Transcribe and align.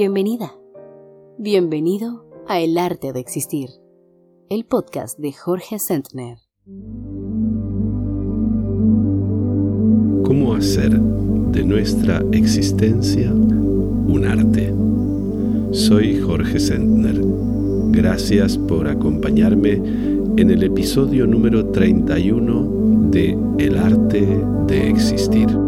Bienvenida. 0.00 0.54
Bienvenido 1.38 2.24
a 2.46 2.60
El 2.60 2.78
Arte 2.78 3.12
de 3.12 3.18
Existir, 3.18 3.68
el 4.48 4.64
podcast 4.64 5.18
de 5.18 5.32
Jorge 5.32 5.80
Sentner. 5.80 6.38
¿Cómo 10.22 10.54
hacer 10.54 10.92
de 10.92 11.64
nuestra 11.64 12.22
existencia 12.30 13.32
un 13.32 14.24
arte? 14.24 14.72
Soy 15.72 16.20
Jorge 16.20 16.60
Sentner. 16.60 17.20
Gracias 17.90 18.56
por 18.56 18.86
acompañarme 18.86 19.72
en 19.72 20.48
el 20.48 20.62
episodio 20.62 21.26
número 21.26 21.72
31 21.72 23.10
de 23.10 23.36
El 23.58 23.76
arte 23.76 24.24
de 24.68 24.90
existir. 24.90 25.67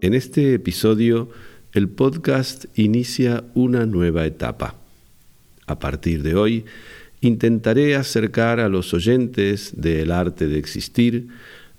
En 0.00 0.14
este 0.14 0.54
episodio, 0.54 1.28
el 1.72 1.88
podcast 1.88 2.66
inicia 2.78 3.42
una 3.54 3.84
nueva 3.84 4.26
etapa. 4.26 4.76
A 5.66 5.80
partir 5.80 6.22
de 6.22 6.36
hoy, 6.36 6.66
intentaré 7.20 7.96
acercar 7.96 8.60
a 8.60 8.68
los 8.68 8.94
oyentes 8.94 9.72
del 9.74 10.12
arte 10.12 10.46
de 10.46 10.56
existir 10.56 11.26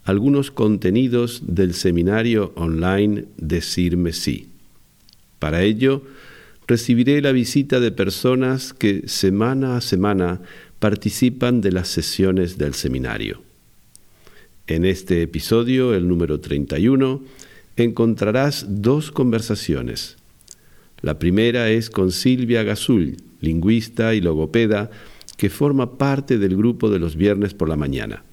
algunos 0.03 0.51
contenidos 0.51 1.43
del 1.47 1.73
seminario 1.73 2.51
online 2.55 3.23
Decirme 3.37 4.11
Sí. 4.11 4.49
Para 5.39 5.63
ello, 5.63 6.03
recibiré 6.67 7.21
la 7.21 7.31
visita 7.31 7.79
de 7.79 7.93
personas 7.93 8.73
que 8.73 9.07
semana 9.07 9.77
a 9.77 9.81
semana 9.81 10.41
participan 10.79 11.61
de 11.61 11.71
las 11.71 11.87
sesiones 11.87 12.57
del 12.57 12.73
seminario. 12.73 13.41
En 14.67 14.83
este 14.83 15.21
episodio, 15.21 15.95
el 15.95 16.05
número 16.05 16.41
31, 16.41 17.23
encontrarás 17.83 18.65
dos 18.67 19.11
conversaciones. 19.11 20.17
La 21.01 21.19
primera 21.19 21.69
es 21.69 21.89
con 21.89 22.11
Silvia 22.11 22.63
Gazul, 22.63 23.17
lingüista 23.41 24.13
y 24.13 24.21
logopeda, 24.21 24.89
que 25.37 25.49
forma 25.49 25.97
parte 25.97 26.37
del 26.37 26.57
grupo 26.57 26.89
de 26.89 26.99
los 26.99 27.15
viernes 27.15 27.53
por 27.53 27.69
la 27.69 27.77
mañana. 27.77 28.23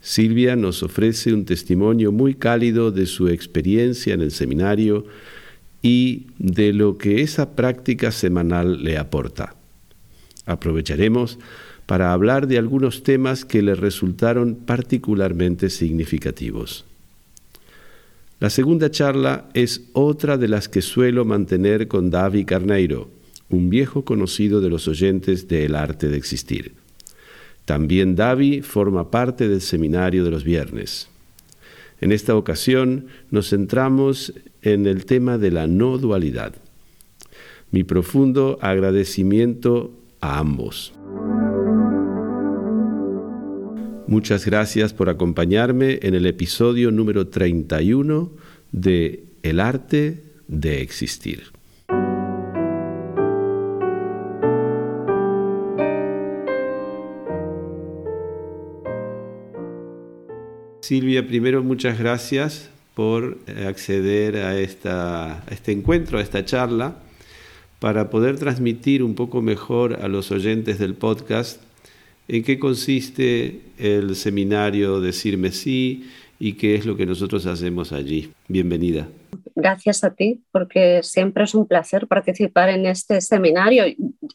Silvia 0.00 0.54
nos 0.54 0.82
ofrece 0.82 1.32
un 1.32 1.44
testimonio 1.44 2.12
muy 2.12 2.34
cálido 2.34 2.92
de 2.92 3.06
su 3.06 3.28
experiencia 3.28 4.14
en 4.14 4.20
el 4.20 4.30
seminario 4.30 5.06
y 5.82 6.26
de 6.38 6.72
lo 6.72 6.98
que 6.98 7.22
esa 7.22 7.56
práctica 7.56 8.12
semanal 8.12 8.84
le 8.84 8.98
aporta. 8.98 9.56
Aprovecharemos 10.46 11.38
para 11.86 12.12
hablar 12.12 12.46
de 12.46 12.58
algunos 12.58 13.02
temas 13.02 13.44
que 13.44 13.62
le 13.62 13.74
resultaron 13.74 14.54
particularmente 14.54 15.70
significativos. 15.70 16.84
La 18.40 18.50
segunda 18.50 18.90
charla 18.90 19.48
es 19.54 19.88
otra 19.92 20.36
de 20.36 20.48
las 20.48 20.68
que 20.68 20.82
suelo 20.82 21.24
mantener 21.24 21.88
con 21.88 22.10
David 22.10 22.46
Carneiro, 22.46 23.08
un 23.48 23.70
viejo 23.70 24.04
conocido 24.04 24.60
de 24.60 24.68
los 24.68 24.88
oyentes 24.88 25.46
de 25.48 25.64
El 25.64 25.76
arte 25.76 26.08
de 26.08 26.16
existir. 26.16 26.74
También 27.64 28.16
David 28.16 28.64
forma 28.64 29.10
parte 29.10 29.48
del 29.48 29.60
seminario 29.60 30.24
de 30.24 30.30
los 30.30 30.44
viernes. 30.44 31.08
En 32.00 32.12
esta 32.12 32.36
ocasión 32.36 33.06
nos 33.30 33.50
centramos 33.50 34.34
en 34.62 34.86
el 34.86 35.06
tema 35.06 35.38
de 35.38 35.50
la 35.50 35.66
no 35.66 35.96
dualidad. 35.96 36.54
Mi 37.70 37.84
profundo 37.84 38.58
agradecimiento 38.60 39.92
a 40.20 40.38
ambos. 40.38 40.92
Muchas 44.06 44.44
gracias 44.44 44.92
por 44.92 45.08
acompañarme 45.08 45.98
en 46.02 46.14
el 46.14 46.26
episodio 46.26 46.90
número 46.90 47.28
31 47.28 48.30
de 48.70 49.24
El 49.42 49.60
arte 49.60 50.22
de 50.46 50.82
existir. 50.82 51.44
Silvia, 60.82 61.26
primero 61.26 61.62
muchas 61.62 61.98
gracias 61.98 62.68
por 62.94 63.38
eh, 63.46 63.64
acceder 63.66 64.36
a, 64.36 64.58
esta, 64.60 65.38
a 65.38 65.46
este 65.50 65.72
encuentro, 65.72 66.18
a 66.18 66.20
esta 66.20 66.44
charla, 66.44 66.98
para 67.78 68.10
poder 68.10 68.38
transmitir 68.38 69.02
un 69.02 69.14
poco 69.14 69.40
mejor 69.40 69.94
a 70.02 70.08
los 70.08 70.30
oyentes 70.30 70.78
del 70.78 70.94
podcast 70.94 71.63
¿En 72.26 72.42
qué 72.42 72.58
consiste 72.58 73.60
el 73.78 74.16
seminario 74.16 75.00
Decirme 75.00 75.52
Sí 75.52 76.08
y 76.38 76.54
qué 76.54 76.74
es 76.74 76.86
lo 76.86 76.96
que 76.96 77.04
nosotros 77.04 77.44
hacemos 77.44 77.92
allí? 77.92 78.32
Bienvenida. 78.48 79.06
Gracias 79.54 80.04
a 80.04 80.14
ti, 80.14 80.42
porque 80.50 81.02
siempre 81.02 81.44
es 81.44 81.54
un 81.54 81.66
placer 81.66 82.06
participar 82.06 82.70
en 82.70 82.86
este 82.86 83.20
seminario. 83.20 83.84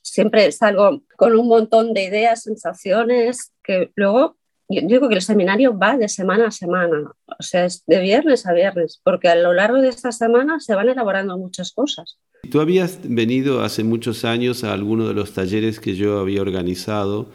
Siempre 0.03 0.51
salgo 0.51 1.01
con 1.17 1.35
un 1.35 1.47
montón 1.47 1.93
de 1.93 2.03
ideas, 2.03 2.43
sensaciones, 2.43 3.53
que 3.63 3.91
luego 3.95 4.37
yo 4.69 4.81
digo 4.87 5.09
que 5.09 5.15
el 5.15 5.23
seminario 5.23 5.75
va 5.75 5.97
de 5.97 6.09
semana 6.09 6.47
a 6.47 6.51
semana, 6.51 7.11
o 7.25 7.43
sea, 7.43 7.65
es 7.65 7.83
de 7.87 7.99
viernes 8.01 8.45
a 8.45 8.53
viernes, 8.53 9.01
porque 9.03 9.27
a 9.27 9.35
lo 9.35 9.51
largo 9.51 9.81
de 9.81 9.89
esta 9.89 10.11
semana 10.11 10.59
se 10.59 10.75
van 10.75 10.89
elaborando 10.89 11.39
muchas 11.39 11.71
cosas. 11.71 12.19
Tú 12.51 12.61
habías 12.61 12.99
venido 13.03 13.63
hace 13.63 13.83
muchos 13.83 14.25
años 14.25 14.63
a 14.63 14.73
alguno 14.73 15.07
de 15.07 15.15
los 15.15 15.33
talleres 15.33 15.79
que 15.79 15.95
yo 15.95 16.19
había 16.19 16.41
organizado 16.41 17.29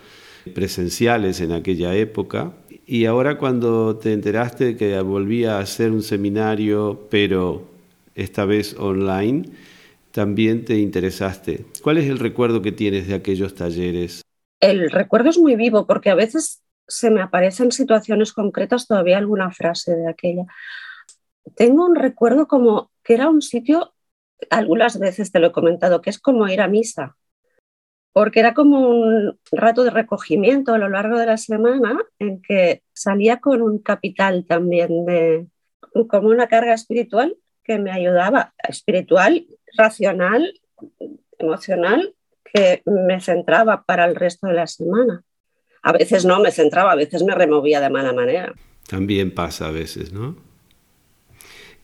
presenciales 0.53 1.41
en 1.41 1.53
aquella 1.53 1.94
época. 1.94 2.53
Y 2.87 3.06
ahora 3.06 3.38
cuando 3.38 3.97
te 3.97 4.12
enteraste 4.12 4.77
que 4.77 5.00
volvía 5.00 5.56
a 5.56 5.60
hacer 5.60 5.91
un 5.91 6.03
seminario, 6.03 7.06
pero 7.10 7.66
esta 8.15 8.44
vez 8.44 8.77
online, 8.78 9.49
también 10.12 10.65
te 10.65 10.78
interesaste. 10.78 11.65
¿Cuál 11.82 11.99
es 11.99 12.09
el 12.09 12.19
recuerdo 12.19 12.62
que 12.62 12.72
tienes 12.72 13.09
de 13.09 13.15
aquellos 13.15 13.55
talleres? 13.55 14.22
El 14.60 14.91
recuerdo 14.91 15.31
es 15.31 15.38
muy 15.38 15.56
vivo 15.56 15.87
porque 15.87 16.10
a 16.10 16.15
veces 16.15 16.62
se 16.87 17.11
me 17.11 17.22
aparecen 17.22 17.72
situaciones 17.72 18.32
concretas 18.32 18.87
todavía 18.87 19.19
alguna 19.19 19.50
frase 19.50 19.97
de 19.97 20.09
aquella. 20.09 20.44
Tengo 21.56 21.84
un 21.87 21.97
recuerdo 21.97 22.47
como 22.47 22.91
que 23.03 23.15
era 23.15 23.28
un 23.28 23.43
sitio, 23.43 23.94
algunas 24.50 24.99
veces 24.99 25.32
te 25.32 25.38
lo 25.38 25.49
he 25.49 25.53
comentado, 25.53 26.00
que 26.00 26.11
es 26.11 26.19
como 26.19 26.47
ir 26.49 26.61
a 26.61 26.69
misa 26.69 27.16
porque 28.15 28.39
era 28.39 28.55
como 28.55 28.89
un 28.89 29.37
rato 29.51 29.83
de 29.83 29.91
recogimiento 29.91 30.73
a 30.73 30.79
lo 30.79 30.89
largo 30.89 31.19
de 31.19 31.27
la 31.27 31.37
semana 31.37 31.99
en 32.21 32.41
que 32.41 32.85
salía 32.93 33.41
con 33.41 33.61
un 33.61 33.81
capital 33.81 34.47
también 34.47 35.05
de 35.05 35.49
como 36.09 36.29
una 36.29 36.47
carga 36.47 36.75
espiritual 36.75 37.37
que 37.65 37.79
me 37.81 37.91
ayudaba, 37.91 38.55
espiritual, 38.69 39.47
racional, 39.77 40.55
emocional, 41.41 42.15
que 42.53 42.83
me 42.87 43.21
centraba 43.21 43.83
para 43.83 44.05
el 44.05 44.15
resto 44.15 44.47
de 44.47 44.55
la 44.55 44.69
semana. 44.69 45.25
A 45.83 45.93
veces 45.93 46.25
no 46.25 46.39
me 46.39 46.53
centraba, 46.53 46.93
a 46.93 46.97
veces 46.97 47.25
me 47.25 47.35
removía 47.35 47.81
de 47.81 47.91
mala 47.91 48.13
manera. 48.13 48.55
También 48.89 49.35
pasa 49.35 49.69
a 49.69 49.73
veces, 49.73 50.13
¿no? 50.13 50.37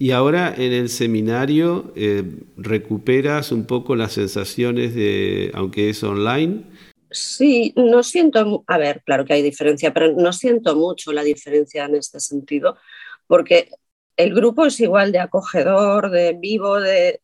Y 0.01 0.13
ahora 0.13 0.55
en 0.57 0.73
el 0.73 0.89
seminario 0.89 1.93
eh, 1.95 2.25
recuperas 2.57 3.53
un 3.53 3.67
poco 3.67 3.95
las 3.95 4.15
sensaciones 4.15 4.95
de, 4.95 5.51
aunque 5.53 5.91
es 5.91 6.03
online. 6.03 6.65
Sí, 7.11 7.75
no 7.77 8.03
siento, 8.03 8.65
a 8.67 8.79
ver, 8.79 9.03
claro 9.05 9.27
que 9.27 9.35
hay 9.35 9.43
diferencia, 9.43 9.93
pero 9.93 10.11
no 10.17 10.33
siento 10.33 10.75
mucho 10.75 11.13
la 11.13 11.23
diferencia 11.23 11.85
en 11.85 11.97
este 11.97 12.19
sentido, 12.19 12.79
porque 13.27 13.69
el 14.17 14.33
grupo 14.33 14.65
es 14.65 14.81
igual 14.81 15.13
de 15.13 15.19
acogedor, 15.19 16.11
de 16.11 16.33
vivo, 16.33 16.81
de, 16.81 17.21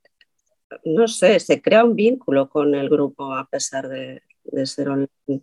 no 0.85 1.09
sé, 1.09 1.41
se 1.41 1.63
crea 1.63 1.83
un 1.83 1.97
vínculo 1.97 2.51
con 2.51 2.75
el 2.75 2.91
grupo 2.91 3.33
a 3.33 3.49
pesar 3.49 3.89
de, 3.89 4.21
de 4.45 4.67
ser 4.67 4.91
online. 4.91 5.41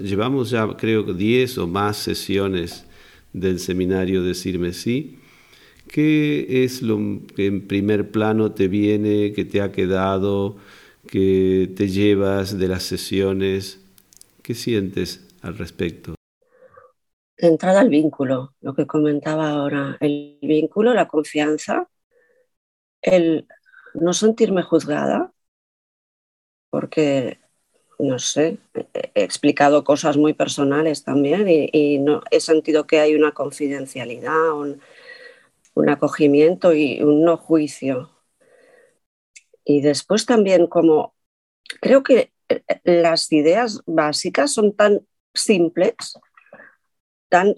Llevamos 0.00 0.50
ya 0.50 0.68
creo 0.76 1.02
10 1.02 1.58
o 1.58 1.66
más 1.66 1.96
sesiones 1.96 2.86
del 3.32 3.58
seminario 3.58 4.22
Decirme 4.22 4.72
Sí 4.72 5.18
¿Qué 5.88 6.64
es 6.64 6.82
lo 6.82 6.98
que 7.34 7.46
en 7.46 7.66
primer 7.66 8.10
plano 8.10 8.52
te 8.52 8.68
viene, 8.68 9.32
que 9.32 9.44
te 9.44 9.60
ha 9.60 9.72
quedado, 9.72 10.56
que 11.06 11.72
te 11.76 11.88
llevas 11.88 12.58
de 12.58 12.68
las 12.68 12.82
sesiones? 12.82 13.80
¿Qué 14.42 14.54
sientes 14.54 15.26
al 15.42 15.56
respecto? 15.56 16.14
Entrada 17.36 17.80
al 17.80 17.88
vínculo, 17.88 18.54
lo 18.60 18.74
que 18.74 18.86
comentaba 18.86 19.50
ahora, 19.50 19.96
el 20.00 20.38
vínculo, 20.40 20.94
la 20.94 21.06
confianza, 21.06 21.88
el 23.02 23.46
no 23.94 24.12
sentirme 24.12 24.62
juzgada, 24.62 25.32
porque, 26.70 27.38
no 27.98 28.18
sé, 28.18 28.58
he 28.92 29.22
explicado 29.22 29.84
cosas 29.84 30.16
muy 30.16 30.34
personales 30.34 31.04
también 31.04 31.48
y, 31.48 32.04
he 32.30 32.40
sentido 32.40 32.86
que 32.86 33.00
hay 33.00 33.14
una 33.14 33.32
confidencialidad, 33.32 34.52
un 35.76 35.90
acogimiento 35.90 36.74
y 36.74 37.02
un 37.02 37.22
no 37.22 37.36
juicio. 37.36 38.10
Y 39.64 39.82
después 39.82 40.26
también 40.26 40.66
como 40.66 41.14
creo 41.80 42.02
que 42.02 42.32
eh, 42.48 42.62
las 42.84 43.30
ideas 43.30 43.82
básicas 43.86 44.52
son 44.52 44.74
tan 44.74 45.06
simples, 45.34 45.94
tan 47.28 47.54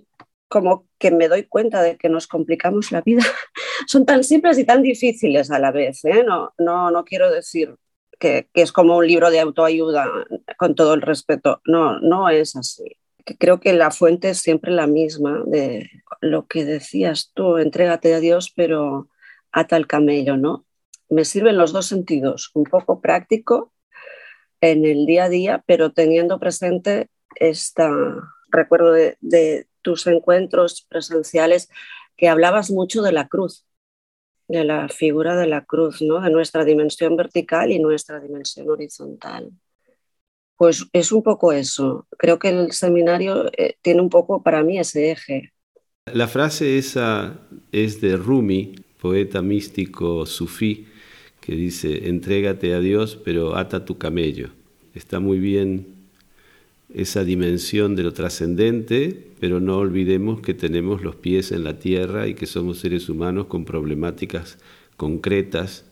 como 0.48 0.86
que 0.98 1.10
me 1.10 1.28
doy 1.28 1.44
cuenta 1.44 1.82
de 1.82 1.96
que 1.96 2.08
nos 2.08 2.26
complicamos 2.26 2.90
la 2.90 3.02
vida, 3.02 3.22
son 3.86 4.04
tan 4.04 4.24
simples 4.24 4.58
y 4.58 4.64
tan 4.64 4.82
difíciles 4.82 5.50
a 5.50 5.58
la 5.58 5.70
vez. 5.70 6.04
¿eh? 6.04 6.24
No, 6.26 6.54
no, 6.58 6.90
no 6.90 7.04
quiero 7.04 7.30
decir 7.30 7.76
que, 8.18 8.48
que, 8.52 8.62
es 8.62 8.72
como 8.72 8.96
un 8.96 9.06
libro 9.06 9.30
de 9.30 9.40
autoayuda, 9.40 10.10
con 10.56 10.74
todo 10.74 10.94
el 10.94 11.02
respeto. 11.02 11.60
No, 11.66 12.00
no 12.00 12.28
es 12.30 12.56
así. 12.56 12.96
Creo 13.38 13.60
que 13.60 13.72
la 13.72 13.90
fuente 13.90 14.30
es 14.30 14.38
siempre 14.38 14.72
la 14.72 14.86
misma 14.86 15.42
de 15.46 15.90
lo 16.20 16.46
que 16.46 16.64
decías 16.64 17.32
tú, 17.34 17.58
entrégate 17.58 18.14
a 18.14 18.20
Dios, 18.20 18.52
pero 18.54 19.08
ata 19.52 19.76
el 19.76 19.86
camello, 19.86 20.36
¿no? 20.36 20.64
Me 21.08 21.24
sirven 21.24 21.56
los 21.56 21.72
dos 21.72 21.86
sentidos, 21.86 22.50
un 22.54 22.64
poco 22.64 23.00
práctico 23.00 23.72
en 24.60 24.84
el 24.84 25.06
día 25.06 25.24
a 25.24 25.28
día, 25.28 25.64
pero 25.66 25.92
teniendo 25.92 26.38
presente 26.38 27.08
esta 27.36 27.90
recuerdo 28.50 28.92
de, 28.92 29.66
tus 29.80 30.06
encuentros 30.06 30.86
presenciales 30.88 31.70
que 32.16 32.28
hablabas 32.28 32.70
mucho 32.70 33.00
de 33.00 33.12
la 33.12 33.28
cruz, 33.28 33.64
de 34.48 34.64
la 34.64 34.88
figura 34.88 35.36
de 35.36 35.46
la 35.46 35.64
cruz, 35.64 36.02
¿no? 36.02 36.20
de 36.20 36.30
nuestra 36.30 36.64
dimensión 36.64 37.16
vertical 37.16 37.70
y 37.70 37.78
nuestra 37.78 38.20
dimensión 38.20 38.68
horizontal. 38.68 39.50
Pues 40.58 40.86
es 40.92 41.12
un 41.12 41.22
poco 41.22 41.52
eso. 41.52 42.06
Creo 42.18 42.38
que 42.38 42.50
el 42.50 42.72
seminario 42.72 43.46
eh, 43.56 43.76
tiene 43.82 44.02
un 44.02 44.10
poco 44.10 44.42
para 44.42 44.62
mí 44.62 44.78
ese 44.78 45.12
eje. 45.12 45.52
La 46.12 46.26
frase 46.28 46.78
esa 46.78 47.40
es 47.72 48.00
de 48.00 48.16
Rumi, 48.16 48.74
poeta 49.00 49.42
místico 49.42 50.26
sufí, 50.26 50.86
que 51.40 51.54
dice, 51.54 52.08
entrégate 52.08 52.74
a 52.74 52.80
Dios, 52.80 53.16
pero 53.24 53.56
ata 53.56 53.84
tu 53.84 53.98
camello. 53.98 54.50
Está 54.94 55.20
muy 55.20 55.38
bien 55.38 55.86
esa 56.94 57.24
dimensión 57.24 57.96
de 57.96 58.02
lo 58.04 58.12
trascendente, 58.14 59.32
pero 59.40 59.60
no 59.60 59.78
olvidemos 59.78 60.40
que 60.40 60.54
tenemos 60.54 61.02
los 61.02 61.16
pies 61.16 61.52
en 61.52 61.64
la 61.64 61.78
tierra 61.78 62.28
y 62.28 62.34
que 62.34 62.46
somos 62.46 62.78
seres 62.80 63.08
humanos 63.08 63.46
con 63.46 63.64
problemáticas 63.64 64.58
concretas 64.96 65.84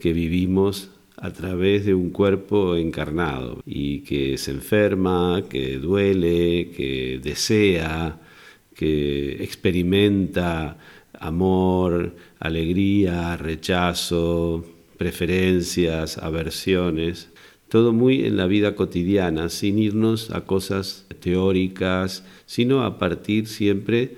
que 0.00 0.12
vivimos 0.12 0.90
a 1.16 1.32
través 1.32 1.84
de 1.84 1.94
un 1.94 2.10
cuerpo 2.10 2.76
encarnado 2.76 3.62
y 3.64 4.00
que 4.00 4.38
se 4.38 4.50
enferma, 4.50 5.44
que 5.48 5.78
duele, 5.78 6.70
que 6.76 7.20
desea, 7.22 8.20
que 8.74 9.42
experimenta 9.42 10.78
amor, 11.18 12.14
alegría, 12.40 13.36
rechazo, 13.36 14.64
preferencias, 14.98 16.18
aversiones. 16.18 17.30
Todo 17.68 17.92
muy 17.92 18.24
en 18.24 18.36
la 18.36 18.46
vida 18.46 18.74
cotidiana, 18.74 19.48
sin 19.48 19.78
irnos 19.78 20.30
a 20.30 20.42
cosas 20.42 21.06
teóricas, 21.20 22.24
sino 22.46 22.82
a 22.82 22.98
partir 22.98 23.46
siempre 23.46 24.16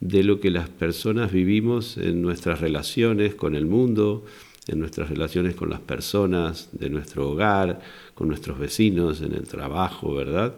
de 0.00 0.24
lo 0.24 0.40
que 0.40 0.50
las 0.50 0.68
personas 0.68 1.32
vivimos 1.32 1.96
en 1.96 2.20
nuestras 2.22 2.60
relaciones 2.60 3.34
con 3.34 3.54
el 3.54 3.66
mundo, 3.66 4.24
en 4.68 4.80
nuestras 4.80 5.08
relaciones 5.08 5.54
con 5.54 5.70
las 5.70 5.80
personas 5.80 6.68
de 6.72 6.90
nuestro 6.90 7.30
hogar, 7.30 7.80
con 8.14 8.28
nuestros 8.28 8.58
vecinos, 8.58 9.20
en 9.22 9.32
el 9.32 9.46
trabajo, 9.46 10.14
¿verdad? 10.14 10.54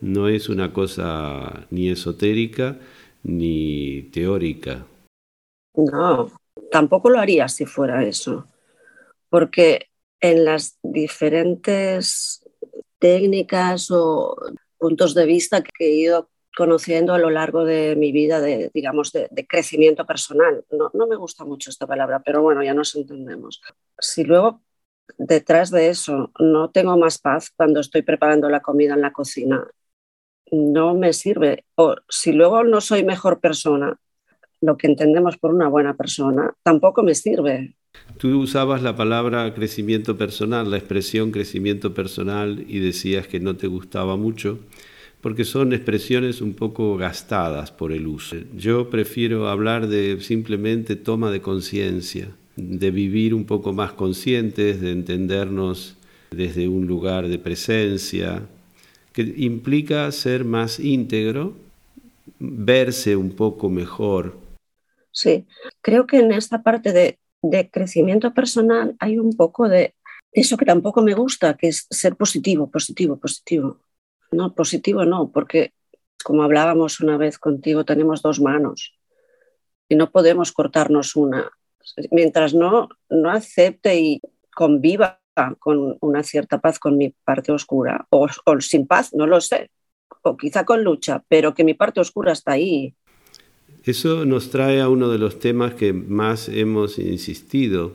No 0.00 0.28
es 0.28 0.48
una 0.48 0.72
cosa 0.72 1.66
ni 1.70 1.90
esotérica 1.90 2.78
ni 3.22 4.02
teórica. 4.12 4.86
No, 5.74 6.32
tampoco 6.70 7.10
lo 7.10 7.18
haría 7.18 7.48
si 7.48 7.66
fuera 7.66 8.04
eso, 8.04 8.46
porque 9.28 9.86
en 10.20 10.44
las 10.44 10.78
diferentes 10.82 12.44
técnicas 12.98 13.90
o 13.90 14.36
puntos 14.78 15.14
de 15.14 15.26
vista 15.26 15.62
que 15.62 15.86
he 15.86 15.94
ido 15.94 16.28
conociendo 16.58 17.14
a 17.14 17.20
lo 17.20 17.30
largo 17.30 17.64
de 17.64 17.94
mi 17.94 18.10
vida 18.10 18.40
de, 18.40 18.72
digamos, 18.74 19.12
de, 19.12 19.46
crecimiento 19.48 20.04
personal. 20.04 20.64
No, 20.72 20.90
no, 20.92 21.06
me 21.06 21.14
gusta 21.14 21.44
mucho 21.44 21.70
esta 21.70 21.86
palabra, 21.86 22.20
pero 22.24 22.42
bueno, 22.42 22.64
ya 22.64 22.74
nos 22.74 22.96
entendemos. 22.96 23.62
Si 23.96 24.24
luego 24.24 24.60
detrás 25.18 25.70
de 25.70 25.88
eso 25.88 26.32
no 26.40 26.70
tengo 26.70 26.98
más 26.98 27.18
paz 27.18 27.52
cuando 27.56 27.78
estoy 27.78 28.02
preparando 28.02 28.48
la 28.48 28.58
comida 28.58 28.94
en 28.94 29.02
la 29.02 29.12
cocina, 29.12 29.68
no 30.50 30.94
me 30.94 31.12
sirve. 31.12 31.64
O 31.76 31.94
si 32.08 32.32
luego 32.32 32.64
no 32.64 32.80
soy 32.80 33.04
mejor 33.04 33.38
persona, 33.38 33.96
lo 34.60 34.76
que 34.76 34.88
entendemos 34.88 35.36
por 35.36 35.54
una 35.54 35.68
buena 35.68 35.96
persona, 35.96 36.52
tampoco 36.64 37.04
me 37.04 37.14
sirve. 37.14 37.76
Tú 38.16 38.40
usabas 38.40 38.82
la 38.82 38.96
palabra 38.96 39.54
crecimiento 39.54 40.18
personal, 40.18 40.72
la 40.72 40.78
expresión 40.78 41.30
crecimiento 41.30 41.94
personal 41.94 42.64
y 42.66 42.80
decías 42.80 43.28
que 43.28 43.38
no 43.38 43.54
te 43.56 43.68
gustaba 43.68 44.16
mucho 44.16 44.58
porque 45.20 45.44
son 45.44 45.72
expresiones 45.72 46.40
un 46.40 46.54
poco 46.54 46.96
gastadas 46.96 47.72
por 47.72 47.92
el 47.92 48.06
uso. 48.06 48.36
Yo 48.56 48.90
prefiero 48.90 49.48
hablar 49.48 49.88
de 49.88 50.20
simplemente 50.20 50.96
toma 50.96 51.30
de 51.30 51.40
conciencia, 51.40 52.28
de 52.56 52.90
vivir 52.90 53.34
un 53.34 53.44
poco 53.44 53.72
más 53.72 53.92
conscientes, 53.92 54.80
de 54.80 54.92
entendernos 54.92 55.96
desde 56.30 56.68
un 56.68 56.86
lugar 56.86 57.28
de 57.28 57.38
presencia, 57.38 58.46
que 59.12 59.34
implica 59.36 60.10
ser 60.12 60.44
más 60.44 60.78
íntegro, 60.78 61.56
verse 62.38 63.16
un 63.16 63.30
poco 63.30 63.68
mejor. 63.68 64.36
Sí, 65.10 65.46
creo 65.80 66.06
que 66.06 66.18
en 66.18 66.32
esta 66.32 66.62
parte 66.62 66.92
de 66.92 67.18
de 67.42 67.70
crecimiento 67.70 68.32
personal 68.34 68.96
hay 68.98 69.18
un 69.18 69.36
poco 69.36 69.68
de 69.68 69.94
eso 70.32 70.56
que 70.56 70.64
tampoco 70.64 71.02
me 71.02 71.14
gusta, 71.14 71.56
que 71.56 71.68
es 71.68 71.86
ser 71.90 72.16
positivo, 72.16 72.70
positivo, 72.70 73.16
positivo. 73.16 73.78
No, 74.30 74.54
positivo 74.54 75.04
no, 75.04 75.30
porque 75.30 75.72
como 76.24 76.42
hablábamos 76.42 77.00
una 77.00 77.16
vez 77.16 77.38
contigo, 77.38 77.84
tenemos 77.84 78.22
dos 78.22 78.40
manos 78.40 78.94
y 79.88 79.94
no 79.96 80.10
podemos 80.10 80.52
cortarnos 80.52 81.16
una. 81.16 81.50
Mientras 82.10 82.54
no, 82.54 82.88
no 83.08 83.30
acepte 83.30 83.98
y 83.98 84.20
conviva 84.54 85.20
con 85.60 85.96
una 86.00 86.22
cierta 86.24 86.60
paz 86.60 86.78
con 86.78 86.98
mi 86.98 87.10
parte 87.10 87.52
oscura, 87.52 88.06
o, 88.10 88.26
o 88.44 88.60
sin 88.60 88.86
paz, 88.86 89.14
no 89.14 89.26
lo 89.26 89.40
sé, 89.40 89.70
o 90.22 90.36
quizá 90.36 90.64
con 90.64 90.82
lucha, 90.82 91.22
pero 91.28 91.54
que 91.54 91.62
mi 91.64 91.74
parte 91.74 92.00
oscura 92.00 92.32
está 92.32 92.52
ahí 92.52 92.94
eso 93.84 94.26
nos 94.26 94.50
trae 94.50 94.80
a 94.80 94.88
uno 94.88 95.08
de 95.08 95.18
los 95.18 95.38
temas 95.38 95.74
que 95.74 95.92
más 95.92 96.48
hemos 96.48 96.98
insistido 96.98 97.92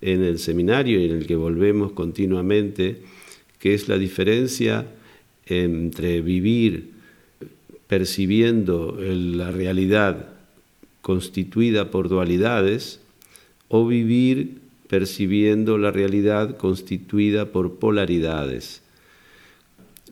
en 0.00 0.24
el 0.24 0.38
seminario 0.38 1.00
y 1.00 1.04
en 1.04 1.16
el 1.16 1.26
que 1.26 1.36
volvemos 1.36 1.92
continuamente, 1.92 3.02
que 3.58 3.74
es 3.74 3.88
la 3.88 3.98
diferencia 3.98 4.86
entre 5.60 6.20
vivir 6.20 6.92
percibiendo 7.86 8.96
la 8.98 9.50
realidad 9.50 10.28
constituida 11.02 11.90
por 11.90 12.08
dualidades 12.08 13.00
o 13.68 13.86
vivir 13.86 14.62
percibiendo 14.88 15.78
la 15.78 15.90
realidad 15.90 16.56
constituida 16.56 17.52
por 17.52 17.76
polaridades. 17.76 18.82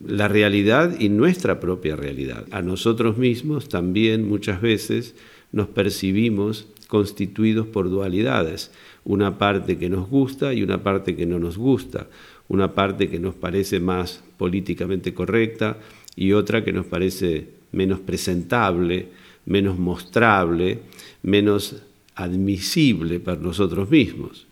La 0.07 0.29
realidad 0.29 0.99
y 0.99 1.11
nuestra 1.11 1.61
propia 1.61 1.97
realidad. 1.97 2.47
A 2.51 2.63
nosotros 2.63 3.19
mismos 3.19 3.69
también 3.69 4.29
muchas 4.29 4.61
veces 4.61 5.15
nos 5.53 5.69
percibimos 5.69 6.67
constituidos 6.87 7.67
por 7.67 7.89
dualidades, 7.89 8.73
una 9.05 9.39
parte 9.39 9.79
que 9.79 9.89
nos 9.89 10.09
gusta 10.09 10.53
y 10.53 10.63
una 10.63 10.83
parte 10.83 11.15
que 11.15 11.27
no 11.27 11.39
nos 11.39 11.57
gusta, 11.57 12.09
una 12.51 12.75
parte 12.75 13.09
que 13.09 13.21
nos 13.21 13.37
parece 13.37 13.79
más 13.79 14.23
políticamente 14.37 15.15
correcta 15.15 15.79
y 16.17 16.33
otra 16.33 16.65
que 16.65 16.73
nos 16.73 16.85
parece 16.85 17.47
menos 17.71 18.01
presentable, 18.01 19.07
menos 19.47 19.79
mostrable, 19.79 20.81
menos 21.23 21.77
admisible 22.17 23.21
para 23.21 23.41
nosotros 23.41 23.89
mismos. 23.89 24.49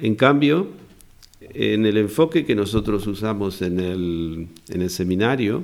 En 0.00 0.14
cambio, 0.14 0.68
en 1.40 1.84
el 1.84 1.98
enfoque 1.98 2.46
que 2.46 2.54
nosotros 2.54 3.06
usamos 3.06 3.60
en 3.60 3.80
el, 3.80 4.48
en 4.70 4.80
el 4.80 4.90
seminario 4.90 5.62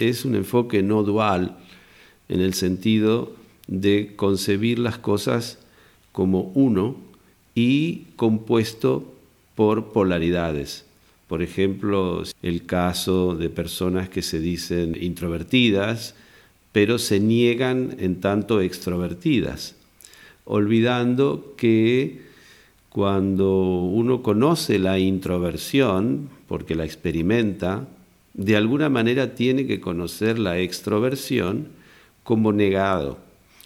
es 0.00 0.24
un 0.24 0.34
enfoque 0.34 0.82
no 0.82 1.04
dual 1.04 1.56
en 2.28 2.40
el 2.40 2.52
sentido 2.52 3.32
de 3.68 4.14
concebir 4.16 4.80
las 4.80 4.98
cosas 4.98 5.60
como 6.10 6.50
uno 6.56 6.96
y 7.54 8.06
compuesto 8.16 9.19
por 9.60 9.92
polaridades. 9.92 10.86
Por 11.28 11.42
ejemplo, 11.42 12.22
el 12.42 12.64
caso 12.64 13.36
de 13.36 13.50
personas 13.50 14.08
que 14.08 14.22
se 14.22 14.40
dicen 14.40 14.96
introvertidas, 14.98 16.14
pero 16.72 16.96
se 16.96 17.20
niegan 17.20 17.94
en 17.98 18.22
tanto 18.22 18.62
extrovertidas, 18.62 19.74
olvidando 20.46 21.52
que 21.58 22.22
cuando 22.88 23.82
uno 23.82 24.22
conoce 24.22 24.78
la 24.78 24.98
introversión, 24.98 26.30
porque 26.48 26.74
la 26.74 26.86
experimenta, 26.86 27.86
de 28.32 28.56
alguna 28.56 28.88
manera 28.88 29.34
tiene 29.34 29.66
que 29.66 29.78
conocer 29.78 30.38
la 30.38 30.58
extroversión 30.58 31.68
como 32.24 32.54
negado, 32.54 33.18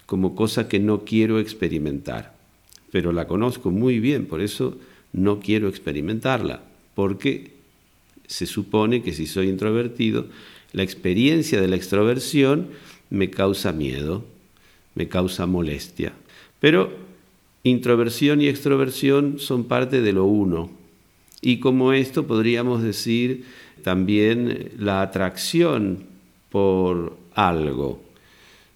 como 0.05 0.35
cosa 0.35 0.67
que 0.67 0.81
no 0.81 1.05
quiero 1.05 1.39
experimentar. 1.39 2.35
Pero 2.91 3.13
la 3.13 3.27
conozco 3.27 3.71
muy 3.71 4.01
bien, 4.01 4.25
por 4.25 4.41
eso 4.41 4.77
no 5.15 5.39
quiero 5.39 5.69
experimentarla, 5.69 6.61
porque 6.93 7.51
se 8.27 8.45
supone 8.45 9.01
que 9.01 9.13
si 9.13 9.27
soy 9.27 9.47
introvertido, 9.47 10.27
la 10.73 10.83
experiencia 10.83 11.61
de 11.61 11.69
la 11.69 11.77
extroversión 11.77 12.67
me 13.09 13.29
causa 13.29 13.71
miedo, 13.71 14.25
me 14.93 15.07
causa 15.07 15.45
molestia. 15.45 16.13
Pero 16.59 16.91
introversión 17.63 18.41
y 18.41 18.47
extroversión 18.47 19.39
son 19.39 19.65
parte 19.65 20.01
de 20.01 20.11
lo 20.11 20.25
uno. 20.25 20.69
Y 21.41 21.59
como 21.59 21.93
esto 21.93 22.27
podríamos 22.27 22.83
decir 22.83 23.45
también 23.83 24.71
la 24.77 25.01
atracción 25.01 26.03
por 26.49 27.17
algo. 27.35 28.03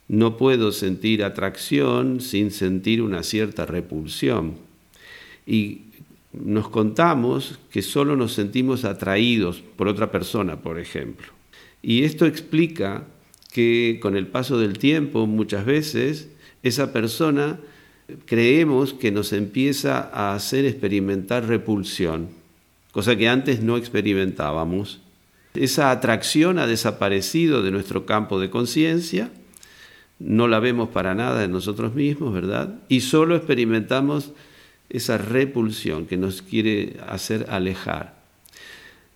No 0.07 0.37
puedo 0.37 0.71
sentir 0.71 1.23
atracción 1.23 2.21
sin 2.21 2.51
sentir 2.51 3.01
una 3.01 3.23
cierta 3.23 3.65
repulsión. 3.65 4.55
Y 5.45 5.88
nos 6.31 6.69
contamos 6.69 7.59
que 7.71 7.81
solo 7.81 8.15
nos 8.15 8.33
sentimos 8.33 8.85
atraídos 8.85 9.63
por 9.75 9.87
otra 9.87 10.11
persona, 10.11 10.61
por 10.61 10.79
ejemplo. 10.79 11.27
Y 11.81 12.03
esto 12.03 12.25
explica 12.25 13.05
que 13.51 13.99
con 14.01 14.15
el 14.15 14.27
paso 14.27 14.59
del 14.59 14.77
tiempo 14.77 15.25
muchas 15.25 15.65
veces 15.65 16.29
esa 16.61 16.93
persona 16.93 17.59
creemos 18.25 18.93
que 18.93 19.11
nos 19.11 19.33
empieza 19.33 20.09
a 20.13 20.33
hacer 20.33 20.65
experimentar 20.65 21.47
repulsión, 21.47 22.29
cosa 22.91 23.15
que 23.15 23.29
antes 23.29 23.61
no 23.61 23.77
experimentábamos. 23.77 25.01
Esa 25.55 25.91
atracción 25.91 26.59
ha 26.59 26.67
desaparecido 26.67 27.63
de 27.63 27.71
nuestro 27.71 28.05
campo 28.05 28.39
de 28.39 28.49
conciencia, 28.49 29.31
no 30.19 30.47
la 30.47 30.59
vemos 30.59 30.89
para 30.89 31.15
nada 31.15 31.43
en 31.43 31.51
nosotros 31.51 31.95
mismos, 31.95 32.33
¿verdad? 32.33 32.79
Y 32.89 33.01
solo 33.01 33.35
experimentamos 33.35 34.33
esa 34.89 35.17
repulsión 35.17 36.05
que 36.05 36.17
nos 36.17 36.41
quiere 36.41 36.97
hacer 37.07 37.45
alejar. 37.49 38.19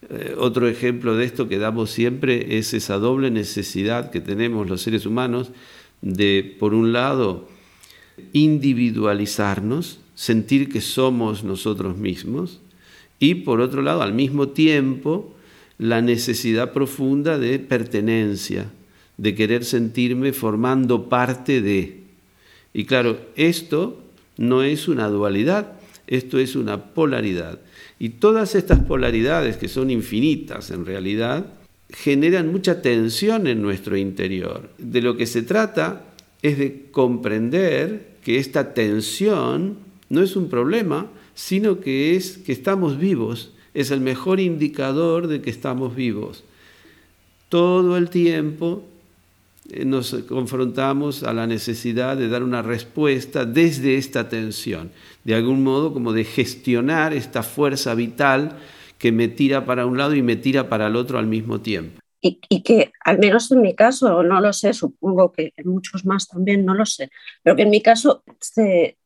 Eh, 0.10 0.36
otro 0.38 0.68
ejemplo 0.68 1.16
de 1.16 1.26
esto 1.26 1.48
que 1.48 1.58
damos 1.58 1.90
siempre 1.90 2.58
es 2.58 2.74
esa 2.74 2.98
doble 2.98 3.32
necesidad 3.32 4.12
que 4.12 4.22
tenemos 4.22 4.70
los 4.70 4.82
seres 4.82 5.06
humanos 5.06 5.52
de, 6.02 6.56
por 6.60 6.74
un 6.74 6.94
lado, 6.94 7.48
individualizarnos, 8.34 10.00
sentir 10.16 10.70
que 10.70 10.82
somos 10.82 11.44
nosotros 11.44 11.98
mismos, 11.98 12.60
y 13.20 13.36
por 13.36 13.62
otro 13.62 13.82
lado, 13.82 14.02
al 14.02 14.14
mismo 14.14 14.50
tiempo, 14.50 15.34
la 15.78 16.02
necesidad 16.02 16.74
profunda 16.74 17.38
de 17.38 17.58
pertenencia, 17.60 18.70
de 19.18 19.36
querer 19.36 19.64
sentirme 19.64 20.34
formando 20.34 21.08
parte 21.08 21.62
de. 21.62 22.04
Y 22.74 22.86
claro, 22.86 23.20
esto 23.36 24.04
no 24.38 24.64
es 24.64 24.88
una 24.88 25.08
dualidad, 25.08 25.74
esto 26.08 26.40
es 26.40 26.56
una 26.56 26.94
polaridad. 26.94 27.60
Y 28.00 28.10
todas 28.10 28.56
estas 28.56 28.80
polaridades, 28.80 29.58
que 29.58 29.68
son 29.68 29.90
infinitas 29.90 30.72
en 30.72 30.86
realidad, 30.86 31.46
generan 31.90 32.52
mucha 32.52 32.82
tensión 32.82 33.48
en 33.48 33.62
nuestro 33.62 33.96
interior. 33.98 34.70
De 34.78 35.02
lo 35.02 35.16
que 35.16 35.28
se 35.28 35.44
trata 35.44 36.06
es 36.42 36.58
de 36.58 36.88
comprender 36.92 38.14
que 38.24 38.38
esta 38.38 38.74
tensión 38.74 39.78
no 40.10 40.22
es 40.22 40.36
un 40.36 40.50
problema, 40.50 41.08
sino 41.36 41.80
que 41.80 42.16
es 42.16 42.38
que 42.38 42.52
estamos 42.52 42.98
vivos, 42.98 43.52
es 43.74 43.92
el 43.92 44.02
mejor 44.02 44.40
indicador 44.40 45.28
de 45.28 45.42
que 45.42 45.50
estamos 45.50 45.96
vivos. 45.96 46.44
Todo 47.50 47.98
el 47.98 48.10
tiempo 48.10 48.84
nos 49.86 50.14
confrontamos 50.28 51.24
a 51.24 51.34
la 51.34 51.48
necesidad 51.48 52.18
de 52.18 52.30
dar 52.30 52.44
una 52.44 52.62
respuesta 52.62 53.46
desde 53.46 53.98
esta 53.98 54.30
tensión, 54.30 54.92
de 55.24 55.36
algún 55.36 55.64
modo 55.64 55.94
como 55.94 56.14
de 56.14 56.24
gestionar 56.24 57.14
esta 57.14 57.44
fuerza 57.44 57.96
vital 57.96 58.58
que 58.98 59.12
me 59.12 59.28
tira 59.28 59.66
para 59.66 59.86
un 59.86 59.98
lado 59.98 60.16
y 60.16 60.22
me 60.22 60.36
tira 60.36 60.70
para 60.70 60.88
el 60.88 60.96
otro 60.96 61.20
al 61.20 61.28
mismo 61.28 61.62
tiempo. 61.62 62.00
Y, 62.22 62.62
que 62.62 62.94
al 63.04 63.20
menos 63.20 63.52
en 63.52 63.62
mi 63.62 63.76
caso, 63.76 64.24
no 64.24 64.40
lo 64.40 64.54
sé, 64.54 64.74
supongo 64.74 65.34
que 65.34 65.52
en 65.58 65.68
muchos 65.68 66.06
más 66.06 66.30
también, 66.30 66.64
no 66.66 66.74
lo 66.74 66.86
sé, 66.86 67.10
pero 67.42 67.58
que 67.58 67.64
en 67.64 67.70
mi 67.70 67.82
caso 67.82 68.24
se 68.40 68.98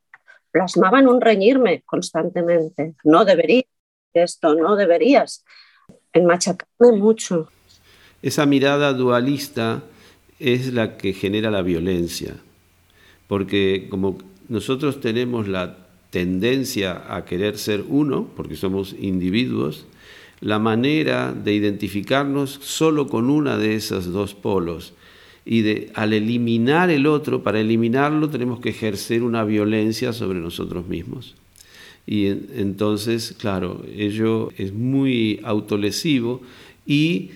plasmaba 0.51 0.99
en 0.99 1.07
un 1.07 1.19
reñirme 1.19 1.81
constantemente. 1.83 2.93
No 3.03 3.25
deberías 3.25 3.65
esto, 4.13 4.53
no 4.53 4.75
deberías, 4.75 5.43
en 6.13 6.25
machacarme 6.25 6.97
mucho. 6.97 7.49
Esa 8.21 8.45
mirada 8.45 8.93
dualista 8.93 9.81
es 10.39 10.73
la 10.73 10.97
que 10.97 11.13
genera 11.13 11.51
la 11.51 11.61
violencia, 11.61 12.35
porque 13.27 13.87
como 13.89 14.17
nosotros 14.49 15.01
tenemos 15.01 15.47
la 15.47 15.77
tendencia 16.09 17.15
a 17.15 17.25
querer 17.25 17.57
ser 17.57 17.83
uno, 17.87 18.29
porque 18.35 18.55
somos 18.55 18.95
individuos, 18.99 19.85
la 20.39 20.59
manera 20.59 21.33
de 21.33 21.53
identificarnos 21.53 22.59
solo 22.61 23.07
con 23.07 23.29
una 23.29 23.57
de 23.57 23.75
esas 23.75 24.05
dos 24.11 24.35
polos 24.35 24.93
y 25.45 25.61
de 25.61 25.91
al 25.95 26.13
eliminar 26.13 26.89
el 26.89 27.07
otro, 27.07 27.41
para 27.41 27.59
eliminarlo 27.59 28.29
tenemos 28.29 28.59
que 28.59 28.69
ejercer 28.69 29.23
una 29.23 29.43
violencia 29.43 30.13
sobre 30.13 30.39
nosotros 30.39 30.87
mismos. 30.87 31.35
Y 32.05 32.27
entonces, 32.27 33.35
claro, 33.37 33.83
ello 33.95 34.49
es 34.57 34.73
muy 34.73 35.41
autolesivo 35.43 36.41
y 36.85 37.31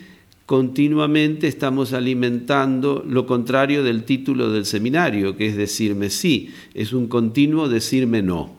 continuamente 0.51 1.47
estamos 1.47 1.93
alimentando 1.93 3.05
lo 3.07 3.25
contrario 3.25 3.85
del 3.85 4.03
título 4.03 4.51
del 4.51 4.65
seminario, 4.65 5.37
que 5.37 5.47
es 5.47 5.55
decirme 5.55 6.09
sí, 6.09 6.53
es 6.73 6.91
un 6.91 7.07
continuo 7.07 7.69
decirme 7.69 8.21
no. 8.21 8.53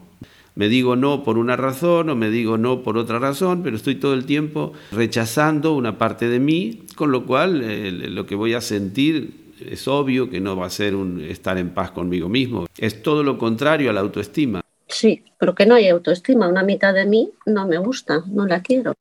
Me 0.55 0.71
digo 0.71 0.97
no 0.97 1.23
por 1.23 1.37
una 1.37 1.55
razón 1.55 2.09
o 2.09 2.17
me 2.17 2.31
digo 2.31 2.57
no 2.57 2.83
por 2.83 2.97
otra 2.97 3.19
razón, 3.19 3.63
pero 3.63 3.77
estoy 3.77 3.97
todo 3.97 4.15
el 4.15 4.25
tiempo 4.25 4.73
rechazando 4.91 5.75
una 5.75 5.99
parte 5.99 6.31
de 6.31 6.41
mí, 6.41 6.81
con 6.97 7.13
lo 7.13 7.27
cual 7.27 8.15
lo 8.15 8.25
que 8.25 8.37
voy 8.37 8.55
a 8.55 8.63
sentir 8.63 9.53
es 9.61 9.87
obvio 9.87 10.31
que 10.31 10.41
no 10.41 10.57
va 10.57 10.69
a 10.69 10.71
ser 10.71 10.95
un 10.95 11.21
estar 11.21 11.59
en 11.59 11.75
paz 11.75 11.91
conmigo 11.91 12.27
mismo. 12.31 12.69
Es 12.79 13.03
todo 13.03 13.23
lo 13.23 13.37
contrario 13.37 13.91
a 13.91 13.93
la 13.93 14.01
autoestima. 14.01 14.63
Sí, 14.89 15.25
pero 15.39 15.55
que 15.55 15.67
no 15.67 15.75
hay 15.75 15.91
autoestima. 15.91 16.49
Una 16.49 16.63
mitad 16.63 16.95
de 16.95 17.05
mí 17.05 17.33
no 17.45 17.67
me 17.67 17.77
gusta, 17.77 18.25
no 18.31 18.47
la 18.47 18.63
quiero. 18.63 18.95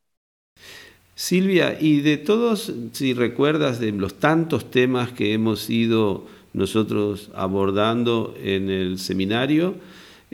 Silvia, 1.22 1.78
y 1.80 2.01
de 2.01 2.18
todos, 2.18 2.74
si 2.94 3.13
recuerdas 3.13 3.80
de 3.80 3.92
los 3.92 4.16
tantos 4.16 4.72
temas 4.72 5.12
que 5.12 5.34
hemos 5.34 5.70
ido 5.70 6.25
nosotros 6.51 7.30
abordando 7.36 8.34
en 8.42 8.72
el 8.72 8.98
seminario, 8.98 9.75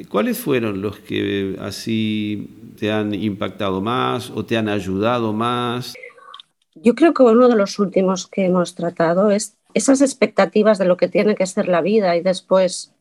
¿cuáles 0.08 0.40
fueron 0.40 0.82
los 0.82 0.98
que 0.98 1.58
así 1.60 2.72
te 2.80 2.90
han 2.90 3.14
impactado 3.14 3.82
más 3.82 4.30
o 4.30 4.46
te 4.46 4.56
han 4.56 4.70
ayudado 4.70 5.34
más? 5.34 5.94
Yo 6.76 6.96
creo 6.96 7.14
que 7.14 7.24
uno 7.24 7.50
de 7.50 7.58
los 7.58 7.80
últimos 7.80 8.26
que 8.26 8.46
hemos 8.46 8.74
tratado 8.74 9.30
es 9.30 9.58
esas 9.74 10.00
expectativas 10.00 10.78
de 10.78 10.86
lo 10.86 10.96
que 10.96 11.10
tiene 11.10 11.36
que 11.36 11.48
ser 11.48 11.68
la 11.68 11.82
vida 11.82 12.16
y 12.16 12.22
después 12.22 12.94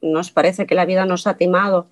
nos 0.00 0.30
parece 0.30 0.66
que 0.66 0.74
la 0.74 0.86
vida 0.86 1.04
nos 1.04 1.26
ha 1.26 1.36
timado 1.36 1.88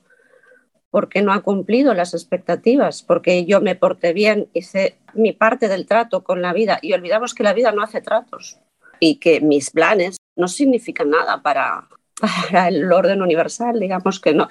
porque 0.97 1.21
no 1.21 1.35
ha 1.35 1.43
cumplido 1.43 1.93
las 1.93 2.15
expectativas, 2.15 3.03
porque 3.03 3.45
yo 3.45 3.61
me 3.61 3.75
porté 3.75 4.15
bien, 4.15 4.49
hice 4.55 4.97
mi 5.13 5.35
parte 5.35 5.69
del 5.69 5.85
trato 5.85 6.25
con 6.25 6.41
la 6.41 6.55
vida 6.55 6.79
y 6.81 6.95
olvidamos 6.95 7.35
que 7.35 7.43
la 7.43 7.53
vida 7.53 7.71
no 7.71 7.83
hace 7.83 8.01
tratos 8.01 8.57
y 8.99 9.17
que 9.17 9.43
mis 9.43 9.69
planes 9.69 10.17
no 10.37 10.49
significan 10.49 11.11
nada 11.11 11.43
para, 11.43 11.87
el 12.67 12.91
orden 12.91 13.21
universal, 13.21 13.79
digamos 13.79 14.21
que 14.21 14.33
no, 14.33 14.49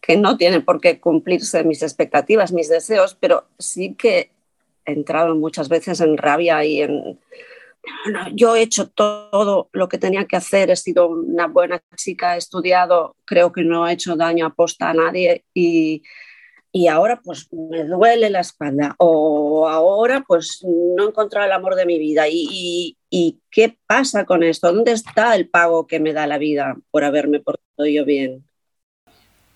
que 0.00 0.16
no 0.16 0.36
tienen 0.36 0.64
por 0.64 0.80
qué 0.80 0.98
cumplirse 0.98 1.62
mis 1.62 1.84
expectativas, 1.84 2.52
mis 2.52 2.68
deseos, 2.68 3.14
pero 3.14 3.44
sí 3.60 3.94
que 3.94 4.32
he 4.84 4.92
entrado 4.94 5.36
muchas 5.36 5.68
veces 5.68 6.00
en 6.00 6.16
rabia 6.16 6.64
y 6.64 6.82
en, 6.82 7.20
yo 8.34 8.56
he 8.56 8.62
hecho 8.62 8.88
todo 8.88 9.68
lo 9.72 9.88
que 9.88 9.98
tenía 9.98 10.26
que 10.26 10.36
hacer, 10.36 10.70
he 10.70 10.76
sido 10.76 11.08
una 11.08 11.46
buena 11.46 11.82
chica, 11.96 12.34
he 12.34 12.38
estudiado, 12.38 13.16
creo 13.24 13.52
que 13.52 13.62
no 13.62 13.88
he 13.88 13.92
hecho 13.92 14.16
daño 14.16 14.46
a 14.46 14.54
posta 14.54 14.90
a 14.90 14.94
nadie 14.94 15.44
y, 15.54 16.02
ahora 16.88 17.20
pues 17.24 17.48
me 17.52 17.82
duele 17.84 18.30
la 18.30 18.38
espalda 18.40 18.94
o 18.98 19.68
ahora 19.68 20.24
pues 20.26 20.64
no 20.64 21.04
he 21.04 21.08
encontrado 21.08 21.44
el 21.46 21.52
amor 21.52 21.74
de 21.74 21.86
mi 21.86 21.98
vida 21.98 22.26
y, 22.30 22.96
qué 23.50 23.76
pasa 23.86 24.24
con 24.24 24.42
esto, 24.42 24.72
¿dónde 24.72 24.92
está 24.92 25.34
el 25.34 25.48
pago 25.48 25.86
que 25.86 25.98
me 25.98 26.12
da 26.12 26.26
la 26.26 26.38
vida 26.38 26.76
por 26.90 27.04
haberme 27.04 27.40
portado 27.40 27.88
yo 27.88 28.04
bien? 28.04 28.44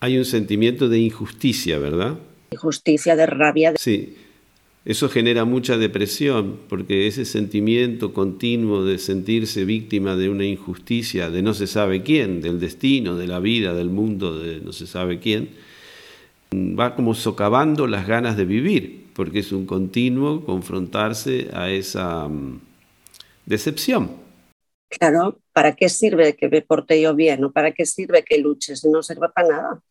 Hay 0.01 0.17
un 0.17 0.25
sentimiento 0.25 0.89
de 0.89 0.99
injusticia, 0.99 1.77
¿verdad? 1.77 2.17
Injusticia, 2.51 3.15
de 3.15 3.25
rabia. 3.25 3.73
Sí, 3.77 4.17
eso 4.85 5.07
genera 5.07 5.45
mucha 5.45 5.77
depresión 5.77 6.59
porque 6.67 7.07
ese 7.07 7.23
sentimiento 7.23 8.13
continuo 8.13 8.83
de 8.83 8.97
sentirse 8.97 9.63
víctima 9.63 10.15
de 10.15 10.29
una 10.29 10.45
injusticia, 10.45 11.29
de 11.29 11.41
no 11.41 11.53
se 11.53 11.67
sabe 11.67 12.03
quién, 12.03 12.41
del 12.41 12.59
destino, 12.59 13.15
de 13.15 13.27
la 13.27 13.39
vida, 13.39 13.73
del 13.73 13.89
mundo, 13.89 14.37
de 14.37 14.59
no 14.59 14.73
se 14.73 14.85
sabe 14.85 15.19
quién, 15.19 15.51
va 16.53 16.95
como 16.95 17.15
socavando 17.15 17.87
las 17.87 18.07
ganas 18.07 18.35
de 18.35 18.45
vivir, 18.45 19.07
porque 19.15 19.39
es 19.39 19.51
un 19.53 19.65
continuo 19.65 20.45
confrontarse 20.45 21.49
a 21.53 21.69
esa 21.71 22.27
mm, 22.27 22.59
decepción. 23.45 24.11
Claro, 24.89 25.39
¿para 25.53 25.75
qué 25.75 25.89
sirve 25.89 26.35
que 26.35 26.49
me 26.49 26.61
porte 26.61 27.01
yo 27.01 27.15
bien? 27.15 27.43
¿O 27.43 27.51
para 27.51 27.71
qué 27.71 27.85
sirve 27.85 28.23
que 28.23 28.37
luches? 28.37 28.85
No 28.85 29.01
sirve 29.01 29.29
para 29.29 29.47
nada. 29.47 29.81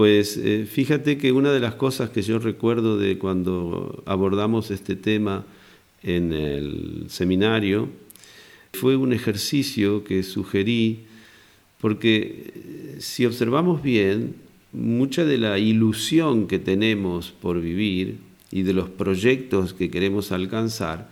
Pues 0.00 0.38
eh, 0.38 0.64
fíjate 0.64 1.18
que 1.18 1.30
una 1.30 1.52
de 1.52 1.60
las 1.60 1.74
cosas 1.74 2.08
que 2.08 2.22
yo 2.22 2.38
recuerdo 2.38 2.96
de 2.96 3.18
cuando 3.18 4.02
abordamos 4.06 4.70
este 4.70 4.96
tema 4.96 5.44
en 6.02 6.32
el 6.32 7.04
seminario 7.10 7.90
Fue 8.72 8.96
un 8.96 9.12
ejercicio 9.12 10.02
que 10.02 10.22
sugerí 10.22 11.00
porque 11.82 12.50
eh, 12.54 12.96
si 12.98 13.26
observamos 13.26 13.82
bien, 13.82 14.36
mucha 14.72 15.26
de 15.26 15.36
la 15.36 15.58
ilusión 15.58 16.46
que 16.46 16.58
tenemos 16.58 17.32
por 17.32 17.60
vivir 17.60 18.20
y 18.50 18.62
de 18.62 18.72
los 18.72 18.88
proyectos 18.88 19.74
que 19.74 19.90
queremos 19.90 20.32
alcanzar, 20.32 21.10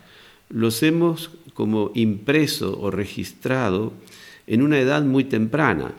los 0.49 0.83
hemos 0.83 1.31
como 1.53 1.93
impreso 1.95 2.81
o 2.81 2.91
registrado 2.91 3.93
en 4.47 4.63
una 4.63 4.79
edad 4.79 5.05
muy 5.05 5.25
temprana. 5.25 5.93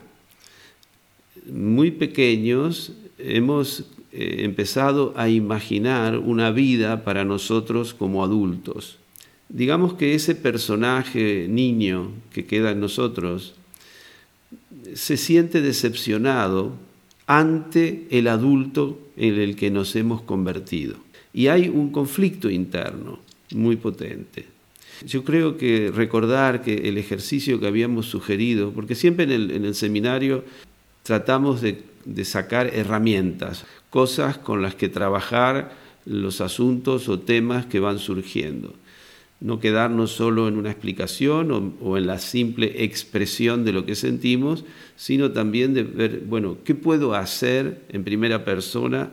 Muy 1.52 1.90
pequeños 1.90 2.92
hemos 3.18 3.84
eh, 4.12 4.42
empezado 4.44 5.12
a 5.16 5.28
imaginar 5.28 6.18
una 6.18 6.50
vida 6.50 7.04
para 7.04 7.24
nosotros 7.24 7.94
como 7.94 8.24
adultos. 8.24 8.98
Digamos 9.48 9.94
que 9.94 10.14
ese 10.14 10.34
personaje 10.34 11.46
niño 11.48 12.12
que 12.32 12.46
queda 12.46 12.70
en 12.70 12.80
nosotros 12.80 13.54
se 14.94 15.16
siente 15.16 15.60
decepcionado 15.60 16.72
ante 17.26 18.06
el 18.10 18.28
adulto 18.28 18.98
en 19.16 19.34
el 19.34 19.56
que 19.56 19.70
nos 19.70 19.94
hemos 19.96 20.22
convertido. 20.22 20.96
Y 21.32 21.46
hay 21.46 21.68
un 21.68 21.90
conflicto 21.90 22.50
interno 22.50 23.20
muy 23.52 23.76
potente. 23.76 24.46
Yo 25.06 25.24
creo 25.24 25.56
que 25.56 25.90
recordar 25.94 26.62
que 26.62 26.88
el 26.88 26.98
ejercicio 26.98 27.58
que 27.60 27.66
habíamos 27.66 28.06
sugerido, 28.06 28.72
porque 28.72 28.94
siempre 28.94 29.24
en 29.24 29.64
el, 29.64 29.74
seminario 29.74 30.44
tratamos 31.10 31.60
de, 31.60 31.82
sacar 32.24 32.68
herramientas, 32.72 33.64
cosas 33.90 34.38
con 34.38 34.62
las 34.62 34.76
que 34.76 34.88
trabajar 34.88 35.72
los 36.06 36.40
asuntos 36.40 37.08
o 37.08 37.18
temas 37.18 37.66
que 37.66 37.80
van 37.80 37.98
surgiendo 37.98 38.74
no 39.40 39.58
quedarnos 39.58 40.10
solo 40.12 40.48
en 40.48 40.58
una 40.58 40.70
explicación 40.70 41.74
o, 41.80 41.96
en 41.96 42.06
la 42.06 42.18
simple 42.18 42.84
expresión 42.84 43.64
de 43.64 43.72
lo 43.72 43.86
que 43.86 43.94
sentimos, 43.94 44.66
sino 44.96 45.32
también 45.32 45.72
de 45.72 45.82
ver, 45.82 46.20
bueno, 46.26 46.58
¿qué 46.62 46.74
puedo 46.74 47.14
hacer 47.14 47.80
en 47.88 48.04
primera 48.04 48.44
persona 48.44 49.08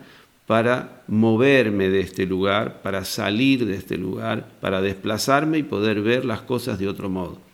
para 0.46 1.04
moverme 1.08 1.88
de 1.88 2.02
este 2.02 2.26
lugar, 2.26 2.82
para 2.82 3.06
salir 3.06 3.66
de 3.66 3.76
este 3.76 3.98
lugar, 3.98 4.50
para 4.60 4.82
desplazarme 4.82 5.60
y 5.60 5.64
poder 5.64 6.02
ver 6.02 6.26
las 6.26 6.42
cosas 6.42 6.78
de 6.78 6.90
otro 6.90 7.10
modo? 7.10 7.47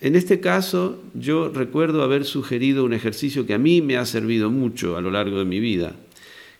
En 0.00 0.14
este 0.14 0.38
caso, 0.38 1.02
yo 1.14 1.48
recuerdo 1.48 2.02
haber 2.02 2.24
sugerido 2.24 2.84
un 2.84 2.92
ejercicio 2.92 3.46
que 3.46 3.54
a 3.54 3.58
mí 3.58 3.82
me 3.82 3.96
ha 3.96 4.06
servido 4.06 4.48
mucho 4.48 4.96
a 4.96 5.00
lo 5.00 5.10
largo 5.10 5.38
de 5.38 5.44
mi 5.44 5.58
vida, 5.58 5.96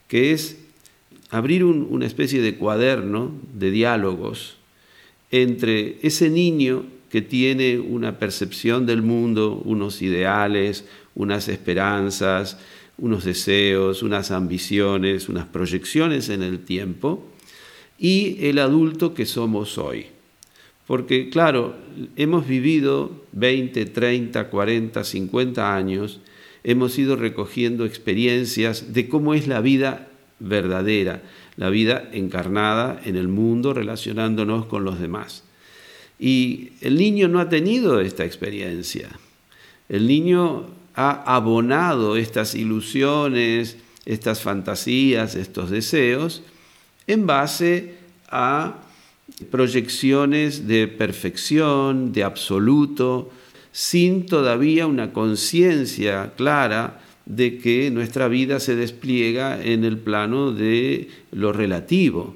que 0.08 0.32
es 0.32 0.58
abrir 1.30 1.64
una 1.64 2.06
especie 2.06 2.42
de 2.42 2.56
cuaderno 2.56 3.32
de 3.54 3.70
diálogos 3.70 4.56
entre 5.30 5.98
ese 6.02 6.30
niño 6.30 6.84
que 7.10 7.22
tiene 7.22 7.78
una 7.78 8.18
percepción 8.18 8.86
del 8.86 9.02
mundo, 9.02 9.62
unos 9.64 10.02
ideales, 10.02 10.84
unas 11.14 11.48
esperanzas, 11.48 12.58
unos 12.98 13.24
deseos, 13.24 14.02
unas 14.02 14.30
ambiciones, 14.30 15.28
unas 15.28 15.46
proyecciones 15.46 16.28
en 16.28 16.42
el 16.42 16.58
tiempo, 16.60 17.24
y 17.98 18.46
el 18.46 18.58
adulto 18.58 19.14
que 19.14 19.26
somos 19.26 19.78
hoy. 19.78 20.06
Porque 20.88 21.28
claro, 21.28 21.76
hemos 22.16 22.48
vivido 22.48 23.12
20, 23.32 23.84
30, 23.84 24.48
40, 24.48 25.04
50 25.04 25.76
años, 25.76 26.20
hemos 26.64 26.98
ido 26.98 27.14
recogiendo 27.14 27.84
experiencias 27.84 28.94
de 28.94 29.06
cómo 29.06 29.34
es 29.34 29.46
la 29.46 29.60
vida 29.60 30.08
verdadera, 30.38 31.20
la 31.56 31.68
vida 31.68 32.08
encarnada 32.12 33.02
en 33.04 33.16
el 33.16 33.28
mundo 33.28 33.74
relacionándonos 33.74 34.64
con 34.64 34.84
los 34.84 34.98
demás. 34.98 35.44
Y 36.18 36.70
el 36.80 36.96
niño 36.96 37.28
no 37.28 37.40
ha 37.40 37.50
tenido 37.50 38.00
esta 38.00 38.24
experiencia. 38.24 39.10
El 39.90 40.08
niño 40.08 40.68
ha 40.94 41.36
abonado 41.36 42.16
estas 42.16 42.54
ilusiones, 42.54 43.76
estas 44.06 44.40
fantasías, 44.40 45.34
estos 45.34 45.68
deseos, 45.68 46.42
en 47.06 47.26
base 47.26 47.96
a 48.30 48.87
proyecciones 49.50 50.66
de 50.66 50.88
perfección, 50.88 52.12
de 52.12 52.24
absoluto, 52.24 53.30
sin 53.72 54.26
todavía 54.26 54.86
una 54.86 55.12
conciencia 55.12 56.32
clara 56.36 57.00
de 57.26 57.58
que 57.58 57.90
nuestra 57.90 58.28
vida 58.28 58.58
se 58.58 58.74
despliega 58.74 59.62
en 59.62 59.84
el 59.84 59.98
plano 59.98 60.52
de 60.52 61.08
lo 61.30 61.52
relativo 61.52 62.34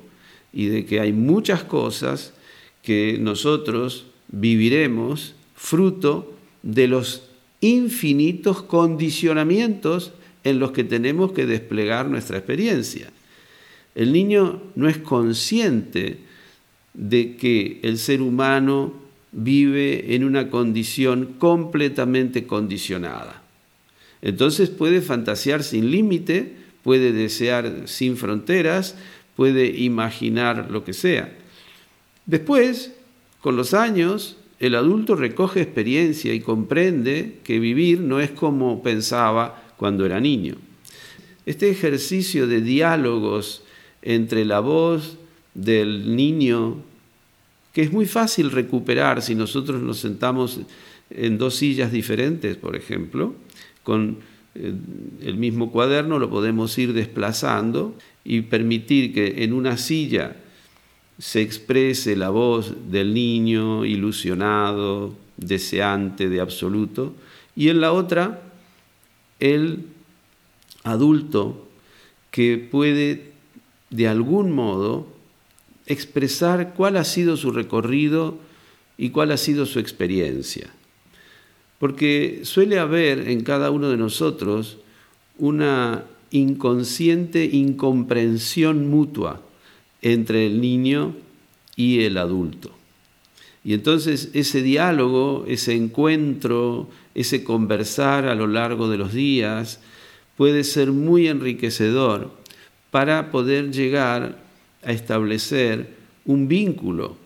y 0.52 0.66
de 0.66 0.84
que 0.84 1.00
hay 1.00 1.12
muchas 1.12 1.64
cosas 1.64 2.34
que 2.82 3.16
nosotros 3.18 4.06
viviremos 4.28 5.34
fruto 5.54 6.34
de 6.62 6.88
los 6.88 7.22
infinitos 7.60 8.62
condicionamientos 8.62 10.12
en 10.44 10.58
los 10.58 10.72
que 10.72 10.84
tenemos 10.84 11.32
que 11.32 11.46
desplegar 11.46 12.08
nuestra 12.08 12.38
experiencia. 12.38 13.10
El 13.94 14.12
niño 14.12 14.62
no 14.74 14.88
es 14.88 14.98
consciente 14.98 16.18
de 16.94 17.36
que 17.36 17.80
el 17.82 17.98
ser 17.98 18.22
humano 18.22 18.92
vive 19.32 20.14
en 20.14 20.24
una 20.24 20.50
condición 20.50 21.34
completamente 21.38 22.46
condicionada. 22.46 23.42
Entonces 24.20 24.70
puede 24.70 25.00
fantasear 25.00 25.64
sin 25.64 25.90
límite, 25.90 26.54
puede 26.82 27.12
desear 27.12 27.82
sin 27.86 28.16
fronteras, 28.16 28.94
puede 29.36 29.66
imaginar 29.66 30.70
lo 30.70 30.84
que 30.84 30.92
sea. 30.92 31.32
Después, 32.26 32.92
con 33.40 33.56
los 33.56 33.74
años, 33.74 34.36
el 34.60 34.76
adulto 34.76 35.16
recoge 35.16 35.60
experiencia 35.60 36.32
y 36.34 36.40
comprende 36.40 37.38
que 37.42 37.58
vivir 37.58 38.00
no 38.00 38.20
es 38.20 38.30
como 38.30 38.82
pensaba 38.82 39.64
cuando 39.76 40.06
era 40.06 40.20
niño. 40.20 40.54
Este 41.46 41.68
ejercicio 41.70 42.46
de 42.46 42.60
diálogos 42.60 43.64
entre 44.02 44.44
la 44.44 44.60
voz 44.60 45.18
del 45.54 46.14
niño, 46.16 46.76
que 47.72 47.82
es 47.82 47.92
muy 47.92 48.06
fácil 48.06 48.50
recuperar 48.50 49.22
si 49.22 49.34
nosotros 49.34 49.82
nos 49.82 49.98
sentamos 49.98 50.60
en 51.10 51.38
dos 51.38 51.56
sillas 51.56 51.92
diferentes, 51.92 52.56
por 52.56 52.76
ejemplo, 52.76 53.34
con 53.82 54.18
eh, 54.54 54.74
el 55.22 55.36
mismo 55.36 55.70
cuaderno 55.70 56.18
lo 56.18 56.30
podemos 56.30 56.76
ir 56.78 56.92
desplazando 56.92 57.94
y 58.24 58.42
permitir 58.42 59.12
que 59.12 59.44
en 59.44 59.52
una 59.52 59.76
silla 59.76 60.36
se 61.18 61.40
exprese 61.40 62.16
la 62.16 62.30
voz 62.30 62.74
del 62.90 63.14
niño 63.14 63.84
ilusionado, 63.84 65.14
deseante 65.36 66.28
de 66.28 66.40
absoluto, 66.40 67.14
y 67.54 67.68
en 67.68 67.80
la 67.80 67.92
otra 67.92 68.42
el 69.40 69.86
adulto 70.84 71.68
que 72.30 72.58
puede 72.58 73.32
de 73.90 74.08
algún 74.08 74.52
modo 74.52 75.11
expresar 75.92 76.74
cuál 76.74 76.96
ha 76.96 77.04
sido 77.04 77.36
su 77.36 77.50
recorrido 77.50 78.38
y 78.98 79.10
cuál 79.10 79.30
ha 79.32 79.36
sido 79.36 79.66
su 79.66 79.78
experiencia 79.78 80.70
porque 81.82 82.42
suele 82.44 82.78
haber 82.78 83.28
en 83.28 83.42
cada 83.42 83.72
uno 83.72 83.90
de 83.90 83.96
nosotros 83.96 84.78
una 85.36 86.04
inconsciente 86.30 87.44
incomprensión 87.44 88.88
mutua 88.88 89.42
entre 90.00 90.46
el 90.46 90.60
niño 90.60 91.16
y 91.74 92.04
el 92.04 92.18
adulto. 92.18 92.70
Y 93.64 93.74
entonces 93.74 94.30
ese 94.32 94.62
diálogo, 94.62 95.44
ese 95.48 95.74
encuentro, 95.74 96.88
ese 97.16 97.42
conversar 97.42 98.26
a 98.28 98.36
lo 98.36 98.46
largo 98.46 98.88
de 98.88 98.98
los 98.98 99.12
días 99.12 99.80
puede 100.36 100.62
ser 100.62 100.92
muy 100.92 101.26
enriquecedor 101.26 102.30
para 102.92 103.32
poder 103.32 103.72
llegar 103.72 104.38
a 104.84 104.92
establecer 104.92 105.94
un 106.24 106.48
vínculo, 106.48 107.16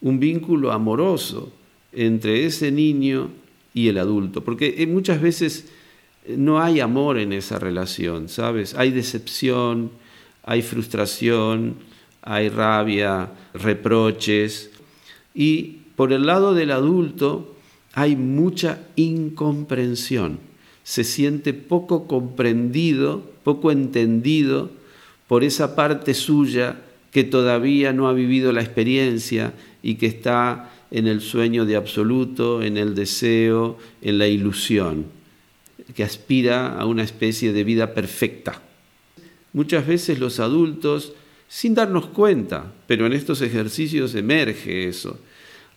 un 0.00 0.20
vínculo 0.20 0.72
amoroso 0.72 1.52
entre 1.92 2.44
ese 2.46 2.70
niño 2.70 3.30
y 3.74 3.88
el 3.88 3.98
adulto, 3.98 4.44
porque 4.44 4.74
eh, 4.78 4.86
muchas 4.86 5.20
veces 5.20 5.68
eh, 6.24 6.36
no 6.36 6.60
hay 6.60 6.80
amor 6.80 7.18
en 7.18 7.32
esa 7.32 7.58
relación, 7.58 8.28
¿sabes? 8.28 8.74
Hay 8.74 8.90
decepción, 8.90 9.90
hay 10.42 10.62
frustración, 10.62 11.76
hay 12.22 12.48
rabia, 12.48 13.30
reproches, 13.54 14.70
y 15.34 15.78
por 15.96 16.12
el 16.12 16.26
lado 16.26 16.54
del 16.54 16.70
adulto 16.70 17.54
hay 17.94 18.16
mucha 18.16 18.80
incomprensión, 18.96 20.38
se 20.82 21.04
siente 21.04 21.52
poco 21.52 22.06
comprendido, 22.06 23.22
poco 23.44 23.70
entendido 23.70 24.70
por 25.28 25.44
esa 25.44 25.76
parte 25.76 26.14
suya 26.14 26.76
que 27.12 27.22
todavía 27.22 27.92
no 27.92 28.08
ha 28.08 28.12
vivido 28.12 28.52
la 28.52 28.62
experiencia 28.62 29.54
y 29.82 29.94
que 29.94 30.06
está 30.06 30.72
en 30.90 31.06
el 31.06 31.20
sueño 31.20 31.66
de 31.66 31.76
absoluto, 31.76 32.62
en 32.62 32.76
el 32.76 32.94
deseo, 32.94 33.78
en 34.02 34.18
la 34.18 34.26
ilusión, 34.26 35.06
que 35.94 36.02
aspira 36.02 36.78
a 36.78 36.86
una 36.86 37.02
especie 37.02 37.52
de 37.52 37.64
vida 37.64 37.94
perfecta. 37.94 38.60
Muchas 39.52 39.86
veces 39.86 40.18
los 40.18 40.40
adultos, 40.40 41.12
sin 41.46 41.74
darnos 41.74 42.06
cuenta, 42.06 42.72
pero 42.86 43.06
en 43.06 43.12
estos 43.12 43.42
ejercicios 43.42 44.14
emerge 44.14 44.88
eso, 44.88 45.18